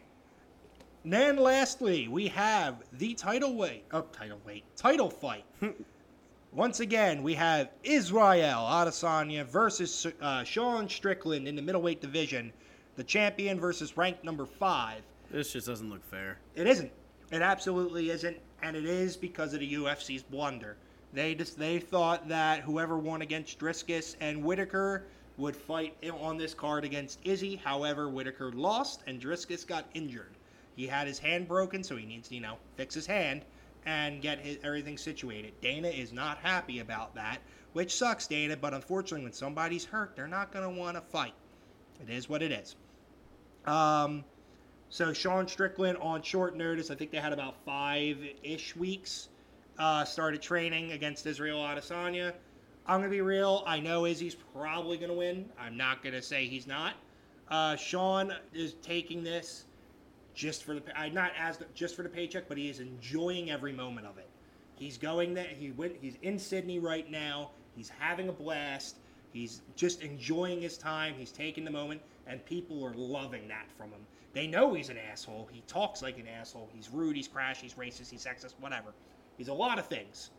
And 1.05 1.13
then 1.13 1.37
lastly, 1.37 2.09
we 2.09 2.27
have 2.27 2.83
the 2.91 3.13
title 3.13 3.55
weight. 3.55 3.85
Oh, 3.93 4.01
title 4.11 4.41
weight. 4.45 4.65
Title 4.75 5.09
fight. 5.09 5.45
Once 6.51 6.81
again, 6.81 7.23
we 7.23 7.33
have 7.35 7.69
Israel 7.85 8.59
Adesanya 8.59 9.45
versus 9.45 10.05
uh, 10.21 10.43
Sean 10.43 10.89
Strickland 10.89 11.47
in 11.47 11.55
the 11.55 11.61
middleweight 11.61 12.01
division. 12.01 12.51
The 12.95 13.03
champion 13.03 13.59
versus 13.59 13.97
ranked 13.97 14.23
number 14.23 14.45
five. 14.45 15.01
This 15.29 15.51
just 15.51 15.67
doesn't 15.67 15.89
look 15.89 16.03
fair. 16.05 16.37
It 16.55 16.65
isn't. 16.65 16.91
It 17.31 17.41
absolutely 17.41 18.09
isn't, 18.09 18.37
and 18.61 18.75
it 18.75 18.85
is 18.85 19.17
because 19.17 19.53
of 19.53 19.59
the 19.59 19.73
UFC's 19.73 20.23
blunder. 20.23 20.77
They 21.11 21.35
just 21.35 21.57
they 21.57 21.79
thought 21.79 22.29
that 22.29 22.61
whoever 22.61 22.97
won 22.97 23.21
against 23.21 23.59
Driscus 23.59 24.15
and 24.21 24.43
Whittaker 24.43 25.07
would 25.37 25.55
fight 25.55 25.95
on 26.21 26.37
this 26.37 26.53
card 26.53 26.85
against 26.85 27.19
Izzy. 27.25 27.57
However, 27.57 28.07
Whittaker 28.07 28.51
lost 28.53 29.03
and 29.07 29.19
Driscus 29.19 29.65
got 29.65 29.89
injured. 29.93 30.37
He 30.75 30.87
had 30.87 31.07
his 31.07 31.19
hand 31.19 31.47
broken, 31.47 31.83
so 31.83 31.97
he 31.97 32.05
needs 32.05 32.29
to 32.29 32.35
you 32.35 32.41
know 32.41 32.57
fix 32.75 32.93
his 32.93 33.05
hand 33.05 33.43
and 33.85 34.21
get 34.21 34.39
his, 34.39 34.57
everything 34.63 34.97
situated. 34.97 35.53
Dana 35.61 35.89
is 35.89 36.13
not 36.13 36.37
happy 36.37 36.79
about 36.79 37.13
that, 37.15 37.39
which 37.73 37.93
sucks, 37.93 38.27
Dana. 38.27 38.55
But 38.55 38.73
unfortunately, 38.73 39.23
when 39.23 39.33
somebody's 39.33 39.83
hurt, 39.83 40.15
they're 40.15 40.27
not 40.27 40.51
gonna 40.51 40.69
want 40.69 40.95
to 40.95 41.01
fight. 41.01 41.33
It 42.01 42.09
is 42.09 42.29
what 42.29 42.41
it 42.41 42.51
is. 42.51 42.75
Um, 43.67 44.23
so 44.89 45.13
Sean 45.13 45.47
Strickland 45.47 45.97
on 45.97 46.21
short 46.21 46.55
notice, 46.55 46.91
I 46.91 46.95
think 46.95 47.11
they 47.11 47.17
had 47.17 47.33
about 47.33 47.55
five-ish 47.65 48.75
weeks, 48.75 49.29
uh, 49.77 50.05
started 50.05 50.41
training 50.41 50.91
against 50.91 51.25
Israel 51.25 51.59
Adesanya. 51.59 52.33
I'm 52.87 52.99
gonna 52.99 53.09
be 53.09 53.21
real. 53.21 53.63
I 53.65 53.79
know 53.79 54.05
Izzy's 54.05 54.35
probably 54.35 54.97
gonna 54.97 55.13
win. 55.15 55.49
I'm 55.59 55.75
not 55.75 56.03
gonna 56.03 56.21
say 56.21 56.45
he's 56.45 56.67
not. 56.67 56.93
Uh, 57.49 57.75
Sean 57.75 58.33
is 58.53 58.73
taking 58.81 59.23
this 59.23 59.65
just 60.35 60.63
for 60.63 60.75
the 60.75 60.99
I 60.99 61.09
not 61.09 61.31
as 61.37 61.57
the, 61.57 61.65
just 61.73 61.95
for 61.95 62.03
the 62.03 62.09
paycheck, 62.09 62.47
but 62.47 62.57
he 62.57 62.69
is 62.69 62.79
enjoying 62.79 63.49
every 63.49 63.73
moment 63.73 64.05
of 64.05 64.17
it. 64.17 64.29
He's 64.75 64.97
going 64.97 65.33
there. 65.33 65.47
He 65.47 65.71
went. 65.71 65.95
He's 65.99 66.17
in 66.21 66.37
Sydney 66.37 66.79
right 66.79 67.09
now. 67.09 67.51
He's 67.75 67.89
having 67.89 68.29
a 68.29 68.33
blast. 68.33 68.97
He's 69.33 69.61
just 69.75 70.01
enjoying 70.01 70.61
his 70.61 70.77
time. 70.77 71.15
He's 71.17 71.31
taking 71.31 71.65
the 71.65 71.71
moment, 71.71 72.01
and 72.27 72.45
people 72.45 72.83
are 72.83 72.93
loving 72.93 73.47
that 73.47 73.71
from 73.77 73.91
him. 73.91 74.05
They 74.33 74.47
know 74.47 74.73
he's 74.73 74.89
an 74.89 74.97
asshole. 74.97 75.47
He 75.51 75.61
talks 75.67 76.01
like 76.01 76.17
an 76.19 76.27
asshole. 76.27 76.69
He's 76.73 76.89
rude. 76.89 77.15
He's 77.15 77.27
crash. 77.27 77.61
He's 77.61 77.75
racist. 77.75 78.11
He's 78.11 78.25
sexist. 78.25 78.53
Whatever. 78.59 78.93
He's 79.37 79.47
a 79.47 79.53
lot 79.53 79.79
of 79.79 79.87
things. 79.87 80.31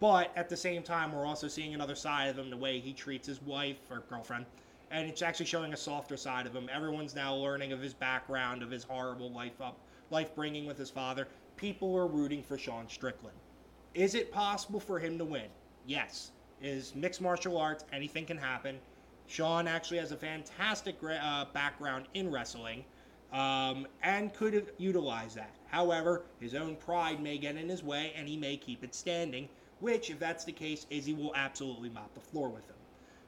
But 0.00 0.32
at 0.36 0.48
the 0.48 0.56
same 0.56 0.82
time, 0.82 1.12
we're 1.12 1.26
also 1.26 1.48
seeing 1.48 1.74
another 1.74 1.94
side 1.94 2.28
of 2.28 2.38
him, 2.38 2.50
the 2.50 2.56
way 2.56 2.78
he 2.78 2.92
treats 2.92 3.26
his 3.26 3.42
wife 3.42 3.90
or 3.90 4.02
girlfriend. 4.08 4.46
And 4.90 5.08
it's 5.08 5.22
actually 5.22 5.46
showing 5.46 5.72
a 5.72 5.76
softer 5.76 6.16
side 6.16 6.46
of 6.46 6.54
him. 6.54 6.68
Everyone's 6.72 7.14
now 7.14 7.34
learning 7.34 7.72
of 7.72 7.80
his 7.80 7.94
background, 7.94 8.62
of 8.62 8.70
his 8.70 8.84
horrible 8.84 9.30
life 9.30 9.60
up, 9.60 9.78
life 10.10 10.34
bringing 10.34 10.66
with 10.66 10.78
his 10.78 10.90
father. 10.90 11.26
People 11.56 11.96
are 11.96 12.06
rooting 12.06 12.42
for 12.42 12.58
Sean 12.58 12.88
Strickland. 12.88 13.36
Is 13.94 14.14
it 14.14 14.30
possible 14.32 14.80
for 14.80 14.98
him 14.98 15.18
to 15.18 15.24
win? 15.24 15.48
yes, 15.86 16.32
is 16.62 16.94
mixed 16.94 17.20
martial 17.20 17.58
arts. 17.58 17.84
Anything 17.92 18.26
can 18.26 18.38
happen. 18.38 18.78
Sean 19.26 19.66
actually 19.66 19.98
has 19.98 20.12
a 20.12 20.16
fantastic 20.16 20.96
uh, 21.02 21.46
background 21.52 22.06
in 22.14 22.30
wrestling 22.30 22.84
um, 23.32 23.86
and 24.02 24.32
could 24.34 24.66
utilize 24.78 25.34
that. 25.34 25.50
However, 25.66 26.22
his 26.40 26.54
own 26.54 26.76
pride 26.76 27.20
may 27.22 27.38
get 27.38 27.56
in 27.56 27.68
his 27.68 27.82
way 27.82 28.12
and 28.16 28.28
he 28.28 28.36
may 28.36 28.56
keep 28.56 28.84
it 28.84 28.94
standing, 28.94 29.48
which, 29.80 30.10
if 30.10 30.18
that's 30.18 30.44
the 30.44 30.52
case, 30.52 30.86
Izzy 30.90 31.14
will 31.14 31.32
absolutely 31.34 31.88
mop 31.88 32.12
the 32.14 32.20
floor 32.20 32.48
with 32.48 32.66
him. 32.66 32.76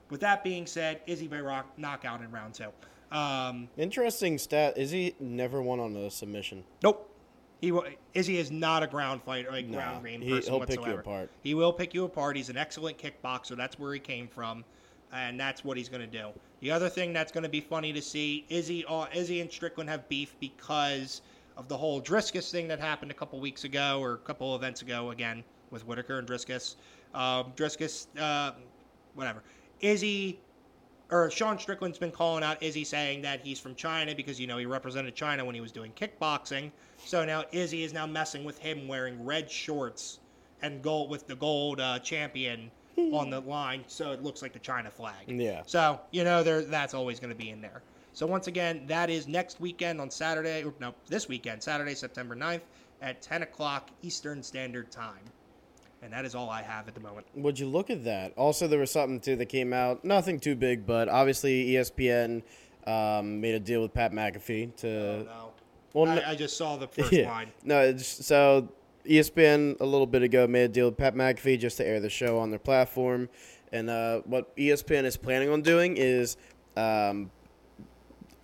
With 0.09 0.21
that 0.21 0.43
being 0.43 0.65
said, 0.65 1.01
Izzy 1.07 1.27
by 1.27 1.41
rock 1.41 1.67
knockout 1.77 2.21
in 2.21 2.31
round 2.31 2.53
two. 2.53 2.69
Um, 3.11 3.67
Interesting 3.77 4.37
stat. 4.37 4.77
Is 4.77 4.91
he 4.91 5.15
never 5.19 5.61
won 5.61 5.79
on 5.79 5.95
a 5.95 6.09
submission? 6.11 6.63
nope. 6.83 7.03
He 7.59 7.71
will, 7.71 7.85
Izzy 8.13 8.37
is 8.37 8.51
not 8.51 8.83
a 8.83 8.87
ground 8.87 9.23
fighter, 9.23 9.49
a 9.49 9.63
No, 9.63 9.77
ground 9.79 10.05
game 10.05 10.21
he- 10.21 10.29
person 10.29 10.53
he'll 10.53 10.63
pick 10.65 10.85
you 10.85 10.93
apart. 10.93 11.31
He 11.41 11.55
will 11.55 11.73
pick 11.73 11.91
you 11.95 12.05
apart. 12.05 12.35
He's 12.37 12.49
an 12.49 12.57
excellent 12.57 12.99
kickboxer. 12.99 13.57
That's 13.57 13.79
where 13.79 13.91
he 13.95 13.99
came 13.99 14.27
from, 14.27 14.63
and 15.13 15.39
that's 15.39 15.63
what 15.63 15.77
he's 15.77 15.89
going 15.89 16.01
to 16.01 16.07
do. 16.07 16.29
The 16.59 16.71
other 16.71 16.89
thing 16.89 17.13
that's 17.13 17.31
going 17.31 17.43
to 17.43 17.49
be 17.49 17.61
funny 17.61 17.93
to 17.93 18.01
see 18.01 18.45
is 18.49 18.65
Izzy, 18.65 18.85
uh, 18.85 19.05
Izzy 19.13 19.41
and 19.41 19.51
Strickland 19.51 19.89
have 19.89 20.07
beef 20.09 20.35
because 20.39 21.21
of 21.55 21.67
the 21.67 21.77
whole 21.77 22.01
Driscus 22.01 22.51
thing 22.51 22.67
that 22.67 22.79
happened 22.79 23.11
a 23.11 23.13
couple 23.13 23.39
weeks 23.39 23.63
ago 23.63 23.99
or 24.01 24.13
a 24.13 24.17
couple 24.17 24.55
events 24.55 24.81
ago 24.81 25.11
again 25.11 25.43
with 25.71 25.85
Whittaker 25.85 26.19
and 26.19 26.27
Driscus. 26.27 26.75
Um, 27.13 27.53
Driscus, 27.55 28.07
uh, 28.19 28.53
whatever. 29.15 29.43
Izzy 29.79 30.39
or 31.09 31.31
Sean 31.31 31.57
Strickland's 31.57 31.97
been 31.97 32.11
calling 32.11 32.43
out 32.43 32.61
Izzy 32.61 32.83
saying 32.83 33.21
that 33.21 33.41
he's 33.41 33.59
from 33.59 33.75
China 33.75 34.13
because 34.13 34.39
you 34.39 34.47
know 34.47 34.57
he 34.57 34.65
represented 34.65 35.15
China 35.15 35.45
when 35.45 35.55
he 35.55 35.61
was 35.61 35.71
doing 35.71 35.91
kickboxing. 35.93 36.71
So 37.05 37.25
now 37.25 37.43
Izzy 37.51 37.83
is 37.83 37.93
now 37.93 38.05
messing 38.05 38.43
with 38.43 38.59
him 38.59 38.87
wearing 38.87 39.23
red 39.23 39.49
shorts 39.49 40.19
and 40.61 40.81
gold 40.81 41.09
with 41.09 41.27
the 41.27 41.35
gold 41.35 41.79
uh, 41.79 41.99
champion 41.99 42.71
on 42.97 43.29
the 43.29 43.41
line, 43.41 43.83
so 43.87 44.11
it 44.11 44.23
looks 44.23 44.41
like 44.41 44.53
the 44.53 44.59
China 44.59 44.89
flag. 44.89 45.15
Yeah. 45.27 45.63
So 45.65 45.99
you 46.11 46.23
know 46.23 46.43
there 46.43 46.61
that's 46.63 46.93
always 46.93 47.19
going 47.19 47.31
to 47.31 47.37
be 47.37 47.49
in 47.49 47.61
there. 47.61 47.81
So 48.13 48.25
once 48.25 48.47
again, 48.47 48.83
that 48.87 49.09
is 49.09 49.27
next 49.27 49.59
weekend 49.61 50.01
on 50.01 50.09
Saturday. 50.09 50.63
Or 50.63 50.73
no, 50.79 50.93
this 51.07 51.27
weekend, 51.27 51.61
Saturday, 51.61 51.93
September 51.93 52.35
9th 52.35 52.61
at 53.01 53.21
10 53.21 53.43
o'clock 53.43 53.91
Eastern 54.01 54.41
Standard 54.41 54.89
Time. 54.89 55.19
And 56.01 56.11
that 56.13 56.25
is 56.25 56.33
all 56.33 56.49
I 56.49 56.63
have 56.63 56.87
at 56.87 56.95
the 56.95 56.99
moment. 56.99 57.27
Would 57.35 57.59
you 57.59 57.67
look 57.67 57.89
at 57.91 58.03
that? 58.05 58.33
Also, 58.35 58.67
there 58.67 58.79
was 58.79 58.89
something 58.91 59.19
too 59.19 59.35
that 59.35 59.47
came 59.47 59.71
out. 59.71 60.03
Nothing 60.03 60.39
too 60.39 60.55
big, 60.55 60.85
but 60.87 61.09
obviously 61.09 61.67
ESPN 61.73 62.41
um, 62.87 63.39
made 63.39 63.53
a 63.53 63.59
deal 63.59 63.81
with 63.83 63.93
Pat 63.93 64.11
McAfee 64.11 64.75
to. 64.77 64.89
oh 64.89 65.23
no. 65.23 65.51
well, 65.93 66.09
I, 66.25 66.31
I 66.31 66.35
just 66.35 66.57
saw 66.57 66.75
the 66.75 66.87
first 66.87 67.11
Yeah. 67.11 67.29
line. 67.29 67.51
No, 67.63 67.81
it's, 67.81 68.25
so 68.25 68.67
ESPN 69.07 69.79
a 69.79 69.85
little 69.85 70.07
bit 70.07 70.21
ago 70.21 70.47
made 70.47 70.63
a 70.63 70.67
deal 70.67 70.85
with 70.85 70.97
Pat 70.97 71.15
McAfee 71.15 71.59
just 71.59 71.77
to 71.77 71.87
air 71.87 71.99
the 71.99 72.09
show 72.09 72.37
on 72.39 72.49
their 72.49 72.59
platform, 72.59 73.29
and 73.71 73.89
uh, 73.89 74.21
what 74.25 74.55
ESPN 74.57 75.03
is 75.03 75.17
planning 75.17 75.49
on 75.49 75.61
doing 75.61 75.95
is 75.97 76.37
um, 76.75 77.31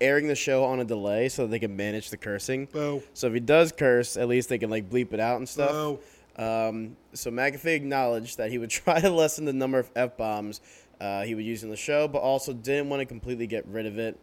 airing 0.02 0.28
the 0.28 0.36
show 0.36 0.64
on 0.64 0.80
a 0.80 0.86
delay 0.86 1.30
so 1.30 1.48
they 1.48 1.60
can 1.60 1.76
manage 1.76 2.10
the 2.10 2.18
cursing. 2.18 2.66
Boo. 2.66 3.02
So 3.14 3.28
if 3.28 3.34
he 3.34 3.40
does 3.40 3.72
curse, 3.72 4.18
at 4.18 4.28
least 4.28 4.50
they 4.50 4.58
can 4.58 4.70
like 4.70 4.90
bleep 4.90 5.14
it 5.14 5.20
out 5.20 5.38
and 5.38 5.48
stuff. 5.48 5.72
Boo. 5.72 6.00
Um, 6.36 6.98
so 7.14 7.30
McAfee 7.30 7.76
acknowledged 7.76 8.38
that 8.38 8.52
he 8.52 8.58
would 8.58 8.70
try 8.72 9.00
to 9.00 9.10
lessen 9.10 9.46
the 9.46 9.54
number 9.54 9.80
of 9.80 9.90
f 9.96 10.18
bombs 10.18 10.62
uh, 11.00 11.24
he 11.24 11.36
would 11.36 11.46
use 11.46 11.64
in 11.64 11.70
the 11.70 11.76
show, 11.76 12.08
but 12.08 12.20
also 12.20 12.54
didn't 12.54 12.90
want 12.90 13.02
to 13.02 13.06
completely 13.06 13.48
get 13.48 13.66
rid 13.68 13.86
of 13.86 13.98
it. 13.98 14.20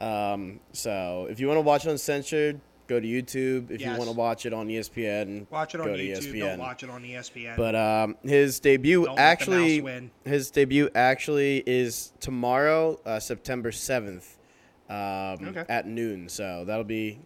Um, 0.00 0.60
so 0.72 1.26
if 1.30 1.38
you 1.38 1.46
want 1.46 1.58
to 1.58 1.62
watch 1.62 1.86
it 1.86 1.90
uncensored, 1.90 2.60
go 2.92 3.00
to 3.00 3.06
YouTube. 3.06 3.70
If 3.70 3.80
you 3.80 3.88
want 3.90 4.04
to 4.04 4.12
watch 4.12 4.46
it 4.46 4.52
on 4.52 4.68
ESPN, 4.68 5.50
Watch 5.50 5.74
it 5.74 5.80
on 5.80 5.88
YouTube. 5.88 6.16
ESPN. 6.18 6.38
Don't 6.40 6.58
watch 6.58 6.82
it 6.82 6.90
on 6.90 7.02
ESPN. 7.02 7.56
But 7.56 7.74
um, 7.74 8.16
his 8.22 8.60
debut 8.60 9.04
Don't 9.06 9.18
actually, 9.18 10.10
his 10.24 10.50
debut 10.50 10.90
actually 10.94 11.62
is 11.66 12.12
tomorrow, 12.20 13.00
uh, 13.06 13.18
September 13.20 13.72
seventh, 13.72 14.36
um, 14.88 14.96
Okay. 15.48 15.64
at 15.68 15.86
noon. 15.86 16.28
So 16.28 16.64
that'll 16.66 16.84
be 16.84 17.20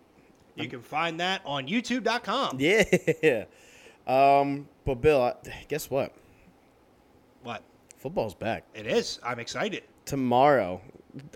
you 0.55 0.69
can 0.69 0.81
find 0.81 1.21
that 1.21 1.43
on 1.45 1.67
YouTube.com. 1.69 2.57
yeah. 2.61 3.45
Um, 4.07 4.69
but 4.85 5.01
Bill, 5.03 5.35
guess 5.69 5.91
what? 5.91 6.13
What? 7.43 7.63
Football's 7.99 8.35
back 8.35 8.65
It 8.75 8.87
is. 8.87 9.19
I'm 9.23 9.39
excited. 9.41 9.83
tomorrow. 10.05 10.81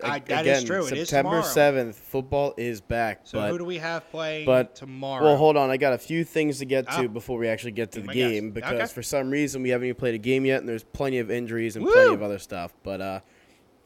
I- 0.02 0.18
that 0.20 0.46
is 0.46 0.62
again, 0.62 0.66
true. 0.66 0.86
It 0.86 0.92
is 0.98 1.08
September 1.08 1.42
seventh. 1.42 1.96
Football 1.98 2.54
is 2.56 2.80
back. 2.80 3.20
So 3.24 3.38
but, 3.38 3.50
who 3.50 3.58
do 3.58 3.64
we 3.64 3.78
have 3.78 4.08
playing 4.10 4.46
but 4.46 4.74
tomorrow? 4.74 5.24
well, 5.24 5.36
hold 5.36 5.56
on. 5.56 5.70
I 5.70 5.76
got 5.76 5.92
a 5.92 5.98
few 5.98 6.24
things 6.24 6.58
to 6.58 6.64
get 6.64 6.88
to 6.90 7.04
Oh. 7.04 7.08
before 7.08 7.38
we 7.38 7.48
actually 7.48 7.72
get 7.72 7.92
to 7.92 8.00
Be 8.00 8.06
the 8.08 8.12
game 8.12 8.50
because 8.50 8.72
Okay. 8.74 8.86
for 8.86 9.02
some 9.02 9.30
reason 9.30 9.62
we 9.62 9.70
haven't 9.70 9.86
even 9.88 9.96
played 9.98 10.14
a 10.14 10.18
game 10.18 10.44
yet, 10.44 10.60
and 10.60 10.68
there's 10.68 10.84
plenty 10.84 11.18
of 11.18 11.30
injuries 11.30 11.76
and 11.76 11.84
Woo! 11.84 11.92
plenty 11.92 12.14
of 12.14 12.22
other 12.22 12.38
stuff. 12.38 12.74
But 12.82 13.00
uh, 13.00 13.20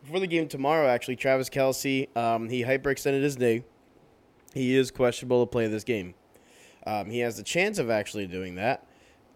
for 0.03 0.19
the 0.21 0.27
game 0.27 0.49
tomorrow, 0.49 0.89
actually, 0.89 1.17
Travis 1.17 1.49
Kelce, 1.49 2.15
um, 2.17 2.49
he 2.49 2.63
hyperextended 2.65 3.23
his 3.23 3.39
knee. 3.39 3.63
He 4.53 4.77
is 4.77 4.91
questionable 4.91 5.45
to 5.47 5.51
play 5.51 5.67
this 5.69 5.85
game. 5.85 6.15
Um, 6.87 7.09
he 7.11 7.21
has 7.21 7.37
the 7.37 7.43
chance 7.43 7.79
of 7.79 7.89
actually 7.91 8.27
doing 8.27 8.57
that, 8.57 8.87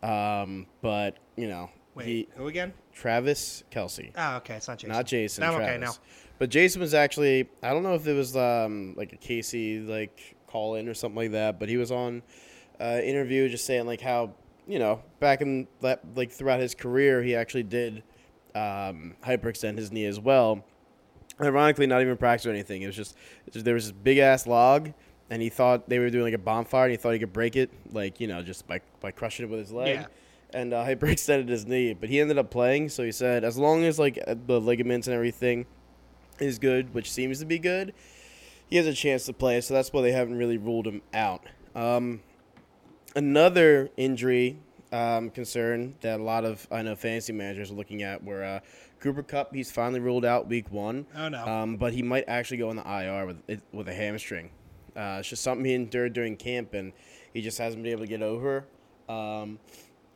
um, 0.03 0.67
but 0.83 1.17
you 1.37 1.49
know, 1.49 1.71
Wait, 1.95 2.07
he 2.07 2.29
who 2.37 2.47
again? 2.49 2.73
Travis 2.93 3.65
Kelce. 3.71 4.13
Oh, 4.17 4.37
okay. 4.37 4.55
It's 4.57 4.69
not 4.69 4.79
Jason. 4.79 4.93
Not 4.93 5.07
Jason. 5.07 5.45
I'm 5.45 5.55
Travis. 5.55 5.69
okay 5.69 5.79
now. 5.79 5.93
But 6.39 6.51
Jason 6.51 6.81
was 6.81 6.95
actually 6.95 7.49
I 7.63 7.71
don't 7.71 7.83
know 7.83 7.95
if 7.95 8.07
it 8.07 8.15
was 8.15 8.37
um, 8.37 8.95
like 8.97 9.13
a 9.13 9.17
Casey 9.17 9.81
like 9.81 10.37
call 10.47 10.77
in 10.77 10.89
or 10.89 10.95
something 10.95 11.17
like 11.17 11.33
that, 11.33 11.59
but 11.59 11.69
he 11.69 11.77
was 11.77 11.91
on 11.91 12.23
uh, 12.81 13.01
interview 13.03 13.49
just 13.49 13.67
saying 13.67 13.87
like 13.87 14.01
how 14.01 14.33
you 14.67 14.79
know 14.79 15.03
back 15.21 15.41
in 15.41 15.67
that 15.81 16.01
like 16.15 16.31
throughout 16.31 16.61
his 16.61 16.75
career 16.75 17.23
he 17.23 17.35
actually 17.35 17.65
did 17.65 18.03
um, 18.55 19.15
hyperextend 19.25 19.79
his 19.79 19.91
knee 19.93 20.05
as 20.07 20.19
well. 20.21 20.65
Ironically, 21.41 21.87
not 21.87 22.03
even 22.03 22.17
practice 22.17 22.47
or 22.47 22.51
anything. 22.51 22.83
It 22.83 22.87
was 22.89 22.97
just, 22.97 23.17
there 23.53 23.75
was 23.75 23.85
this 23.85 23.93
big 23.93 24.19
ass 24.19 24.45
log, 24.45 24.93
and 25.31 25.41
he 25.41 25.49
thought 25.49 25.89
they 25.89 26.01
were 26.01 26.11
doing 26.11 26.25
like 26.25 26.35
a 26.35 26.39
bonfire, 26.39 26.87
and 26.87 26.91
he 26.91 26.97
thought 26.97 27.13
he 27.13 27.21
could 27.21 27.33
break 27.33 27.55
it, 27.55 27.71
like 27.93 28.19
you 28.21 28.27
know, 28.27 28.43
just 28.43 28.67
by 28.67 28.81
by 29.01 29.13
crushing 29.13 29.47
it 29.47 29.51
with 29.51 29.61
his 29.61 29.71
leg 29.71 29.97
Yeah. 30.01 30.07
and 30.53 30.75
uh, 30.75 30.85
hyperextended 30.87 31.49
his 31.49 31.65
knee. 31.65 31.95
But 31.95 32.09
he 32.09 32.21
ended 32.21 32.39
up 32.39 32.51
playing, 32.51 32.89
so 32.89 33.05
he 33.05 33.13
said 33.13 33.45
as 33.45 33.57
long 33.57 33.85
as 33.85 33.99
like 34.01 34.19
uh, 34.27 34.35
the 34.47 34.61
ligaments 34.61 35.07
and 35.07 35.15
everything 35.15 35.67
is 36.41 36.59
good, 36.59 36.95
which 36.95 37.11
seems 37.11 37.39
to 37.41 37.47
be 37.47 37.59
good, 37.59 37.95
he 38.69 38.77
has 38.77 38.87
a 38.87 38.93
chance 38.93 39.27
to 39.27 39.33
play. 39.33 39.61
So 39.61 39.75
that's 39.75 39.93
why 39.93 40.03
they 40.03 40.13
haven't 40.13 40.37
really 40.37 40.59
ruled 40.59 40.87
him 40.87 41.03
out. 41.13 41.45
Um, 41.75 42.21
another 43.15 43.91
injury 43.97 44.59
um, 44.93 45.31
concern 45.31 45.95
that 46.01 46.21
a 46.21 46.23
lot 46.23 46.45
of 46.45 46.67
I 46.71 46.83
know 46.83 46.97
fantasy 46.97 47.33
managers 47.33 47.71
are 47.71 47.75
looking 47.75 48.03
at 48.03 48.25
were 48.25 48.45
uh, 48.45 48.61
Cooper 49.01 49.23
Kupp. 49.23 49.55
He's 49.55 49.71
finally 49.71 50.01
ruled 50.01 50.25
out 50.25 50.49
week 50.49 50.71
one. 50.71 51.07
Oh, 51.15 51.29
no. 51.29 51.47
Um, 51.47 51.77
but 51.77 51.93
he 51.93 52.03
might 52.03 52.25
actually 52.29 52.59
go 52.59 52.71
on 52.71 52.77
the 52.77 52.89
IR 52.89 53.27
with 53.27 53.63
with 53.73 53.89
a 53.89 53.95
hamstring. 53.95 54.51
Uh, 54.97 55.19
it's 55.21 55.29
just 55.29 55.43
something 55.43 55.65
he 55.65 55.75
endured 55.75 56.13
during 56.13 56.37
camp, 56.37 56.75
and 56.75 56.93
he 57.33 57.41
just 57.41 57.59
hasn't 57.59 57.83
been 57.83 57.93
able 57.93 58.03
to 58.03 58.09
get 58.09 58.23
over. 58.23 58.65
Um, 59.09 59.59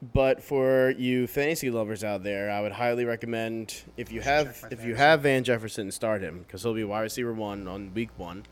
but 0.02 0.42
for 0.42 0.90
you 0.98 1.28
fantasy 1.28 1.70
lovers 1.70 2.02
out 2.02 2.24
there, 2.24 2.50
I 2.50 2.60
would 2.60 2.72
highly 2.72 3.04
recommend 3.04 3.82
if 3.96 4.10
you 4.10 4.20
have 4.20 4.64
if 4.72 4.84
you 4.84 4.96
have 4.96 5.22
Van 5.22 5.44
Jefferson, 5.44 5.92
start 5.92 6.22
him 6.22 6.40
because 6.40 6.64
he'll 6.64 6.74
be 6.74 6.82
wide 6.82 7.02
receiver 7.02 7.32
one 7.32 7.68
on 7.68 7.94
week 7.94 8.10
one. 8.16 8.44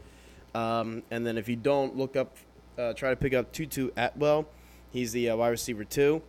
Um, 0.54 1.02
and 1.10 1.26
then 1.26 1.36
if 1.36 1.48
you 1.48 1.56
don't, 1.56 1.96
look 1.96 2.14
up, 2.16 2.36
uh, 2.78 2.92
try 2.92 3.10
to 3.10 3.16
pick 3.16 3.34
up 3.34 3.52
Tutu 3.52 3.90
Atwell. 3.96 4.48
He's 4.92 5.12
the 5.12 5.30
uh, 5.30 5.36
wide 5.36 5.48
receiver 5.48 5.84
two 5.84 6.22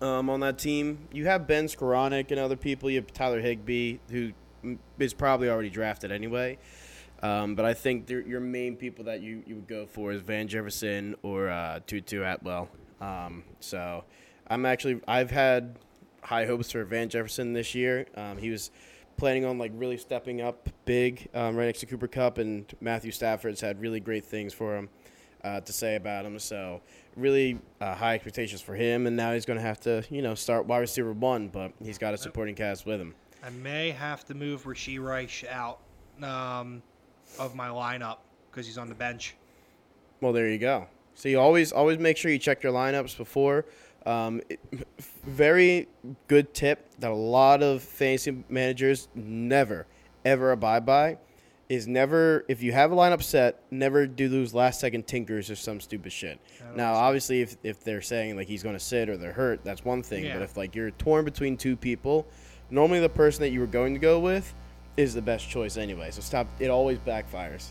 um, 0.00 0.30
on 0.30 0.40
that 0.40 0.58
team. 0.58 1.06
You 1.12 1.26
have 1.26 1.46
Ben 1.46 1.66
Skowronek 1.66 2.30
and 2.30 2.40
other 2.40 2.56
people. 2.56 2.88
You 2.88 2.96
have 2.96 3.12
Tyler 3.12 3.40
Higbee, 3.40 3.98
who 4.10 4.32
mm, 4.64 5.18
probably 5.18 5.50
already 5.50 5.70
drafted 5.70 6.10
anyway. 6.10 6.58
Um, 7.22 7.54
but 7.54 7.64
I 7.64 7.72
think 7.74 8.08
your 8.10 8.40
main 8.40 8.76
people 8.76 9.04
that 9.04 9.22
you, 9.22 9.42
you 9.46 9.54
would 9.54 9.68
go 9.68 9.86
for 9.86 10.12
is 10.12 10.20
Van 10.20 10.48
Jefferson 10.48 11.14
or 11.22 11.48
uh, 11.48 11.80
Tutu 11.86 12.22
Atwell. 12.22 12.68
Um, 13.00 13.44
so 13.60 14.04
I'm 14.48 14.66
actually 14.66 15.00
I've 15.06 15.30
had 15.30 15.76
high 16.22 16.46
hopes 16.46 16.72
for 16.72 16.84
Van 16.84 17.08
Jefferson 17.08 17.52
this 17.52 17.74
year. 17.74 18.06
Um, 18.16 18.38
he 18.38 18.50
was 18.50 18.70
planning 19.16 19.44
on 19.44 19.58
like 19.58 19.72
really 19.74 19.96
stepping 19.96 20.40
up 20.40 20.68
big 20.84 21.28
um, 21.34 21.56
right 21.56 21.66
next 21.66 21.80
to 21.80 21.86
Cooper 21.86 22.08
Kupp, 22.08 22.38
and 22.38 22.66
Matthew 22.80 23.10
Stafford's 23.10 23.60
had 23.60 23.80
really 23.80 24.00
great 24.00 24.24
things 24.24 24.52
for 24.52 24.76
him 24.76 24.88
uh, 25.44 25.60
to 25.60 25.72
say 25.72 25.96
about 25.96 26.24
him. 26.24 26.38
So 26.38 26.80
really 27.16 27.58
uh, 27.80 27.94
high 27.94 28.14
expectations 28.14 28.60
for 28.60 28.74
him, 28.74 29.06
and 29.06 29.16
now 29.16 29.32
he's 29.32 29.44
going 29.44 29.58
to 29.58 29.64
have 29.64 29.80
to 29.80 30.04
you 30.10 30.22
know 30.22 30.34
start 30.34 30.66
wide 30.66 30.78
receiver 30.78 31.12
one, 31.12 31.48
but 31.48 31.72
he's 31.82 31.98
got 31.98 32.14
a 32.14 32.18
supporting 32.18 32.54
cast 32.54 32.86
with 32.86 33.00
him. 33.00 33.14
I 33.42 33.50
may 33.50 33.90
have 33.90 34.24
to 34.26 34.34
move 34.34 34.64
Rashee 34.64 35.02
Rice 35.02 35.44
out 35.50 35.80
um, 36.22 36.82
of 37.38 37.54
my 37.54 37.68
lineup 37.68 38.18
because 38.50 38.66
he's 38.66 38.78
on 38.78 38.88
the 38.88 38.94
bench. 38.94 39.36
Well, 40.20 40.32
there 40.32 40.48
you 40.48 40.58
go. 40.58 40.86
So 41.14 41.28
you 41.28 41.38
always 41.40 41.72
always 41.72 41.98
make 41.98 42.16
sure 42.16 42.30
you 42.30 42.38
check 42.38 42.62
your 42.62 42.72
lineups 42.72 43.16
before. 43.16 43.64
Um, 44.06 44.40
it- 44.48 44.60
very 45.24 45.88
good 46.28 46.52
tip 46.52 46.86
that 46.98 47.10
a 47.10 47.14
lot 47.14 47.62
of 47.62 47.82
fantasy 47.82 48.44
managers 48.48 49.08
never 49.14 49.86
ever 50.24 50.52
abide 50.52 50.84
by 50.84 51.16
is 51.70 51.86
never 51.88 52.44
if 52.48 52.62
you 52.62 52.72
have 52.72 52.92
a 52.92 52.94
lineup 52.94 53.22
set, 53.22 53.60
never 53.70 54.06
do 54.06 54.28
those 54.28 54.52
last 54.52 54.80
second 54.80 55.06
tinkers 55.06 55.50
or 55.50 55.56
some 55.56 55.80
stupid 55.80 56.12
shit. 56.12 56.38
Now, 56.76 56.94
obviously, 56.94 57.40
if 57.40 57.56
if 57.62 57.82
they're 57.82 58.02
saying 58.02 58.36
like 58.36 58.46
he's 58.48 58.62
going 58.62 58.76
to 58.76 58.84
sit 58.84 59.08
or 59.08 59.16
they're 59.16 59.32
hurt, 59.32 59.64
that's 59.64 59.84
one 59.84 60.02
thing. 60.02 60.24
Yeah. 60.24 60.34
But 60.34 60.42
if 60.42 60.56
like 60.58 60.74
you're 60.74 60.90
torn 60.90 61.24
between 61.24 61.56
two 61.56 61.74
people, 61.76 62.26
normally 62.70 63.00
the 63.00 63.08
person 63.08 63.40
that 63.42 63.50
you 63.50 63.60
were 63.60 63.66
going 63.66 63.94
to 63.94 64.00
go 64.00 64.20
with 64.20 64.52
is 64.98 65.14
the 65.14 65.22
best 65.22 65.48
choice 65.48 65.76
anyway. 65.78 66.10
So 66.10 66.20
stop. 66.20 66.46
It 66.60 66.68
always 66.68 66.98
backfires. 66.98 67.70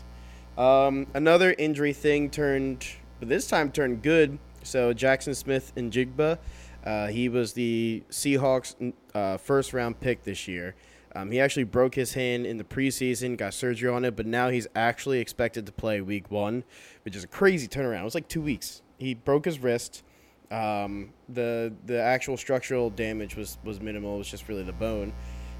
Um, 0.58 1.06
another 1.14 1.54
injury 1.56 1.92
thing 1.92 2.30
turned, 2.30 2.86
but 3.18 3.28
this 3.28 3.46
time 3.46 3.70
turned 3.70 4.02
good. 4.02 4.38
So 4.62 4.94
Jaxon 4.94 5.36
Smith-Njigba, 5.36 6.38
uh, 6.84 7.06
he 7.08 7.28
was 7.28 7.52
the 7.52 8.02
Seahawks' 8.10 8.92
uh, 9.14 9.36
first 9.36 9.72
round 9.72 10.00
pick 10.00 10.24
this 10.24 10.48
year. 10.48 10.74
Um, 11.16 11.30
he 11.30 11.40
actually 11.40 11.64
broke 11.64 11.94
his 11.94 12.14
hand 12.14 12.44
in 12.44 12.56
the 12.56 12.64
preseason, 12.64 13.36
got 13.36 13.54
surgery 13.54 13.88
on 13.88 14.04
it, 14.04 14.16
but 14.16 14.26
now 14.26 14.48
he's 14.48 14.66
actually 14.74 15.20
expected 15.20 15.64
to 15.66 15.72
play 15.72 16.00
week 16.00 16.30
one, 16.30 16.64
which 17.04 17.14
is 17.14 17.22
a 17.22 17.28
crazy 17.28 17.68
turnaround. 17.68 18.00
It 18.00 18.04
was 18.04 18.14
like 18.16 18.28
two 18.28 18.42
weeks. 18.42 18.82
He 18.98 19.14
broke 19.14 19.44
his 19.44 19.60
wrist. 19.60 20.02
Um, 20.50 21.12
the 21.28 21.72
the 21.86 22.00
actual 22.00 22.36
structural 22.36 22.90
damage 22.90 23.36
was 23.36 23.58
was 23.64 23.80
minimal. 23.80 24.16
It 24.16 24.18
was 24.18 24.30
just 24.30 24.48
really 24.48 24.62
the 24.62 24.72
bone, 24.72 25.12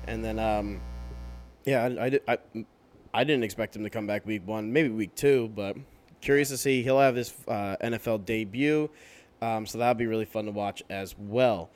and 0.06 0.24
then 0.24 0.38
um, 0.38 0.80
yeah, 1.64 1.84
I, 1.84 2.06
I, 2.06 2.20
I, 2.28 2.38
I 3.12 3.24
didn't 3.24 3.44
expect 3.44 3.74
him 3.76 3.82
to 3.84 3.90
come 3.90 4.06
back 4.06 4.26
week 4.26 4.42
one, 4.46 4.72
maybe 4.72 4.88
week 4.88 5.14
two, 5.14 5.50
but 5.54 5.76
curious 6.24 6.48
to 6.48 6.56
see. 6.56 6.82
He'll 6.82 6.98
have 7.00 7.14
his 7.16 7.32
uh, 7.46 7.76
NFL 7.82 8.24
debut, 8.24 8.90
um, 9.42 9.66
so 9.66 9.78
that'll 9.78 9.94
be 9.94 10.06
really 10.06 10.24
fun 10.24 10.46
to 10.46 10.50
watch 10.50 10.82
as 10.90 11.14
well. 11.18 11.70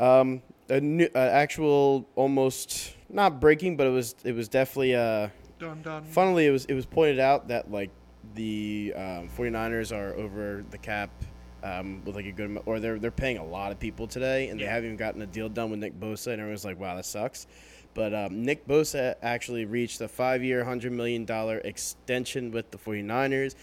Um, 0.00 0.42
a 0.68 0.80
new, 0.80 1.08
uh, 1.14 1.18
actual 1.18 2.08
almost 2.16 2.94
not 3.08 3.40
breaking, 3.40 3.76
but 3.76 3.86
it 3.86 3.90
was 3.90 4.14
it 4.24 4.34
was 4.34 4.48
definitely 4.48 4.94
uh, 4.94 5.28
Dun 5.58 5.82
dun. 5.82 6.04
funnily 6.04 6.46
it 6.46 6.50
was 6.50 6.64
it 6.64 6.74
was 6.74 6.86
pointed 6.86 7.18
out 7.20 7.48
that 7.48 7.70
like 7.70 7.90
the 8.34 8.92
um, 8.96 9.28
49ers 9.36 9.94
are 9.94 10.14
over 10.14 10.64
the 10.70 10.78
cap 10.78 11.10
um, 11.62 12.02
with 12.04 12.16
like 12.16 12.26
a 12.26 12.32
good 12.32 12.46
amount, 12.46 12.66
or 12.66 12.80
they're 12.80 12.98
they're 12.98 13.10
paying 13.10 13.36
a 13.38 13.44
lot 13.44 13.72
of 13.72 13.78
people 13.78 14.06
today, 14.06 14.48
and 14.48 14.58
they 14.58 14.64
haven't 14.64 14.86
even 14.86 14.96
gotten 14.96 15.20
a 15.22 15.26
deal 15.26 15.48
done 15.48 15.70
with 15.70 15.80
Nick 15.80 15.98
Bosa, 16.00 16.28
and 16.28 16.40
everyone's 16.40 16.64
like, 16.64 16.78
wow, 16.80 16.96
that 16.96 17.04
sucks. 17.04 17.46
But 17.92 18.14
um, 18.14 18.44
Nick 18.44 18.66
Bosa 18.68 19.16
actually 19.20 19.64
reached 19.64 20.00
a 20.00 20.06
five-year, 20.08 20.64
hundred 20.64 20.92
million 20.92 21.24
dollar 21.24 21.58
extension 21.58 22.52
with 22.52 22.70
the 22.70 22.78
49ers. 22.78 23.56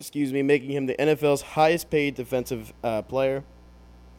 Excuse 0.00 0.32
me, 0.32 0.42
making 0.42 0.70
him 0.70 0.86
the 0.86 0.94
NFL's 0.94 1.42
highest-paid 1.42 2.14
defensive 2.14 2.72
uh, 2.84 3.02
player. 3.02 3.42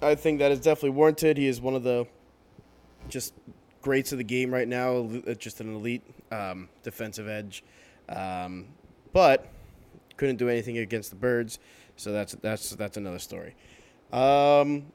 I 0.02 0.16
think 0.16 0.40
that 0.40 0.52
is 0.52 0.60
definitely 0.60 0.92
warranted. 0.92 1.38
He 1.38 1.48
is 1.48 1.62
one 1.62 1.76
of 1.76 1.84
the 1.84 2.06
just 3.08 3.34
greats 3.82 4.12
of 4.12 4.18
the 4.18 4.24
game 4.24 4.54
right 4.54 4.68
now. 4.68 5.10
uh, 5.28 5.34
Just 5.34 5.62
an 5.62 5.74
elite 5.76 6.04
um, 6.32 6.70
defensive 6.84 7.28
edge, 7.28 7.64
um, 8.10 8.68
but 9.14 9.48
couldn't 10.18 10.36
do 10.38 10.50
anything 10.50 10.78
against 10.78 11.10
the 11.12 11.16
Birds. 11.16 11.60
So 11.96 12.12
that's 12.12 12.34
that's 12.36 12.72
that's 12.72 12.98
another 12.98 13.20
story. 13.20 13.56
Um, 14.12 14.86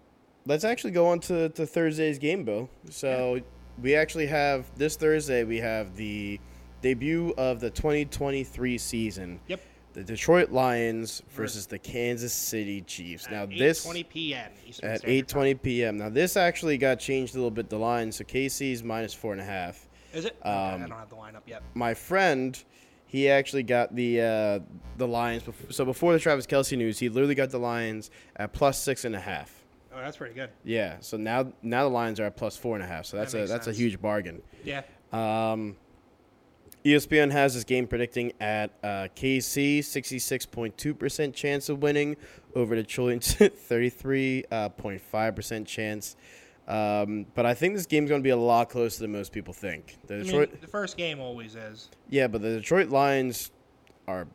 let's 0.46 0.64
actually 0.64 0.90
go 0.92 1.06
on 1.06 1.20
to, 1.20 1.48
to 1.50 1.66
Thursday's 1.66 2.18
game, 2.18 2.44
Bill. 2.44 2.68
So 2.90 3.40
we 3.80 3.94
actually 3.94 4.26
have 4.26 4.66
this 4.76 4.96
Thursday. 4.96 5.44
We 5.44 5.58
have 5.58 5.96
the 5.96 6.40
debut 6.82 7.32
of 7.38 7.60
the 7.60 7.70
2023 7.70 8.78
season. 8.78 9.40
Yep. 9.48 9.60
The 9.94 10.02
Detroit 10.04 10.50
Lions 10.50 11.22
versus 11.30 11.66
the 11.66 11.78
Kansas 11.78 12.32
City 12.32 12.82
Chiefs. 12.82 13.26
Now 13.30 13.44
At 13.44 13.50
this 13.50 13.86
8:20 13.86 14.08
p.m. 14.08 14.50
Eastern 14.66 14.90
at 14.90 15.02
8:20 15.02 15.26
Time. 15.26 15.58
p.m. 15.58 15.96
Now 15.98 16.08
this 16.08 16.36
actually 16.36 16.76
got 16.78 16.98
changed 16.98 17.34
a 17.34 17.38
little 17.38 17.50
bit. 17.50 17.70
The 17.70 17.78
line, 17.78 18.10
so 18.12 18.24
KC's 18.24 18.82
minus 18.82 19.14
four 19.14 19.32
and 19.32 19.40
a 19.40 19.44
half. 19.44 19.88
Is 20.12 20.24
it? 20.26 20.36
Okay, 20.40 20.50
I 20.50 20.74
Um, 20.74 20.80
don't 20.82 20.90
have 20.98 21.08
the 21.10 21.16
lineup 21.16 21.42
yet. 21.46 21.62
My 21.74 21.94
friend, 21.94 22.62
he 23.06 23.28
actually 23.28 23.62
got 23.62 23.94
the 23.94 24.20
uh, 24.20 24.58
the 24.96 25.06
Lions. 25.08 25.44
Before, 25.44 25.72
so 25.72 25.84
before 25.84 26.12
the 26.12 26.18
Travis 26.18 26.46
Kelce 26.46 26.76
news, 26.76 26.98
he 26.98 27.08
literally 27.08 27.34
got 27.36 27.50
the 27.50 27.58
Lions 27.58 28.10
at 28.36 28.52
plus 28.52 28.80
six 28.82 29.04
and 29.04 29.14
a 29.14 29.20
half. 29.20 29.62
Oh, 29.94 29.98
that's 30.00 30.16
pretty 30.16 30.34
good. 30.34 30.50
Yeah. 30.64 30.96
So 31.00 31.16
now 31.16 31.52
now 31.62 31.84
the 31.84 31.94
Lions 31.94 32.18
are 32.18 32.24
at 32.24 32.36
plus 32.36 32.56
four 32.56 32.74
and 32.74 32.82
a 32.82 32.86
half. 32.88 33.06
So 33.06 33.16
that's 33.16 33.32
That 33.32 33.44
a 33.44 33.46
that's 33.46 33.68
a 33.68 33.72
huge 33.72 34.00
bargain. 34.02 34.42
Yeah. 34.64 34.82
Um, 35.12 35.76
ESPN 36.84 37.32
has 37.32 37.54
this 37.54 37.64
game 37.64 37.86
predicting 37.86 38.32
at 38.40 38.70
uh, 38.82 39.08
KC 39.16 39.78
66.2% 39.78 41.32
chance 41.34 41.68
of 41.70 41.80
winning 41.82 42.16
over 42.54 42.74
Detroit's 42.74 43.34
33.5% 43.36 45.66
chance. 45.66 46.16
Um, 46.66 47.26
but 47.34 47.44
I 47.46 47.52
think 47.54 47.74
this 47.74 47.84
game's 47.86 48.08
going 48.08 48.20
to 48.22 48.24
be 48.24 48.30
a 48.30 48.36
lot 48.36 48.70
closer 48.70 49.00
than 49.00 49.12
most 49.12 49.32
people 49.32 49.52
think. 49.54 49.98
The 50.06 50.16
I 50.16 50.22
Detroit, 50.22 50.50
mean, 50.52 50.60
the 50.60 50.66
first 50.68 50.96
game 50.96 51.20
always 51.20 51.54
is. 51.56 51.90
yeah, 52.08 52.26
but 52.26 52.40
the 52.42 52.56
Detroit 52.56 52.88
Lions 52.88 53.50
are 54.08 54.26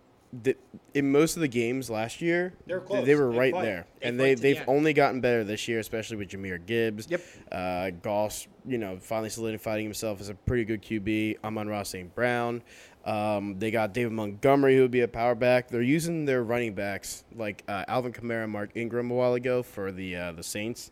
th- 0.43 0.57
in 0.93 1.11
most 1.11 1.35
of 1.35 1.41
the 1.41 1.47
games 1.47 1.89
last 1.89 2.21
year. 2.21 2.53
They're 2.65 2.79
close. 2.79 3.05
They 3.05 3.15
were 3.15 3.29
right 3.31 3.53
fight. 3.53 3.63
there, 3.63 3.85
They 4.01 4.07
and 4.07 4.19
they 4.19 4.35
they've 4.35 4.57
end. 4.57 4.65
only 4.67 4.93
gotten 4.93 5.21
better 5.21 5.43
this 5.43 5.67
year, 5.67 5.79
especially 5.79 6.17
with 6.17 6.29
Jahmyr 6.29 6.65
Gibbs. 6.65 7.07
Yep. 7.09 7.21
Uh, 7.51 7.89
Goff, 8.01 8.47
you 8.65 8.77
know, 8.77 8.97
finally 8.99 9.29
solidifying 9.29 9.83
himself 9.83 10.19
as 10.21 10.29
a 10.29 10.35
pretty 10.35 10.65
good 10.65 10.81
QB. 10.81 11.37
Amon-Ra 11.43 11.83
St. 11.83 12.13
Brown. 12.13 12.61
Um, 13.05 13.57
they 13.57 13.71
got 13.71 13.93
David 13.93 14.11
Montgomery, 14.11 14.75
who 14.75 14.81
would 14.83 14.91
be 14.91 15.01
a 15.01 15.07
power 15.07 15.33
back. 15.33 15.69
They're 15.69 15.81
using 15.81 16.25
their 16.25 16.43
running 16.43 16.73
backs 16.75 17.23
like 17.35 17.63
uh, 17.67 17.85
Alvin 17.87 18.11
Kamara, 18.11 18.43
and 18.43 18.51
Mark 18.51 18.71
Ingram 18.75 19.09
a 19.09 19.15
while 19.15 19.33
ago 19.35 19.63
for 19.63 19.91
the 19.91 20.15
uh, 20.15 20.31
the 20.33 20.43
Saints. 20.43 20.91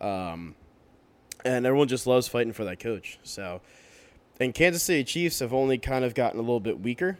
Um, 0.00 0.54
and 1.44 1.66
everyone 1.66 1.88
just 1.88 2.06
loves 2.06 2.26
fighting 2.28 2.52
for 2.52 2.64
that 2.64 2.80
coach. 2.80 3.18
So, 3.22 3.60
and 4.40 4.54
Kansas 4.54 4.82
City 4.82 5.04
Chiefs 5.04 5.40
have 5.40 5.52
only 5.52 5.76
kind 5.78 6.04
of 6.04 6.14
gotten 6.14 6.38
a 6.38 6.42
little 6.42 6.58
bit 6.60 6.80
weaker. 6.80 7.18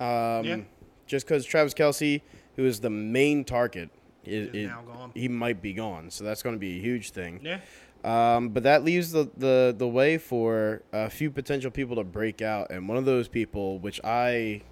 Um, 0.00 0.44
Yeah. 0.44 0.58
Just 1.06 1.26
because 1.26 1.44
Travis 1.44 1.74
Kelce, 1.74 2.20
who 2.56 2.64
is 2.64 2.80
the 2.80 2.90
main 2.90 3.44
target, 3.44 3.90
is, 4.24 4.48
Is 4.52 4.68
now 4.68 4.82
gone. 4.82 5.12
he 5.14 5.28
might 5.28 5.62
be 5.62 5.72
gone. 5.72 6.10
So 6.10 6.24
that's 6.24 6.42
going 6.42 6.56
to 6.56 6.60
be 6.60 6.78
a 6.78 6.80
huge 6.80 7.10
thing. 7.10 7.40
Yeah. 7.42 7.60
Um, 8.04 8.50
but 8.50 8.62
that 8.64 8.84
leaves 8.84 9.12
the, 9.12 9.28
the, 9.36 9.74
the 9.76 9.86
way 9.88 10.18
for 10.18 10.82
a 10.92 11.08
few 11.10 11.30
potential 11.30 11.70
people 11.70 11.96
to 11.96 12.04
break 12.04 12.42
out. 12.42 12.70
And 12.70 12.88
one 12.88 12.98
of 12.98 13.04
those 13.04 13.28
people, 13.28 13.78
which 13.78 14.00
I 14.04 14.62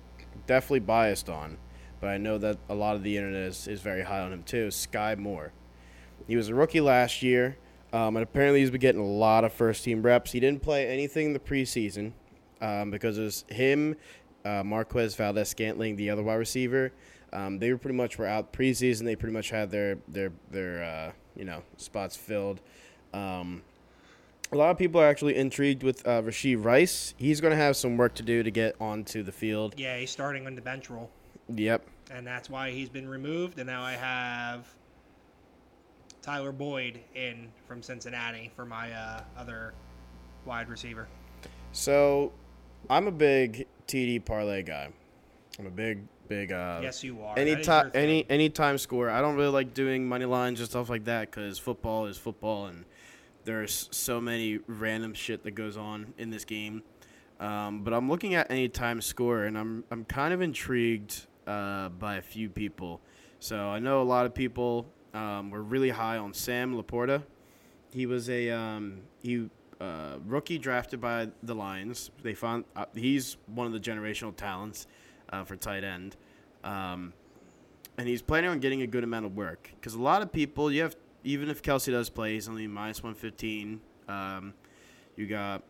definitely 0.46 0.80
biased 0.80 1.28
on, 1.28 1.56
but 2.00 2.10
I 2.10 2.18
know 2.18 2.38
that 2.38 2.58
a 2.68 2.74
lot 2.74 2.96
of 2.96 3.02
the 3.02 3.16
internet 3.16 3.42
is, 3.42 3.66
is 3.66 3.80
very 3.80 4.02
high 4.02 4.20
on 4.20 4.32
him 4.32 4.42
too, 4.42 4.66
is 4.66 4.76
Sky 4.76 5.14
Moore. 5.14 5.52
He 6.28 6.36
was 6.36 6.48
a 6.48 6.54
rookie 6.54 6.80
last 6.80 7.22
year, 7.22 7.56
um, 7.92 8.16
and 8.16 8.22
apparently 8.22 8.60
he's 8.60 8.70
been 8.70 8.80
getting 8.80 9.00
a 9.00 9.06
lot 9.06 9.44
of 9.44 9.52
first 9.52 9.84
team 9.84 10.02
reps. 10.02 10.32
He 10.32 10.40
didn't 10.40 10.62
play 10.62 10.86
anything 10.88 11.26
in 11.28 11.32
the 11.32 11.38
preseason 11.40 12.12
um, 12.60 12.90
because 12.90 13.18
it 13.18 13.22
was 13.22 13.44
him, 13.48 13.96
uh, 14.44 14.62
Marquez 14.64 15.14
Valdes-Scantling, 15.14 15.96
the 15.96 16.10
other 16.10 16.22
wide 16.22 16.34
receiver. 16.36 16.92
Um, 17.32 17.58
they 17.58 17.72
were 17.72 17.78
pretty 17.78 17.96
much 17.96 18.18
were 18.18 18.26
out 18.26 18.52
preseason. 18.52 19.04
They 19.04 19.16
pretty 19.16 19.32
much 19.32 19.50
had 19.50 19.70
their 19.70 19.98
their 20.06 20.30
their 20.50 20.84
uh, 20.84 21.12
you 21.36 21.44
know 21.44 21.62
spots 21.76 22.16
filled. 22.16 22.60
Um, 23.12 23.62
a 24.52 24.56
lot 24.56 24.70
of 24.70 24.78
people 24.78 25.00
are 25.00 25.06
actually 25.08 25.34
intrigued 25.34 25.82
with 25.82 26.06
uh, 26.06 26.22
Rashee 26.22 26.62
Rice. 26.62 27.14
He's 27.16 27.40
going 27.40 27.50
to 27.50 27.56
have 27.56 27.76
some 27.76 27.96
work 27.96 28.14
to 28.14 28.22
do 28.22 28.42
to 28.44 28.50
get 28.50 28.76
onto 28.80 29.22
the 29.24 29.32
field. 29.32 29.74
Yeah, 29.76 29.98
he's 29.98 30.10
starting 30.10 30.46
on 30.46 30.54
the 30.54 30.60
bench 30.60 30.90
role, 30.90 31.10
Yep. 31.48 31.84
and 32.12 32.24
that's 32.24 32.48
why 32.48 32.70
he's 32.70 32.88
been 32.88 33.08
removed. 33.08 33.58
And 33.58 33.66
now 33.66 33.82
I 33.82 33.92
have 33.92 34.68
Tyler 36.22 36.52
Boyd 36.52 37.00
in 37.16 37.48
from 37.66 37.82
Cincinnati 37.82 38.52
for 38.54 38.64
my 38.64 38.92
uh, 38.92 39.22
other 39.36 39.74
wide 40.44 40.68
receiver. 40.68 41.08
So, 41.72 42.32
I'm 42.90 43.06
a 43.06 43.12
big 43.12 43.66
TD 43.86 44.24
parlay 44.24 44.62
guy. 44.62 44.90
I'm 45.58 45.66
a 45.66 45.70
big, 45.70 46.00
big. 46.28 46.52
Uh, 46.52 46.80
yes, 46.82 47.02
you 47.04 47.22
are. 47.22 47.38
Any 47.38 47.62
time, 47.62 47.90
any 47.94 48.26
any 48.28 48.50
time 48.50 48.78
score. 48.78 49.10
I 49.10 49.20
don't 49.20 49.36
really 49.36 49.52
like 49.52 49.74
doing 49.74 50.06
money 50.06 50.24
lines 50.24 50.60
and 50.60 50.68
stuff 50.68 50.90
like 50.90 51.04
that 51.04 51.30
because 51.30 51.58
football 51.58 52.06
is 52.06 52.18
football, 52.18 52.66
and 52.66 52.84
there's 53.44 53.88
so 53.92 54.20
many 54.20 54.58
random 54.66 55.14
shit 55.14 55.44
that 55.44 55.52
goes 55.52 55.76
on 55.76 56.12
in 56.18 56.30
this 56.30 56.44
game. 56.44 56.82
Um, 57.40 57.82
but 57.82 57.92
I'm 57.92 58.08
looking 58.08 58.34
at 58.34 58.50
any 58.50 58.68
time 58.68 59.00
score, 59.00 59.44
and 59.44 59.56
I'm 59.56 59.84
I'm 59.90 60.04
kind 60.04 60.34
of 60.34 60.40
intrigued 60.40 61.26
uh, 61.46 61.88
by 61.90 62.16
a 62.16 62.22
few 62.22 62.48
people. 62.48 63.00
So 63.38 63.68
I 63.68 63.78
know 63.78 64.02
a 64.02 64.04
lot 64.04 64.26
of 64.26 64.34
people 64.34 64.86
um, 65.12 65.50
were 65.50 65.62
really 65.62 65.90
high 65.90 66.18
on 66.18 66.34
Sam 66.34 66.74
Laporta. 66.74 67.22
He 67.92 68.06
was 68.06 68.28
a 68.28 68.50
um, 68.50 69.02
he 69.22 69.48
uh, 69.80 70.16
rookie 70.26 70.58
drafted 70.58 71.00
by 71.00 71.28
the 71.42 71.54
Lions. 71.54 72.10
They 72.22 72.34
found 72.34 72.64
uh, 72.76 72.86
he's 72.94 73.36
one 73.46 73.66
of 73.66 73.72
the 73.72 73.80
generational 73.80 74.34
talents 74.34 74.86
uh, 75.30 75.44
for 75.44 75.56
tight 75.56 75.84
end, 75.84 76.16
um, 76.62 77.12
and 77.98 78.08
he's 78.08 78.22
planning 78.22 78.50
on 78.50 78.60
getting 78.60 78.82
a 78.82 78.86
good 78.86 79.04
amount 79.04 79.26
of 79.26 79.36
work. 79.36 79.70
Because 79.74 79.94
a 79.94 80.00
lot 80.02 80.22
of 80.22 80.32
people, 80.32 80.70
you 80.70 80.82
have 80.82 80.96
even 81.24 81.48
if 81.48 81.62
Kelce 81.62 81.90
does 81.90 82.10
play, 82.10 82.34
he's 82.34 82.48
only 82.48 82.66
minus 82.66 83.02
one 83.02 83.14
fifteen. 83.14 83.80
Um, 84.08 84.54
you 85.16 85.26
got 85.26 85.62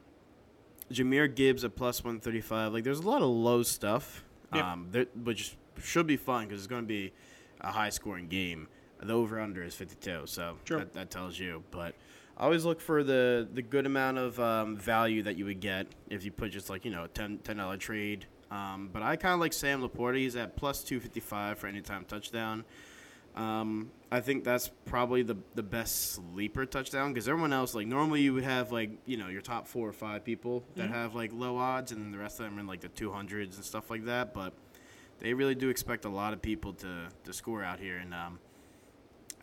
Jahmyr 0.93 1.33
Gibbs 1.35 1.65
at 1.65 1.77
plus 1.77 2.03
one 2.05 2.21
thirty 2.21 2.41
five. 2.41 2.73
Like 2.73 2.85
there's 2.85 3.01
a 3.01 3.09
lot 3.09 3.23
of 3.23 3.29
low 3.29 3.63
stuff, 3.63 4.25
Yeah. 4.55 4.73
um, 4.73 4.89
there, 4.91 5.07
which 5.23 5.57
should 5.83 6.07
be 6.07 6.17
fun 6.17 6.47
because 6.47 6.61
it's 6.61 6.67
going 6.67 6.83
to 6.83 6.89
be 6.89 7.13
a 7.61 7.71
high 7.73 7.91
scoring 7.91 8.29
game. 8.29 8.69
The 9.03 9.13
over 9.13 9.39
under 9.41 9.63
is 9.63 9.75
fifty 9.75 9.97
two, 9.97 10.23
so 10.25 10.57
True. 10.65 10.79
that, 10.79 10.93
that 10.95 11.11
tells 11.11 11.39
you. 11.39 11.63
But 11.71 11.95
I 12.37 12.45
always 12.45 12.65
look 12.65 12.81
for 12.81 13.05
the 13.05 13.49
the 13.53 13.63
good 13.63 13.87
amount 13.87 14.19
of 14.19 14.41
um, 14.41 14.77
value 14.77 15.23
that 15.23 15.37
you 15.37 15.45
would 15.45 15.61
get 15.61 15.87
if 16.11 16.25
you 16.25 16.33
put 16.33 16.51
just 16.51 16.69
like 16.69 16.85
you 16.85 16.91
know 16.91 17.05
a 17.05 17.09
10 17.09 17.41
dollar 17.57 17.77
trade. 17.77 18.27
Um, 18.51 18.91
but 18.93 19.03
I 19.03 19.17
kind 19.17 19.35
of 19.35 19.41
like 19.41 19.53
Sam 19.53 19.83
Laporta. 19.83 20.17
He's 20.17 20.37
at 20.37 20.57
plus 20.57 20.83
two 20.83 21.01
fifty 21.01 21.21
five 21.21 21.59
for 21.59 21.67
anytime 21.67 22.05
touchdown. 22.05 22.65
Um, 23.37 23.91
I 24.13 24.21
think 24.21 24.45
that's 24.45 24.71
probably 24.85 25.23
the 25.23 25.37
the 25.55 25.63
best 25.63 26.13
sleeper 26.13 26.67
touchdown 26.67 27.13
because 27.13 27.29
everyone 27.29 27.53
else 27.53 27.75
like 27.75 27.87
normally 27.89 28.21
you 28.21 28.33
would 28.35 28.45
have 28.45 28.71
like 28.71 28.91
you 29.07 29.17
know 29.17 29.29
your 29.29 29.41
top 29.41 29.67
four 29.67 29.89
or 29.89 29.93
five 29.93 30.25
people 30.25 30.65
that 30.77 30.89
have 30.91 31.17
like 31.17 31.33
low 31.33 31.57
odds 31.57 31.91
and 31.91 32.01
then 32.01 32.13
the 32.13 32.19
rest 32.19 32.39
of 32.39 32.47
them 32.47 32.57
are 32.59 32.61
in 32.61 32.67
like 32.67 32.81
the 32.81 32.89
two 32.89 33.11
hundreds 33.11 33.57
and 33.57 33.65
stuff 33.65 33.91
like 33.91 34.05
that. 34.05 34.35
But 34.35 34.53
they 35.19 35.35
really 35.35 35.55
do 35.57 35.69
expect 35.69 36.05
a 36.05 36.09
lot 36.09 36.33
of 36.33 36.43
people 36.43 36.75
to 36.75 37.09
to 37.25 37.33
score 37.33 37.63
out 37.63 37.79
here 37.79 37.99
and. 37.99 38.13
Um, 38.13 38.39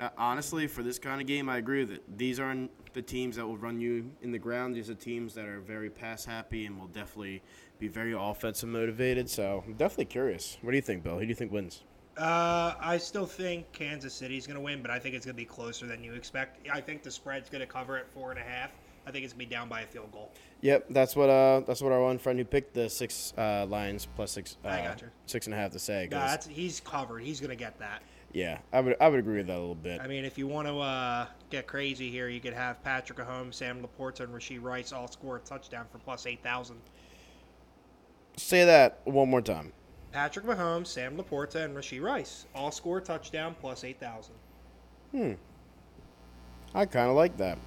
uh, 0.02 0.10
honestly, 0.18 0.68
for 0.68 0.82
this 0.84 0.97
kind 0.97 1.22
of 1.22 1.28
game, 1.28 1.47
I 1.47 1.58
agree 1.58 1.84
with 1.84 1.91
it. 1.91 2.18
These 2.18 2.39
aren't 2.39 2.72
the 2.93 3.02
teams 3.02 3.36
that 3.36 3.45
will 3.45 3.58
run 3.58 3.80
you 3.80 4.12
in 4.22 4.32
the 4.32 4.39
ground. 4.39 4.76
These 4.76 4.89
are 4.89 4.95
teams 4.95 5.36
that 5.36 5.45
are 5.45 5.60
very 5.60 5.89
pass 5.89 6.26
happy 6.26 6.66
and 6.66 6.80
will 6.80 6.88
definitely 6.88 7.41
be 7.80 7.88
very 7.88 8.14
offensive 8.14 8.68
motivated. 8.68 9.30
So 9.30 9.64
I'm 9.66 9.74
definitely 9.74 10.06
curious. 10.06 10.58
What 10.62 10.72
do 10.72 10.78
you 10.78 10.82
think, 10.82 11.04
Bill? 11.04 11.14
Who 11.14 11.22
do 11.22 11.28
you 11.28 11.36
think 11.36 11.52
wins? 11.52 11.84
Uh, 12.18 12.74
I 12.80 12.97
still 12.97 13.26
think 13.26 13.72
Kansas 13.72 14.14
City 14.14 14.38
is 14.38 14.45
going 14.45 14.56
to 14.56 14.62
win, 14.62 14.82
but 14.82 14.91
I 14.91 14.99
think 14.99 15.16
it's 15.16 15.26
going 15.26 15.36
to 15.36 15.41
be 15.41 15.45
closer 15.45 15.86
than 15.86 16.04
you 16.04 16.14
expect. 16.14 16.68
I 16.68 16.82
think 16.82 17.04
the 17.04 17.12
spread's 17.12 17.49
going 17.49 17.62
to 17.62 17.68
cover 17.68 17.97
at 17.97 18.10
four 18.10 18.32
and 18.32 18.39
a 18.39 18.43
half. 18.43 18.72
I 19.08 19.12
think 19.12 19.24
it's 19.24 19.34
going 19.34 19.45
to 19.45 19.49
be 19.49 19.56
down 19.56 19.70
by 19.70 19.82
a 19.82 19.88
field 19.88 20.12
goal. 20.12 20.32
Yep, 20.62 20.88
that's 20.91 21.16
what 21.16 21.28
uh 21.28 21.62
that's 21.62 21.82
what 21.82 21.91
our 21.91 22.02
one 22.04 22.20
friend 22.20 22.38
who 22.38 22.45
picked 22.45 22.76
the 22.76 22.88
six 22.88 23.34
uh, 23.36 23.66
Lions 23.68 24.08
plus 24.16 24.32
six 24.32 24.58
uh, 24.64 24.68
I 24.68 24.84
got 24.84 25.02
you. 25.02 25.08
six 25.26 25.47
and 25.47 25.56
a 25.56 25.58
half 25.58 25.72
to 25.72 25.80
say. 25.80 26.04
Yeah, 26.04 26.28
that's, 26.28 26.45
he's 26.45 26.80
covered. 26.80 27.24
He's 27.24 27.39
going 27.39 27.49
to 27.49 27.56
get 27.56 27.80
that. 27.80 28.04
Yeah, 28.34 28.60
I 28.72 28.80
would 28.80 28.96
I 29.02 29.08
would 29.10 29.20
agree 29.20 29.38
with 29.38 29.48
that 29.48 29.58
a 29.58 29.60
little 29.60 29.76
bit. 29.76 30.00
I 30.02 30.08
mean, 30.08 30.24
if 30.24 30.38
you 30.38 30.48
want 30.48 30.68
to 30.68 30.78
uh, 30.80 31.26
get 31.50 31.68
crazy 31.68 32.10
here, 32.10 32.30
you 32.30 32.40
could 32.40 32.54
have 32.54 32.82
Patrick 32.84 33.20
Mahomes, 33.20 33.56
Sam 33.56 33.82
Laporta, 33.86 34.22
and 34.22 34.34
Rashee 34.34 34.62
Rice 34.62 34.94
all 34.94 35.08
score 35.08 35.38
a 35.38 35.40
touchdown 35.40 35.86
for 35.92 35.98
plus 35.98 36.26
8,000. 36.26 36.78
Say 38.38 38.64
that 38.64 39.02
one 39.04 39.30
more 39.30 39.42
time. 39.42 39.74
Patrick 40.12 40.46
Mahomes, 40.46 40.88
Sam 40.88 41.18
Laporta, 41.18 41.66
and 41.66 41.76
Rashee 41.76 42.02
Rice 42.02 42.46
all 42.56 42.72
score 42.72 43.00
a 43.00 43.02
touchdown 43.02 43.56
plus 43.60 43.84
8,000. 43.84 44.34
Hmm. 45.12 45.34
I 46.74 46.86
kind 46.86 47.10
of 47.10 47.16
like 47.16 47.36
that. 47.38 47.58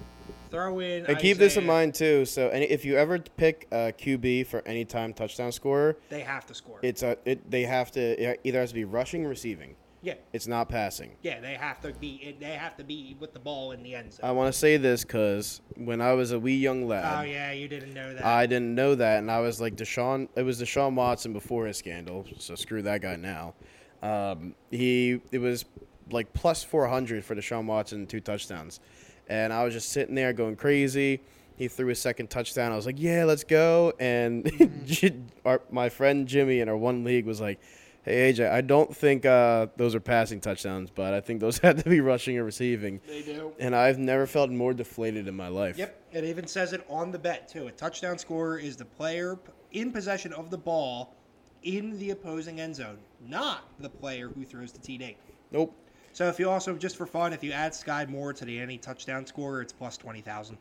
Throw 0.49 0.79
in. 0.79 1.05
And 1.05 1.17
keep 1.19 1.37
this 1.37 1.57
in 1.57 1.65
mind 1.65 1.93
too. 1.93 2.25
So, 2.25 2.49
any, 2.49 2.65
if 2.65 2.85
you 2.85 2.97
ever 2.97 3.19
pick 3.19 3.67
a 3.71 3.93
QB 3.95 4.47
for 4.47 4.63
any 4.65 4.85
time 4.85 5.13
touchdown 5.13 5.51
scorer, 5.51 5.97
They 6.09 6.21
have 6.21 6.45
to 6.47 6.55
score. 6.55 6.79
it's 6.81 7.03
a 7.03 7.17
it 7.25 7.49
they 7.49 7.63
have 7.63 7.91
to 7.91 8.01
it 8.31 8.39
either 8.43 8.59
has 8.59 8.69
to 8.69 8.75
be 8.75 8.85
rushing 8.85 9.25
or 9.25 9.29
receiving. 9.29 9.75
Yeah, 10.05 10.13
It's 10.33 10.45
not 10.47 10.69
passing. 10.69 11.11
yeah, 11.23 11.39
they 11.39 11.55
have 11.55 11.81
to 11.81 11.91
be. 11.93 12.35
They 12.39 12.51
have 12.53 12.77
to 12.77 12.83
be 12.83 13.17
with 13.19 13.33
the 13.33 13.39
ball 13.39 13.71
in 13.71 13.81
the 13.83 13.95
end 13.95 14.13
zone. 14.13 14.29
I 14.29 14.31
want 14.31 14.53
to 14.53 14.57
say 14.57 14.77
this 14.77 15.03
because 15.03 15.61
when 15.75 15.99
I 15.99 16.13
was 16.13 16.31
a 16.31 16.39
wee 16.39 16.55
young 16.55 16.87
lad, 16.87 17.19
oh 17.19 17.23
yeah, 17.23 17.51
you 17.51 17.67
didn't 17.67 17.93
know 17.93 18.13
that. 18.13 18.23
I 18.23 18.45
didn't 18.45 18.75
know 18.75 18.93
that, 18.95 19.17
and 19.19 19.31
I 19.31 19.39
was 19.39 19.59
like 19.59 19.75
Deshaun. 19.75 20.29
It 20.35 20.43
was 20.43 20.61
Deshaun 20.61 20.93
Watson 20.93 21.33
before 21.33 21.65
his 21.65 21.77
scandal, 21.77 22.25
so 22.37 22.53
screw 22.55 22.83
that 22.83 23.01
guy 23.01 23.15
now. 23.15 23.55
Um, 24.03 24.53
he 24.69 25.19
it 25.31 25.39
was 25.39 25.65
like 26.11 26.31
plus 26.33 26.63
four 26.63 26.87
hundred 26.87 27.25
for 27.25 27.35
Deshaun 27.35 27.65
Watson, 27.65 28.05
two 28.05 28.19
touchdowns, 28.19 28.79
and 29.27 29.51
I 29.51 29.63
was 29.65 29.73
just 29.73 29.89
sitting 29.89 30.13
there 30.13 30.33
going 30.33 30.55
crazy. 30.55 31.21
He 31.57 31.67
threw 31.69 31.87
his 31.87 31.99
second 31.99 32.29
touchdown. 32.29 32.71
I 32.71 32.75
was 32.75 32.85
like, 32.85 32.99
"Yeah, 32.99 33.23
let's 33.23 33.43
go!" 33.45 33.93
And 33.99 34.45
our, 35.45 35.61
my 35.71 35.89
friend 35.89 36.27
Jimmy 36.27 36.59
in 36.59 36.69
our 36.69 36.77
one 36.77 37.03
league 37.03 37.25
was 37.25 37.39
like, 37.41 37.59
"Hey 38.05 38.31
AJ, 38.31 38.51
I 38.51 38.61
don't 38.61 38.95
think 38.95 39.25
uh, 39.25 39.67
those 39.75 39.95
are 39.95 39.99
passing 39.99 40.39
touchdowns, 40.39 40.89
but 40.89 41.13
I 41.13 41.21
think 41.21 41.41
those 41.41 41.57
had 41.63 41.79
to 41.83 41.89
be 41.89 41.99
rushing 41.99 42.37
or 42.37 42.43
receiving." 42.43 43.01
they 43.07 43.23
do. 43.23 43.51
And 43.59 43.75
I've 43.75 43.97
never 43.97 44.25
felt 44.27 44.49
more 44.51 44.73
deflated 44.73 45.27
in 45.27 45.35
my 45.35 45.47
life. 45.47 45.77
Yep, 45.77 46.01
it 46.13 46.23
even 46.23 46.47
says 46.47 46.71
it 46.71 46.85
on 46.87 47.11
the 47.11 47.19
bet 47.19 47.49
too. 47.49 47.67
A 47.67 47.71
touchdown 47.71 48.17
scorer 48.17 48.57
is 48.57 48.77
the 48.77 48.85
player 48.85 49.37
in 49.71 49.91
possession 49.91 50.31
of 50.33 50.49
the 50.49 50.57
ball 50.57 51.15
in 51.63 51.97
the 51.99 52.11
opposing 52.11 52.61
end 52.61 52.75
zone, 52.75 52.99
not 53.27 53.67
the 53.79 53.89
player 53.89 54.29
who 54.29 54.45
throws 54.45 54.71
the 54.71 54.79
TD. 54.79 55.15
Nope. 55.51 55.75
So 56.13 56.29
if 56.29 56.39
you 56.39 56.49
also 56.49 56.75
just 56.75 56.95
for 56.95 57.05
fun, 57.05 57.33
if 57.33 57.43
you 57.43 57.51
add 57.51 57.75
Sky 57.75 58.05
Moore 58.07 58.31
to 58.33 58.45
the 58.45 58.57
any 58.57 58.77
touchdown 58.77 59.25
scorer, 59.25 59.61
it's 59.61 59.73
plus 59.73 59.97
twenty 59.97 60.21
thousand. 60.21 60.57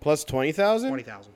Plus 0.00 0.24
twenty 0.24 0.52
thousand. 0.52 0.90
Twenty 0.90 1.04
thousand. 1.04 1.32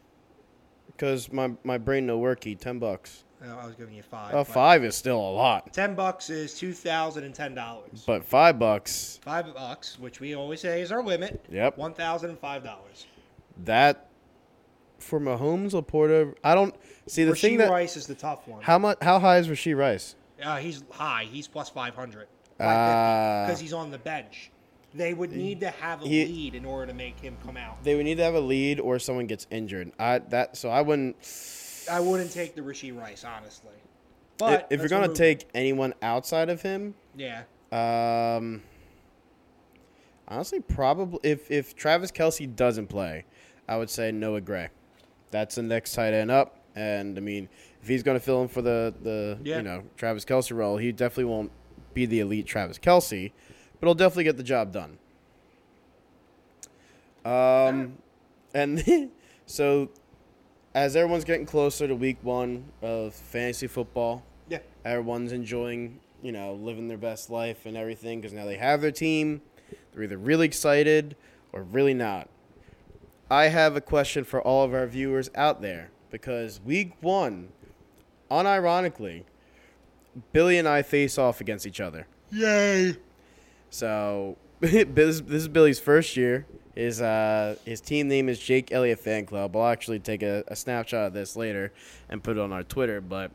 Because 0.89 1.33
my, 1.33 1.53
my 1.65 1.79
brain 1.79 2.07
no 2.07 2.21
worky, 2.21 2.59
ten 2.59 2.79
bucks. 2.79 3.25
I 3.51 3.67
was 3.67 3.75
giving 3.75 3.95
you 3.95 4.03
five. 4.03 4.33
Uh, 4.35 4.39
but 4.39 4.45
five 4.45 4.85
is 4.85 4.95
still 4.95 5.19
a 5.19 5.33
lot, 5.33 5.73
Ten 5.73 5.95
bucks 5.95 6.31
is 6.31 6.55
two 6.59 6.73
thousand 6.73 7.25
and 7.25 7.35
ten 7.35 7.55
dollars. 7.55 8.05
but 8.07 8.25
five 8.25 8.59
bucks. 8.59 9.19
Five 9.23 9.53
bucks, 9.55 9.99
which 9.99 10.21
we 10.21 10.35
always 10.35 10.61
say 10.61 10.81
is 10.83 10.91
our 10.93 11.03
limit. 11.03 11.45
Yep. 11.51 11.77
One 11.79 11.95
thousand 11.95 12.31
and 12.31 12.39
five 12.39 12.65
dollars. 12.65 13.07
That 13.65 14.09
for 14.99 15.21
Mahomes, 15.21 15.73
Laporta. 15.73 16.35
I 16.43 16.55
don't 16.55 16.75
see 17.07 17.25
the 17.25 17.35
thing 17.35 17.55
Rashee 17.55 17.59
that 17.59 17.71
Rice 17.71 17.97
is 17.97 18.07
the 18.07 18.15
tough 18.15 18.47
one. 18.49 18.63
how 18.63 18.79
much 18.79 18.99
how 19.03 19.19
high 19.19 19.39
is 19.39 19.49
Rashee 19.49 19.77
Rice? 19.77 20.15
Uh, 20.43 20.57
he's 20.57 20.83
high. 20.91 21.25
He's 21.31 21.47
plus 21.47 21.69
500. 21.71 22.27
Ah. 22.61 23.45
Because 23.47 23.61
he's 23.61 23.73
on 23.73 23.91
the 23.91 23.99
bench. 23.99 24.51
They 24.93 25.13
would 25.13 25.33
need 25.33 25.61
to 25.61 25.71
have 25.71 26.03
a 26.03 26.07
He- 26.09 26.25
lead 26.25 26.55
in 26.55 26.65
order 26.65 26.87
to 26.87 26.95
make 26.95 27.19
him 27.19 27.37
come 27.45 27.57
out. 27.57 27.83
They 27.83 27.95
would 27.97 28.05
need 28.05 28.17
to 28.17 28.23
have 28.25 28.35
a 28.35 28.41
lead 28.41 28.79
or 28.81 28.99
someone 28.99 29.27
gets 29.27 29.47
injured. 29.51 29.93
I 29.99 30.19
that 30.31 30.57
so 30.57 30.71
I 30.71 30.81
wouldn't. 30.83 31.17
I 31.91 32.01
wouldn't 32.01 32.31
take 32.33 32.55
the 32.55 32.63
Rashee 32.63 32.97
Rice, 32.97 33.25
honestly. 33.25 33.73
But 34.39 34.67
if 34.71 34.81
you're 34.81 34.89
gonna 34.89 35.15
take 35.15 35.49
anyone 35.55 35.95
outside 36.03 36.49
of 36.49 36.61
him, 36.63 36.95
yeah, 37.17 37.45
um, 37.71 38.63
honestly, 40.27 40.61
probably 40.61 41.21
if 41.23 41.51
if 41.51 41.77
Travis 41.77 42.11
Kelce 42.11 42.55
doesn't 42.55 42.89
play, 42.89 43.25
I 43.69 43.77
would 43.77 43.91
say 43.91 44.11
Noah 44.11 44.41
Gray. 44.41 44.71
That's 45.31 45.55
the 45.55 45.63
next 45.63 45.95
tight 45.95 46.15
end 46.15 46.31
up, 46.31 46.59
and 46.75 47.17
I 47.17 47.21
mean, 47.21 47.49
if 47.81 47.89
he's 47.89 48.03
going 48.03 48.19
to 48.19 48.25
fill 48.25 48.43
in 48.43 48.49
for 48.49 48.63
the 48.63 48.93
the 49.03 49.39
Yeah. 49.43 49.59
you 49.59 49.63
know 49.63 49.85
Travis 49.97 50.25
Kelce 50.25 50.57
role, 50.57 50.79
he 50.79 50.91
definitely 50.91 51.25
won't 51.27 51.53
be 51.93 52.07
the 52.07 52.21
elite 52.21 52.47
Travis 52.47 52.79
Kelce, 52.79 53.31
but 53.79 53.87
he'll 53.87 53.95
definitely 53.95 54.25
get 54.25 54.37
the 54.37 54.43
job 54.43 54.73
done. 54.73 54.99
Um, 57.25 57.99
and 58.53 59.11
so 59.47 59.91
as 60.75 60.97
everyone's 60.97 61.25
getting 61.25 61.47
closer 61.47 61.87
to 61.87 61.95
week 61.95 62.19
one 62.23 62.65
of 62.83 63.15
fantasy 63.15 63.67
football, 63.67 64.25
yeah, 64.49 64.59
everyone's 64.85 65.33
enjoying, 65.33 66.01
you 66.23 66.33
know, 66.33 66.55
living 66.55 66.89
their 66.89 66.99
best 66.99 67.31
life 67.31 67.65
and 67.65 67.77
everything 67.77 68.21
because 68.21 68.33
now 68.33 68.45
they 68.45 68.57
have 68.57 68.81
their 68.81 68.91
team. 68.91 69.41
They're 69.93 70.03
either 70.03 70.19
really 70.19 70.47
excited 70.47 71.17
or 71.53 71.63
really 71.63 71.95
not. 71.95 72.29
I 73.31 73.45
have 73.45 73.77
a 73.77 73.81
question 73.81 74.25
for 74.25 74.43
all 74.43 74.65
of 74.65 74.75
our 74.75 74.87
viewers 74.87 75.31
out 75.35 75.63
there 75.63 75.91
because 76.11 76.61
week 76.61 76.93
one, 77.01 77.49
unironically, 78.31 79.23
Billy 80.33 80.59
and 80.59 80.69
I 80.69 80.83
face 80.83 81.19
off 81.19 81.41
against 81.41 81.67
each 81.67 81.81
other. 81.81 82.07
yay! 82.31 82.97
So 83.71 84.37
this, 84.61 85.21
this 85.21 85.43
is 85.43 85.49
Billy's 85.49 85.81
first 85.81 86.17
year. 86.17 86.47
His 86.75 87.01
uh 87.01 87.57
his 87.65 87.81
team 87.81 88.09
name 88.09 88.29
is 88.29 88.39
Jake 88.39 88.73
Elliott 88.73 88.99
Fan 88.99 89.27
Club. 89.27 89.57
I'll 89.57 89.67
actually 89.67 90.01
take 90.01 90.23
a, 90.23 90.45
a 90.49 90.57
snapshot 90.57 91.07
of 91.07 91.13
this 91.13 91.37
later 91.37 91.73
and 92.09 92.23
put 92.23 92.37
it 92.37 92.41
on 92.41 92.53
our 92.53 92.65
Twitter. 92.65 93.01
But 93.01 93.31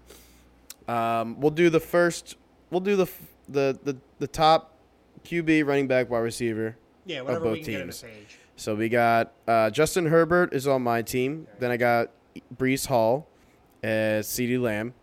um, 0.87 1.39
we'll 1.39 1.51
do 1.51 1.69
the 1.69 1.79
first. 1.79 2.35
We'll 2.69 2.81
do 2.81 2.95
the 2.95 3.09
the 3.47 3.79
the, 3.83 3.97
the 4.19 4.27
top 4.27 4.75
QB, 5.23 5.65
running 5.65 5.87
back, 5.87 6.09
wide 6.09 6.19
receiver. 6.19 6.77
Yeah, 7.05 7.21
whatever 7.21 7.45
both 7.45 7.53
we 7.53 7.63
can 7.63 7.71
get 7.73 7.81
on 7.81 7.87
the 7.87 7.93
teams. 7.93 8.37
So 8.55 8.75
we 8.75 8.89
got 8.89 9.33
uh, 9.47 9.69
Justin 9.69 10.07
Herbert 10.07 10.53
is 10.53 10.67
on 10.67 10.81
my 10.81 11.01
team. 11.01 11.47
Then 11.59 11.71
I 11.71 11.77
got 11.77 12.11
Breece 12.55 12.87
Hall, 12.87 13.27
as 13.81 14.27
CeeDee 14.27 14.59
Lamb, 14.59 14.93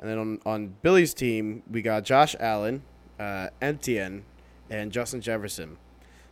and 0.00 0.10
then 0.10 0.18
on, 0.18 0.40
on 0.44 0.76
Billy's 0.82 1.14
team 1.14 1.62
we 1.70 1.80
got 1.82 2.04
Josh 2.04 2.36
Allen, 2.38 2.82
uh, 3.18 3.48
Etienne, 3.62 4.24
and 4.68 4.92
Justin 4.92 5.20
Jefferson. 5.20 5.78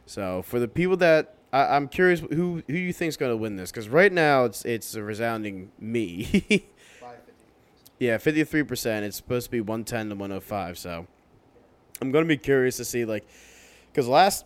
So 0.07 0.43
for 0.43 0.61
the 0.61 0.69
people 0.69 0.97
that 0.99 1.34
I, 1.55 1.77
I'm 1.77 1.87
curious, 1.87 2.19
who 2.19 2.65
who 2.67 2.75
you 2.75 2.93
think's 2.93 3.17
going 3.17 3.31
to 3.31 3.37
win 3.37 3.55
this? 3.55 3.71
Because 3.71 3.89
right 3.89 4.13
now 4.13 4.45
it's 4.45 4.65
it's 4.65 4.97
a 4.97 5.03
resounding 5.05 5.71
me. 5.79 6.67
yeah, 8.01 8.19
fifty 8.19 8.43
three 8.43 8.65
percent. 8.65 9.07
It's 9.07 9.17
supposed 9.17 9.47
to 9.47 9.51
be 9.53 9.61
one 9.61 9.85
ten 9.85 10.09
to 10.09 10.17
one 10.17 10.31
hundred 10.31 10.43
five. 10.43 10.77
So 10.77 11.07
I'm 12.03 12.11
going 12.11 12.25
to 12.25 12.29
be 12.29 12.37
curious 12.37 12.77
to 12.79 12.85
see 12.85 13.05
like 13.05 13.25
because 13.93 14.09
last 14.09 14.45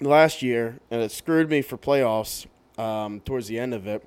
last 0.00 0.42
year, 0.42 0.80
and 0.90 1.02
it 1.02 1.12
screwed 1.12 1.50
me 1.50 1.60
for 1.60 1.76
playoffs 1.76 2.46
um, 2.78 3.20
towards 3.20 3.48
the 3.48 3.58
end 3.58 3.74
of 3.74 3.86
it. 3.86 4.02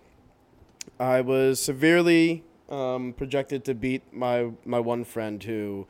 I 0.99 1.22
was 1.22 1.62
severely 1.62 2.43
um, 2.70 3.14
projected 3.14 3.64
to 3.66 3.76
beat 3.76 4.01
my 4.12 4.49
my 4.66 4.80
one 4.80 5.03
friend 5.03 5.43
who 5.43 5.86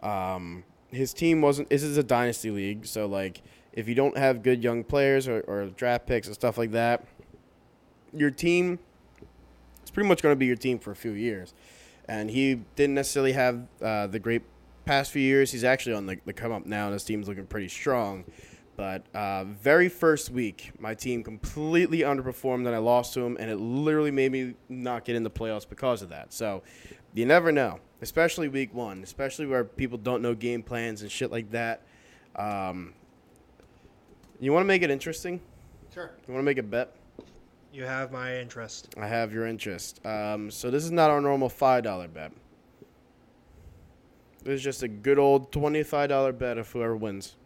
um, 0.00 0.62
his 0.92 1.12
team 1.12 1.40
wasn't. 1.40 1.70
This 1.70 1.82
is 1.82 1.96
a 1.96 2.04
dynasty 2.04 2.52
league, 2.52 2.86
so 2.86 3.06
like 3.06 3.42
if 3.76 3.86
you 3.88 3.94
don't 3.94 4.16
have 4.16 4.42
good 4.42 4.64
young 4.64 4.82
players 4.82 5.28
or, 5.28 5.42
or 5.42 5.66
draft 5.66 6.06
picks 6.06 6.26
and 6.26 6.34
stuff 6.34 6.58
like 6.58 6.72
that, 6.72 7.04
your 8.12 8.30
team 8.30 8.78
is 9.84 9.90
pretty 9.90 10.08
much 10.08 10.22
going 10.22 10.32
to 10.32 10.38
be 10.38 10.46
your 10.46 10.56
team 10.56 10.78
for 10.78 10.90
a 10.90 10.96
few 10.96 11.12
years. 11.12 11.54
And 12.08 12.30
he 12.30 12.62
didn't 12.74 12.94
necessarily 12.94 13.32
have 13.32 13.66
uh, 13.82 14.06
the 14.06 14.18
great 14.18 14.42
past 14.86 15.12
few 15.12 15.22
years. 15.22 15.52
He's 15.52 15.64
actually 15.64 15.94
on 15.94 16.06
the, 16.06 16.18
the 16.24 16.32
come 16.32 16.52
up 16.52 16.64
now, 16.64 16.86
and 16.86 16.94
his 16.94 17.04
team's 17.04 17.28
looking 17.28 17.46
pretty 17.46 17.68
strong. 17.68 18.24
But 18.76 19.04
uh, 19.14 19.44
very 19.44 19.88
first 19.88 20.30
week, 20.30 20.72
my 20.78 20.94
team 20.94 21.22
completely 21.22 22.00
underperformed, 22.00 22.66
and 22.66 22.74
I 22.74 22.78
lost 22.78 23.14
to 23.14 23.20
him, 23.20 23.36
and 23.38 23.50
it 23.50 23.56
literally 23.56 24.10
made 24.10 24.32
me 24.32 24.54
not 24.68 25.04
get 25.04 25.16
in 25.16 25.22
the 25.22 25.30
playoffs 25.30 25.68
because 25.68 26.02
of 26.02 26.10
that. 26.10 26.32
So 26.32 26.62
you 27.12 27.26
never 27.26 27.52
know, 27.52 27.80
especially 28.02 28.48
week 28.48 28.72
one, 28.72 29.02
especially 29.02 29.46
where 29.46 29.64
people 29.64 29.98
don't 29.98 30.22
know 30.22 30.34
game 30.34 30.62
plans 30.62 31.02
and 31.02 31.10
shit 31.10 31.30
like 31.30 31.50
that. 31.50 31.82
Um, 32.36 32.92
you 34.40 34.52
want 34.52 34.62
to 34.62 34.66
make 34.66 34.82
it 34.82 34.90
interesting? 34.90 35.40
Sure. 35.92 36.10
You 36.26 36.34
want 36.34 36.42
to 36.42 36.46
make 36.46 36.58
a 36.58 36.62
bet? 36.62 36.94
You 37.72 37.84
have 37.84 38.10
my 38.12 38.36
interest. 38.38 38.94
I 38.98 39.06
have 39.06 39.32
your 39.32 39.46
interest. 39.46 40.04
Um, 40.06 40.50
so 40.50 40.70
this 40.70 40.84
is 40.84 40.90
not 40.90 41.10
our 41.10 41.20
normal 41.20 41.48
five 41.48 41.84
dollar 41.84 42.08
bet. 42.08 42.32
This 44.44 44.54
is 44.54 44.62
just 44.62 44.82
a 44.82 44.88
good 44.88 45.18
old 45.18 45.52
twenty-five 45.52 46.08
dollar 46.08 46.32
bet 46.32 46.56
of 46.58 46.70
whoever 46.70 46.96
wins. 46.96 47.36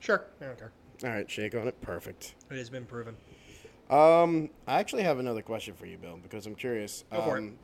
Sure. 0.00 0.24
I 0.40 0.44
don't 0.46 0.58
care. 0.58 0.72
All 1.04 1.10
right, 1.10 1.30
shake 1.30 1.54
on 1.54 1.66
it. 1.68 1.78
Perfect. 1.82 2.34
It 2.50 2.56
has 2.56 2.70
been 2.70 2.86
proven. 2.86 3.16
Um, 3.90 4.50
I 4.66 4.78
actually 4.80 5.02
have 5.02 5.18
another 5.18 5.42
question 5.42 5.74
for 5.74 5.86
you, 5.86 5.98
Bill, 5.98 6.18
because 6.22 6.46
I'm 6.46 6.54
curious. 6.54 7.04
Go 7.12 7.22
for 7.22 7.36
it. 7.36 7.40
um, 7.40 7.58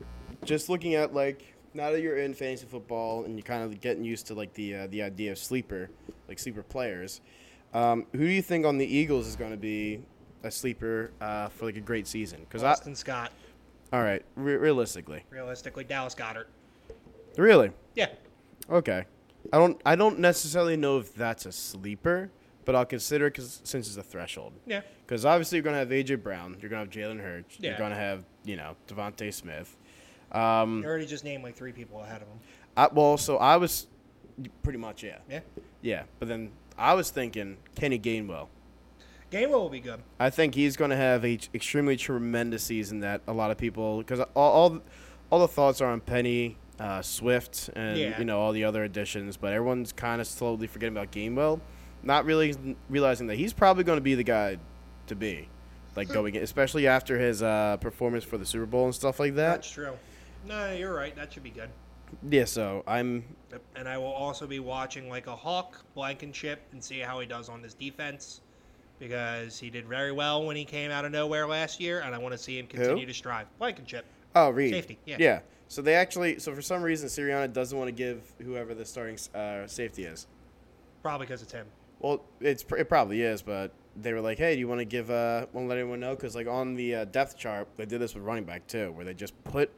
Just 0.45 0.69
looking 0.69 0.95
at 0.95 1.13
like 1.13 1.52
now 1.73 1.91
that 1.91 2.01
you're 2.01 2.17
in 2.17 2.33
fantasy 2.33 2.65
football 2.65 3.23
and 3.25 3.35
you're 3.37 3.43
kind 3.45 3.63
of 3.63 3.79
getting 3.81 4.03
used 4.03 4.27
to 4.27 4.33
like 4.33 4.53
the 4.53 4.75
uh, 4.75 4.87
the 4.89 5.01
idea 5.03 5.31
of 5.31 5.37
sleeper, 5.37 5.89
like 6.27 6.39
sleeper 6.39 6.63
players. 6.63 7.21
Um, 7.73 8.05
who 8.11 8.19
do 8.19 8.25
you 8.31 8.41
think 8.41 8.65
on 8.65 8.77
the 8.77 8.85
Eagles 8.85 9.27
is 9.27 9.35
going 9.35 9.51
to 9.51 9.57
be 9.57 9.99
a 10.43 10.51
sleeper 10.51 11.11
uh, 11.21 11.47
for 11.49 11.65
like 11.65 11.75
a 11.77 11.81
great 11.81 12.05
season? 12.07 12.41
Because 12.41 12.61
I, 12.63 12.71
Austin 12.71 12.95
Scott. 12.95 13.31
all 13.91 14.03
right, 14.03 14.23
re- 14.35 14.57
realistically, 14.57 15.23
Realistically, 15.31 15.83
Dallas 15.83 16.13
Goedert. 16.13 16.45
really, 17.37 17.71
Yeah. 17.95 18.09
okay. 18.69 19.05
I 19.51 19.57
don't 19.57 19.81
I 19.85 19.95
don't 19.95 20.19
necessarily 20.19 20.77
know 20.77 20.99
if 20.99 21.13
that's 21.15 21.45
a 21.45 21.51
sleeper, 21.51 22.29
but 22.63 22.75
I'll 22.75 22.85
consider 22.85 23.29
because 23.29 23.59
since 23.65 23.87
it's 23.87 23.97
a 23.97 24.03
threshold. 24.03 24.53
Yeah. 24.65 24.81
Because 25.05 25.25
obviously 25.25 25.57
you're 25.57 25.63
gonna 25.63 25.79
have 25.79 25.89
AJ 25.89 26.23
Brown, 26.23 26.55
you're 26.61 26.69
gonna 26.69 26.81
have 26.83 26.89
Jalen 26.89 27.19
Hurts, 27.21 27.57
yeah. 27.59 27.71
you're 27.71 27.77
gonna 27.79 27.95
have 27.95 28.23
you 28.45 28.55
know 28.55 28.75
DeVonta 28.87 29.33
Smith. 29.33 29.75
Um, 30.33 30.81
You 30.81 30.89
already 30.89 31.05
just 31.05 31.23
named 31.23 31.43
like 31.43 31.55
three 31.55 31.71
people 31.71 32.01
ahead 32.01 32.21
of 32.21 32.27
him. 32.27 32.39
I, 32.75 32.87
well, 32.91 33.17
so 33.17 33.37
I 33.37 33.57
was 33.57 33.87
pretty 34.63 34.79
much 34.79 35.03
yeah, 35.03 35.17
Yeah. 35.29 35.39
yeah. 35.81 36.03
But 36.19 36.27
then 36.27 36.51
I 36.77 36.93
was 36.95 37.09
thinking 37.11 37.57
Kenny 37.75 37.99
Gainwell. 37.99 38.47
Gainwell 39.31 39.51
will 39.61 39.69
be 39.69 39.79
good. 39.79 40.01
I 40.19 40.29
think 40.29 40.55
he's 40.55 40.75
gonna 40.77 40.95
have 40.95 41.23
a 41.25 41.39
extremely 41.53 41.95
tremendous 41.97 42.63
season 42.63 42.99
that 43.01 43.21
a 43.27 43.33
lot 43.33 43.51
of 43.51 43.57
people 43.57 43.97
because 43.99 44.19
all, 44.35 44.51
all 44.51 44.81
all 45.29 45.39
the 45.39 45.47
thoughts 45.47 45.81
are 45.81 45.89
on 45.91 46.01
Penny. 46.01 46.57
Uh, 46.79 47.03
Swift 47.03 47.69
and 47.75 47.97
Yeah. 47.99 48.17
you 48.17 48.25
know 48.25 48.39
all 48.41 48.51
the 48.51 48.63
other 48.63 48.83
additions, 48.83 49.37
but 49.37 49.53
everyone's 49.53 49.93
kind 49.93 50.19
of 50.19 50.25
slowly 50.25 50.65
forgetting 50.65 50.97
about 50.97 51.11
Gainwell, 51.11 51.61
not 52.01 52.25
really 52.25 52.55
realizing 52.89 53.27
that 53.27 53.35
he's 53.35 53.53
probably 53.53 53.83
going 53.83 53.97
to 53.97 54.01
be 54.01 54.15
the 54.15 54.23
guy 54.23 54.57
to 55.05 55.15
be, 55.15 55.47
like 55.95 56.09
going, 56.09 56.35
especially 56.35 56.87
after 56.87 57.19
his 57.19 57.43
uh, 57.43 57.77
performance 57.77 58.23
for 58.23 58.39
the 58.39 58.45
Super 58.45 58.65
Bowl 58.65 58.85
and 58.85 58.95
stuff 58.95 59.19
like 59.19 59.35
that. 59.35 59.51
That's 59.61 59.69
true. 59.69 59.93
No, 60.45 60.73
you're 60.73 60.93
right. 60.93 61.15
That 61.15 61.33
should 61.33 61.43
be 61.43 61.49
good. 61.49 61.69
Yeah, 62.29 62.45
so 62.45 62.83
I'm 62.85 63.23
Yep. 63.53 63.61
And 63.75 63.87
I 63.87 63.99
will 63.99 64.05
also 64.05 64.47
be 64.47 64.59
watching 64.59 65.09
like 65.09 65.27
a 65.27 65.35
Hawk, 65.35 65.85
Blankenship, 65.93 66.61
and 66.71 66.83
see 66.83 66.99
how 66.99 67.19
he 67.19 67.27
does 67.27 67.49
on 67.49 67.61
this 67.61 67.75
defense. 67.75 68.41
Because 68.99 69.59
he 69.59 69.69
did 69.69 69.85
very 69.85 70.11
well 70.11 70.45
when 70.45 70.55
he 70.55 70.65
came 70.65 70.89
out 70.89 71.05
of 71.05 71.11
nowhere 71.11 71.45
last 71.47 71.79
year, 71.79 72.01
and 72.01 72.15
I 72.15 72.17
want 72.17 72.31
to 72.33 72.37
see 72.37 72.57
him 72.57 72.67
continue 72.67 73.05
to 73.05 73.13
strive. 73.13 73.47
Blankenship. 73.59 74.05
oh 74.35 74.49
Reed 74.49 74.71
Safety, 74.71 74.97
yeah. 75.05 75.17
yeah. 75.19 75.39
So 75.67 75.81
they 75.81 75.95
actually 75.95 76.39
so 76.39 76.53
for 76.53 76.61
some 76.61 76.81
reason 76.81 77.09
Sirianni 77.09 77.51
doesn't 77.53 77.77
want 77.77 77.89
to 77.89 77.91
give 77.91 78.21
whoever 78.41 78.73
the 78.73 78.85
starting 78.85 79.17
uh, 79.35 79.67
safety 79.67 80.03
is. 80.05 80.27
Probably 81.01 81.27
because 81.27 81.41
it's 81.41 81.51
him. 81.51 81.67
Well, 81.99 82.23
it's 82.39 82.65
it 82.77 82.89
probably 82.89 83.21
is, 83.21 83.41
but 83.41 83.71
they 83.95 84.13
were 84.13 84.21
like, 84.21 84.37
"Hey, 84.37 84.53
do 84.53 84.59
you 84.59 84.67
want 84.67 84.79
to 84.79 84.85
give 84.85 85.11
uh 85.11 85.47
want 85.53 85.65
to 85.65 85.69
let 85.69 85.77
anyone 85.77 85.99
know?" 85.99 86.15
Because 86.15 86.35
like 86.35 86.47
on 86.47 86.75
the 86.75 86.95
uh, 86.95 87.05
depth 87.05 87.37
chart, 87.37 87.67
they 87.77 87.85
did 87.85 87.99
this 87.99 88.15
with 88.15 88.23
running 88.23 88.45
back 88.45 88.67
too, 88.67 88.91
where 88.93 89.05
they 89.05 89.13
just 89.13 89.41
put 89.43 89.71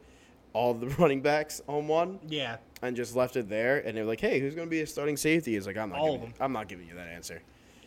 all 0.56 0.74
the 0.74 0.88
running 1.00 1.22
backs 1.22 1.62
on 1.68 1.88
one 1.88 2.20
Yeah. 2.28 2.58
and 2.82 2.96
just 2.96 3.16
left 3.16 3.36
it 3.36 3.50
there, 3.50 3.80
and 3.86 3.96
they're 3.98 4.06
like, 4.06 4.22
"Hey, 4.22 4.40
who's 4.40 4.56
going 4.56 4.68
to 4.68 4.72
be 4.72 4.82
a 4.82 4.88
starting 4.88 5.18
safety?" 5.18 5.54
He's 5.54 5.68
like, 5.68 5.78
"I'm 5.78 5.90
not, 5.90 6.00
All 6.00 6.18
giving. 6.18 6.34
I'm 6.40 6.54
not 6.54 6.68
giving 6.68 6.88
you 6.88 6.96
that 6.96 7.08
answer." 7.08 7.42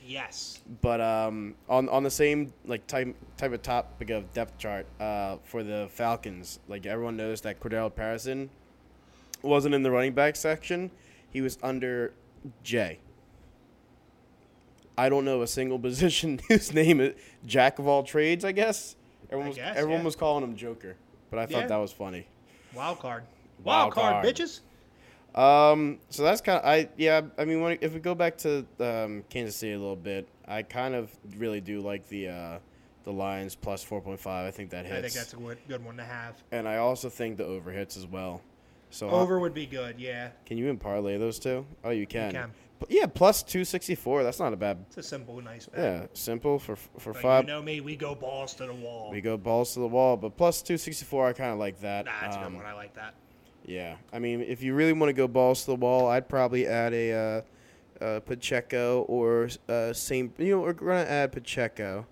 Yes. 0.07 0.61
But 0.81 1.01
um, 1.01 1.55
on 1.69 1.89
on 1.89 2.03
the 2.03 2.11
same 2.11 2.53
like 2.67 2.87
type 2.87 3.15
type 3.37 3.53
of 3.53 3.63
topic 3.63 4.11
of 4.11 4.33
depth 4.33 4.57
chart 4.59 4.87
uh, 5.01 5.37
for 5.45 5.63
the 5.63 5.89
Falcons, 5.91 6.61
like 6.69 6.87
everyone 6.87 7.17
knows 7.17 7.41
that 7.43 7.61
Cordarrelle 7.61 7.95
Patterson 7.95 8.49
wasn't 9.43 9.75
in 9.75 9.83
the 9.83 9.91
running 9.91 10.13
back 10.15 10.37
section. 10.37 10.91
He 11.31 11.41
was 11.43 11.59
under 11.63 12.13
Jay. 12.63 13.01
I 14.97 15.09
don't 15.09 15.25
know 15.25 15.43
a 15.43 15.47
single 15.47 15.79
position 15.89 16.41
whose 16.49 16.73
name 16.73 17.01
is 17.01 17.15
Jack 17.47 17.79
of 17.79 17.87
all 17.87 18.03
trades. 18.03 18.45
I 18.45 18.53
guess 18.53 18.97
everyone 19.27 19.47
I 19.47 19.49
was 19.49 19.57
guess, 19.59 19.77
everyone 19.77 20.01
yeah. 20.01 20.05
was 20.07 20.17
calling 20.17 20.43
him 20.45 20.57
Joker, 20.57 20.97
but 21.31 21.39
I 21.39 21.47
thought 21.47 21.63
Yeah. 21.63 21.67
that 21.69 21.77
was 21.77 21.93
funny. 21.93 22.27
Wild 22.75 22.99
card. 22.99 23.25
Wild 23.65 23.95
Wild, 23.95 23.95
card, 23.95 24.25
card. 24.25 24.27
bitches. 24.27 24.61
Um, 25.35 25.99
so 26.11 26.23
that's 26.23 26.41
kind 26.41 26.59
of 26.59 26.65
I 26.65 26.89
yeah. 26.97 27.23
I 27.37 27.45
mean, 27.45 27.61
when, 27.61 27.79
if 27.81 27.93
we 27.95 28.01
go 28.01 28.15
back 28.15 28.39
to 28.39 28.65
um, 28.81 29.25
Kansas 29.29 29.57
City 29.57 29.73
a 29.75 29.79
little 29.79 29.97
bit, 29.97 30.29
I 30.47 30.63
kind 30.63 30.95
of 30.95 31.11
really 31.37 31.61
do 31.61 31.81
like 31.81 32.09
the 32.09 32.29
uh, 32.29 32.59
the 33.05 33.13
Lions 33.13 33.55
plus 33.55 33.83
four 33.83 34.01
point 34.01 34.19
five. 34.21 34.47
I 34.47 34.51
think 34.51 34.71
that 34.71 34.85
hits, 34.87 34.97
I 34.97 35.01
think 35.03 35.13
that's 35.15 35.33
a 35.35 35.37
good, 35.37 35.59
good 35.69 35.85
one 35.85 35.97
to 35.99 36.05
have. 36.05 36.43
and 36.51 36.67
I 36.67 36.79
also 36.79 37.09
think 37.09 37.37
the 37.37 37.45
over 37.45 37.71
hits 37.71 37.97
as 37.97 38.07
well. 38.07 38.41
So 38.91 39.11
Over 39.11 39.39
would 39.39 39.53
be 39.53 39.67
good, 39.67 40.01
yeah. 40.01 40.31
can 40.47 40.57
you 40.57 40.65
even 40.65 40.79
parlay 40.79 41.19
those 41.19 41.39
two? 41.39 41.67
Oh, 41.85 41.91
you 41.91 42.07
can. 42.07 42.33
can. 42.33 42.51
Yeah, 42.89 43.07
plus 43.07 43.43
two 43.43 43.65
sixty 43.65 43.95
four. 43.95 44.23
That's 44.23 44.39
not 44.39 44.53
a 44.53 44.57
bad. 44.57 44.79
It's 44.89 44.97
a 44.99 45.03
simple, 45.03 45.41
nice 45.41 45.67
bet. 45.67 45.79
Yeah, 45.81 46.07
simple 46.13 46.59
for 46.59 46.77
for 46.77 47.13
But 47.13 47.23
five. 47.23 47.45
you 47.45 47.49
know 47.49 47.63
me, 47.63 47.81
we 47.81 47.97
go 47.97 48.15
balls 48.15 48.55
to 48.55 48.67
the 48.67 48.75
wall. 48.75 49.11
We 49.11 49.21
go 49.21 49.37
balls 49.37 49.75
to 49.75 49.81
the 49.81 49.89
wall, 49.89 50.17
but 50.17 50.37
plus 50.37 50.63
two 50.63 50.79
sixty 50.79 51.05
four. 51.05 51.27
I 51.27 51.33
kind 51.33 51.53
of 51.53 51.59
like 51.59 51.81
that. 51.81 52.05
nah, 52.07 52.13
that's 52.21 52.37
a 52.37 52.41
Um, 52.41 52.53
good 52.53 52.57
one. 52.63 52.67
I 52.67 52.75
like 52.75 52.95
that. 52.95 53.15
Yeah, 53.67 53.97
I 54.13 54.19
mean, 54.19 54.41
if 54.41 54.63
you 54.63 54.75
really 54.75 54.93
want 54.95 55.11
to 55.11 55.13
go 55.15 55.29
balls 55.29 55.61
to 55.61 55.67
the 55.73 55.77
wall, 55.77 56.07
I'd 56.09 56.29
probably 56.29 56.67
add 56.67 56.95
a 56.95 57.43
uh, 58.01 58.05
uh, 58.05 58.21
Pacheco 58.21 59.03
or 59.03 59.49
uh, 59.69 59.93
same. 59.93 60.33
You 60.39 60.53
know, 60.57 60.61
we're 60.61 60.73
gonna 60.73 61.01
add 61.01 61.33
Pacheco. 61.33 62.07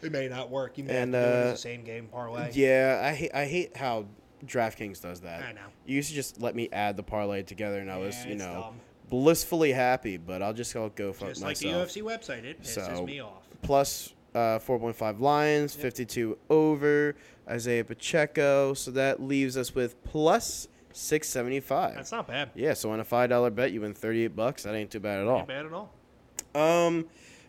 It 0.00 0.12
may 0.12 0.28
not 0.28 0.50
work. 0.50 0.76
You 0.78 0.84
may 0.84 0.96
And, 0.96 1.14
have 1.14 1.24
to 1.24 1.48
uh, 1.50 1.52
a 1.52 1.56
same 1.56 1.82
game 1.82 2.06
parlay. 2.06 2.50
Yeah, 2.52 3.00
I 3.04 3.14
hate 3.14 3.34
I 3.34 3.44
hate 3.46 3.76
how 3.76 4.06
DraftKings 4.46 5.00
does 5.02 5.20
that. 5.22 5.42
I 5.42 5.52
know. 5.52 5.60
You 5.86 5.96
used 5.96 6.10
to 6.10 6.14
just 6.14 6.40
let 6.40 6.54
me 6.54 6.68
add 6.72 6.96
the 6.96 7.02
parlay 7.02 7.42
together, 7.42 7.80
and 7.80 7.90
I 7.90 7.98
was, 7.98 8.24
you 8.26 8.34
know, 8.36 8.52
dumb. 8.52 8.80
Blissfully 9.08 9.72
happy. 9.72 10.16
But 10.16 10.42
I'll 10.42 10.52
just 10.52 10.72
go 10.74 10.88
go 10.90 11.12
fuck 11.12 11.28
Just 11.30 11.42
like 11.42 11.50
myself. 11.62 11.92
the 11.92 12.00
UFC 12.00 12.04
website, 12.04 12.44
it 12.44 12.62
pisses 12.62 12.96
So- 12.96 13.04
me 13.06 13.20
off. 13.20 13.42
Plus 13.62 14.12
uh, 14.34 14.58
four 14.58 14.78
point 14.78 14.96
five 14.96 15.20
Lions, 15.20 15.74
fifty 15.74 16.04
two 16.04 16.36
over 16.50 17.14
Isaiah 17.48 17.84
Pacheco. 17.84 18.74
So 18.74 18.90
that 18.92 19.22
leaves 19.22 19.56
us 19.56 19.74
with 19.74 20.02
plus 20.04 20.68
six 20.92 21.28
seventy 21.28 21.60
five. 21.60 21.94
That's 21.94 22.12
not 22.12 22.26
bad. 22.28 22.50
Yeah, 22.54 22.74
so 22.74 22.90
on 22.90 23.00
a 23.00 23.04
five 23.04 23.30
dollar 23.30 23.50
bet, 23.50 23.72
you 23.72 23.80
win 23.80 23.94
thirty 23.94 24.24
eight 24.24 24.36
bucks. 24.36 24.64
That 24.64 24.74
ain't 24.74 24.90
too 24.90 25.00
bad 25.00 25.20
at 25.20 25.26
all. 25.26 25.38
Not 25.38 25.48
bad 25.48 25.66
at 25.66 25.72
all. 25.72 25.92
Um, 26.54 27.06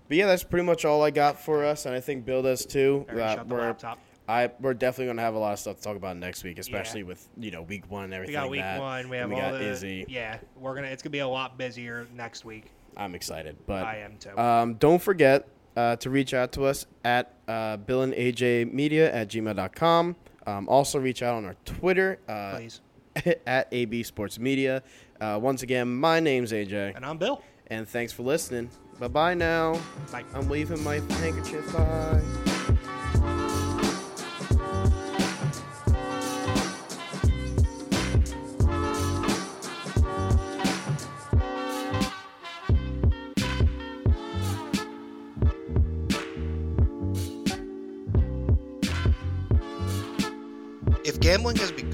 but 0.07 0.17
yeah, 0.17 0.25
that's 0.27 0.43
pretty 0.43 0.65
much 0.65 0.85
all 0.85 1.03
I 1.03 1.09
got 1.11 1.39
for 1.39 1.65
us, 1.65 1.85
and 1.85 1.93
I 1.95 1.99
think 1.99 2.25
Bill 2.25 2.41
does 2.43 2.65
too. 2.65 3.05
Uh, 3.09 3.35
shut 3.35 3.49
the 3.49 3.53
we're 3.55 3.61
laptop. 3.61 3.99
I 4.27 4.49
we're 4.59 4.73
definitely 4.73 5.07
gonna 5.07 5.21
have 5.21 5.35
a 5.35 5.39
lot 5.39 5.53
of 5.53 5.59
stuff 5.59 5.77
to 5.77 5.81
talk 5.83 5.95
about 5.95 6.17
next 6.17 6.43
week, 6.43 6.57
especially 6.59 7.03
with 7.03 7.27
you 7.37 7.51
know 7.51 7.61
week 7.61 7.89
one 7.89 8.05
and 8.05 8.13
everything. 8.13 8.33
We 8.33 8.41
got 8.41 8.49
week 8.49 8.61
that. 8.61 8.79
one. 8.79 9.09
We 9.09 9.17
have 9.17 9.29
we 9.29 9.35
all 9.35 9.51
got 9.51 9.59
the 9.59 9.69
Izzy. 9.69 10.05
yeah. 10.07 10.39
We're 10.55 10.75
gonna. 10.75 10.87
It's 10.87 11.03
gonna 11.03 11.11
be 11.11 11.19
a 11.19 11.27
lot 11.27 11.57
busier 11.57 12.07
next 12.15 12.45
week. 12.45 12.71
I'm 12.97 13.13
excited, 13.13 13.57
but 13.67 13.83
I 13.83 13.97
am 13.97 14.17
too. 14.17 14.37
Um, 14.37 14.75
don't 14.75 15.01
forget 15.01 15.47
uh, 15.75 15.97
to 15.97 16.09
reach 16.09 16.33
out 16.33 16.51
to 16.53 16.65
us 16.65 16.85
at 17.03 17.33
uh, 17.47 17.77
Bill 17.77 18.01
and 18.01 18.13
AJ 18.13 18.71
Media 18.71 19.13
at 19.13 19.27
gmail.com. 19.29 20.15
Um, 20.47 20.69
also, 20.69 20.99
reach 20.99 21.21
out 21.21 21.35
on 21.35 21.45
our 21.45 21.55
Twitter 21.65 22.19
uh, 22.27 22.55
Please. 22.55 22.81
at 23.47 23.67
AB 23.71 24.03
Sports 24.03 24.39
Media. 24.39 24.81
Uh, 25.19 25.39
once 25.41 25.61
again, 25.63 25.93
my 25.93 26.19
name's 26.19 26.51
AJ, 26.51 26.95
And 26.95 27.05
I'm 27.05 27.17
Bill. 27.17 27.41
and 27.67 27.87
thanks 27.87 28.11
for 28.13 28.23
listening. 28.23 28.69
Bye 28.99 29.07
bye 29.07 29.33
now. 29.33 29.79
Bye. 30.11 30.23
I'm 30.33 30.47
waving 30.47 30.83
my 30.83 30.99
handkerchief. 31.19 31.71
Bye. 31.73 32.21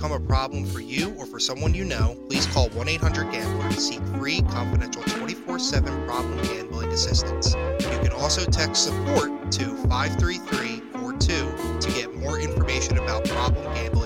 Become 0.01 0.19
a 0.19 0.27
problem 0.27 0.65
for 0.65 0.79
you 0.79 1.13
or 1.19 1.27
for 1.27 1.39
someone 1.39 1.75
you 1.75 1.85
know, 1.85 2.17
please 2.27 2.47
call 2.47 2.69
1 2.69 2.87
800 2.87 3.31
Gambler 3.31 3.69
to 3.69 3.79
seek 3.79 4.01
free, 4.17 4.41
confidential 4.49 5.03
24 5.03 5.59
7 5.59 6.07
problem 6.07 6.41
gambling 6.41 6.89
assistance. 6.89 7.53
You 7.53 7.99
can 7.99 8.11
also 8.13 8.43
text 8.43 8.85
support 8.85 9.51
to 9.51 9.75
53342 9.89 11.79
to 11.81 11.91
get 11.91 12.15
more 12.15 12.39
information 12.39 12.97
about 12.97 13.25
problem 13.25 13.63
gambling 13.75 14.00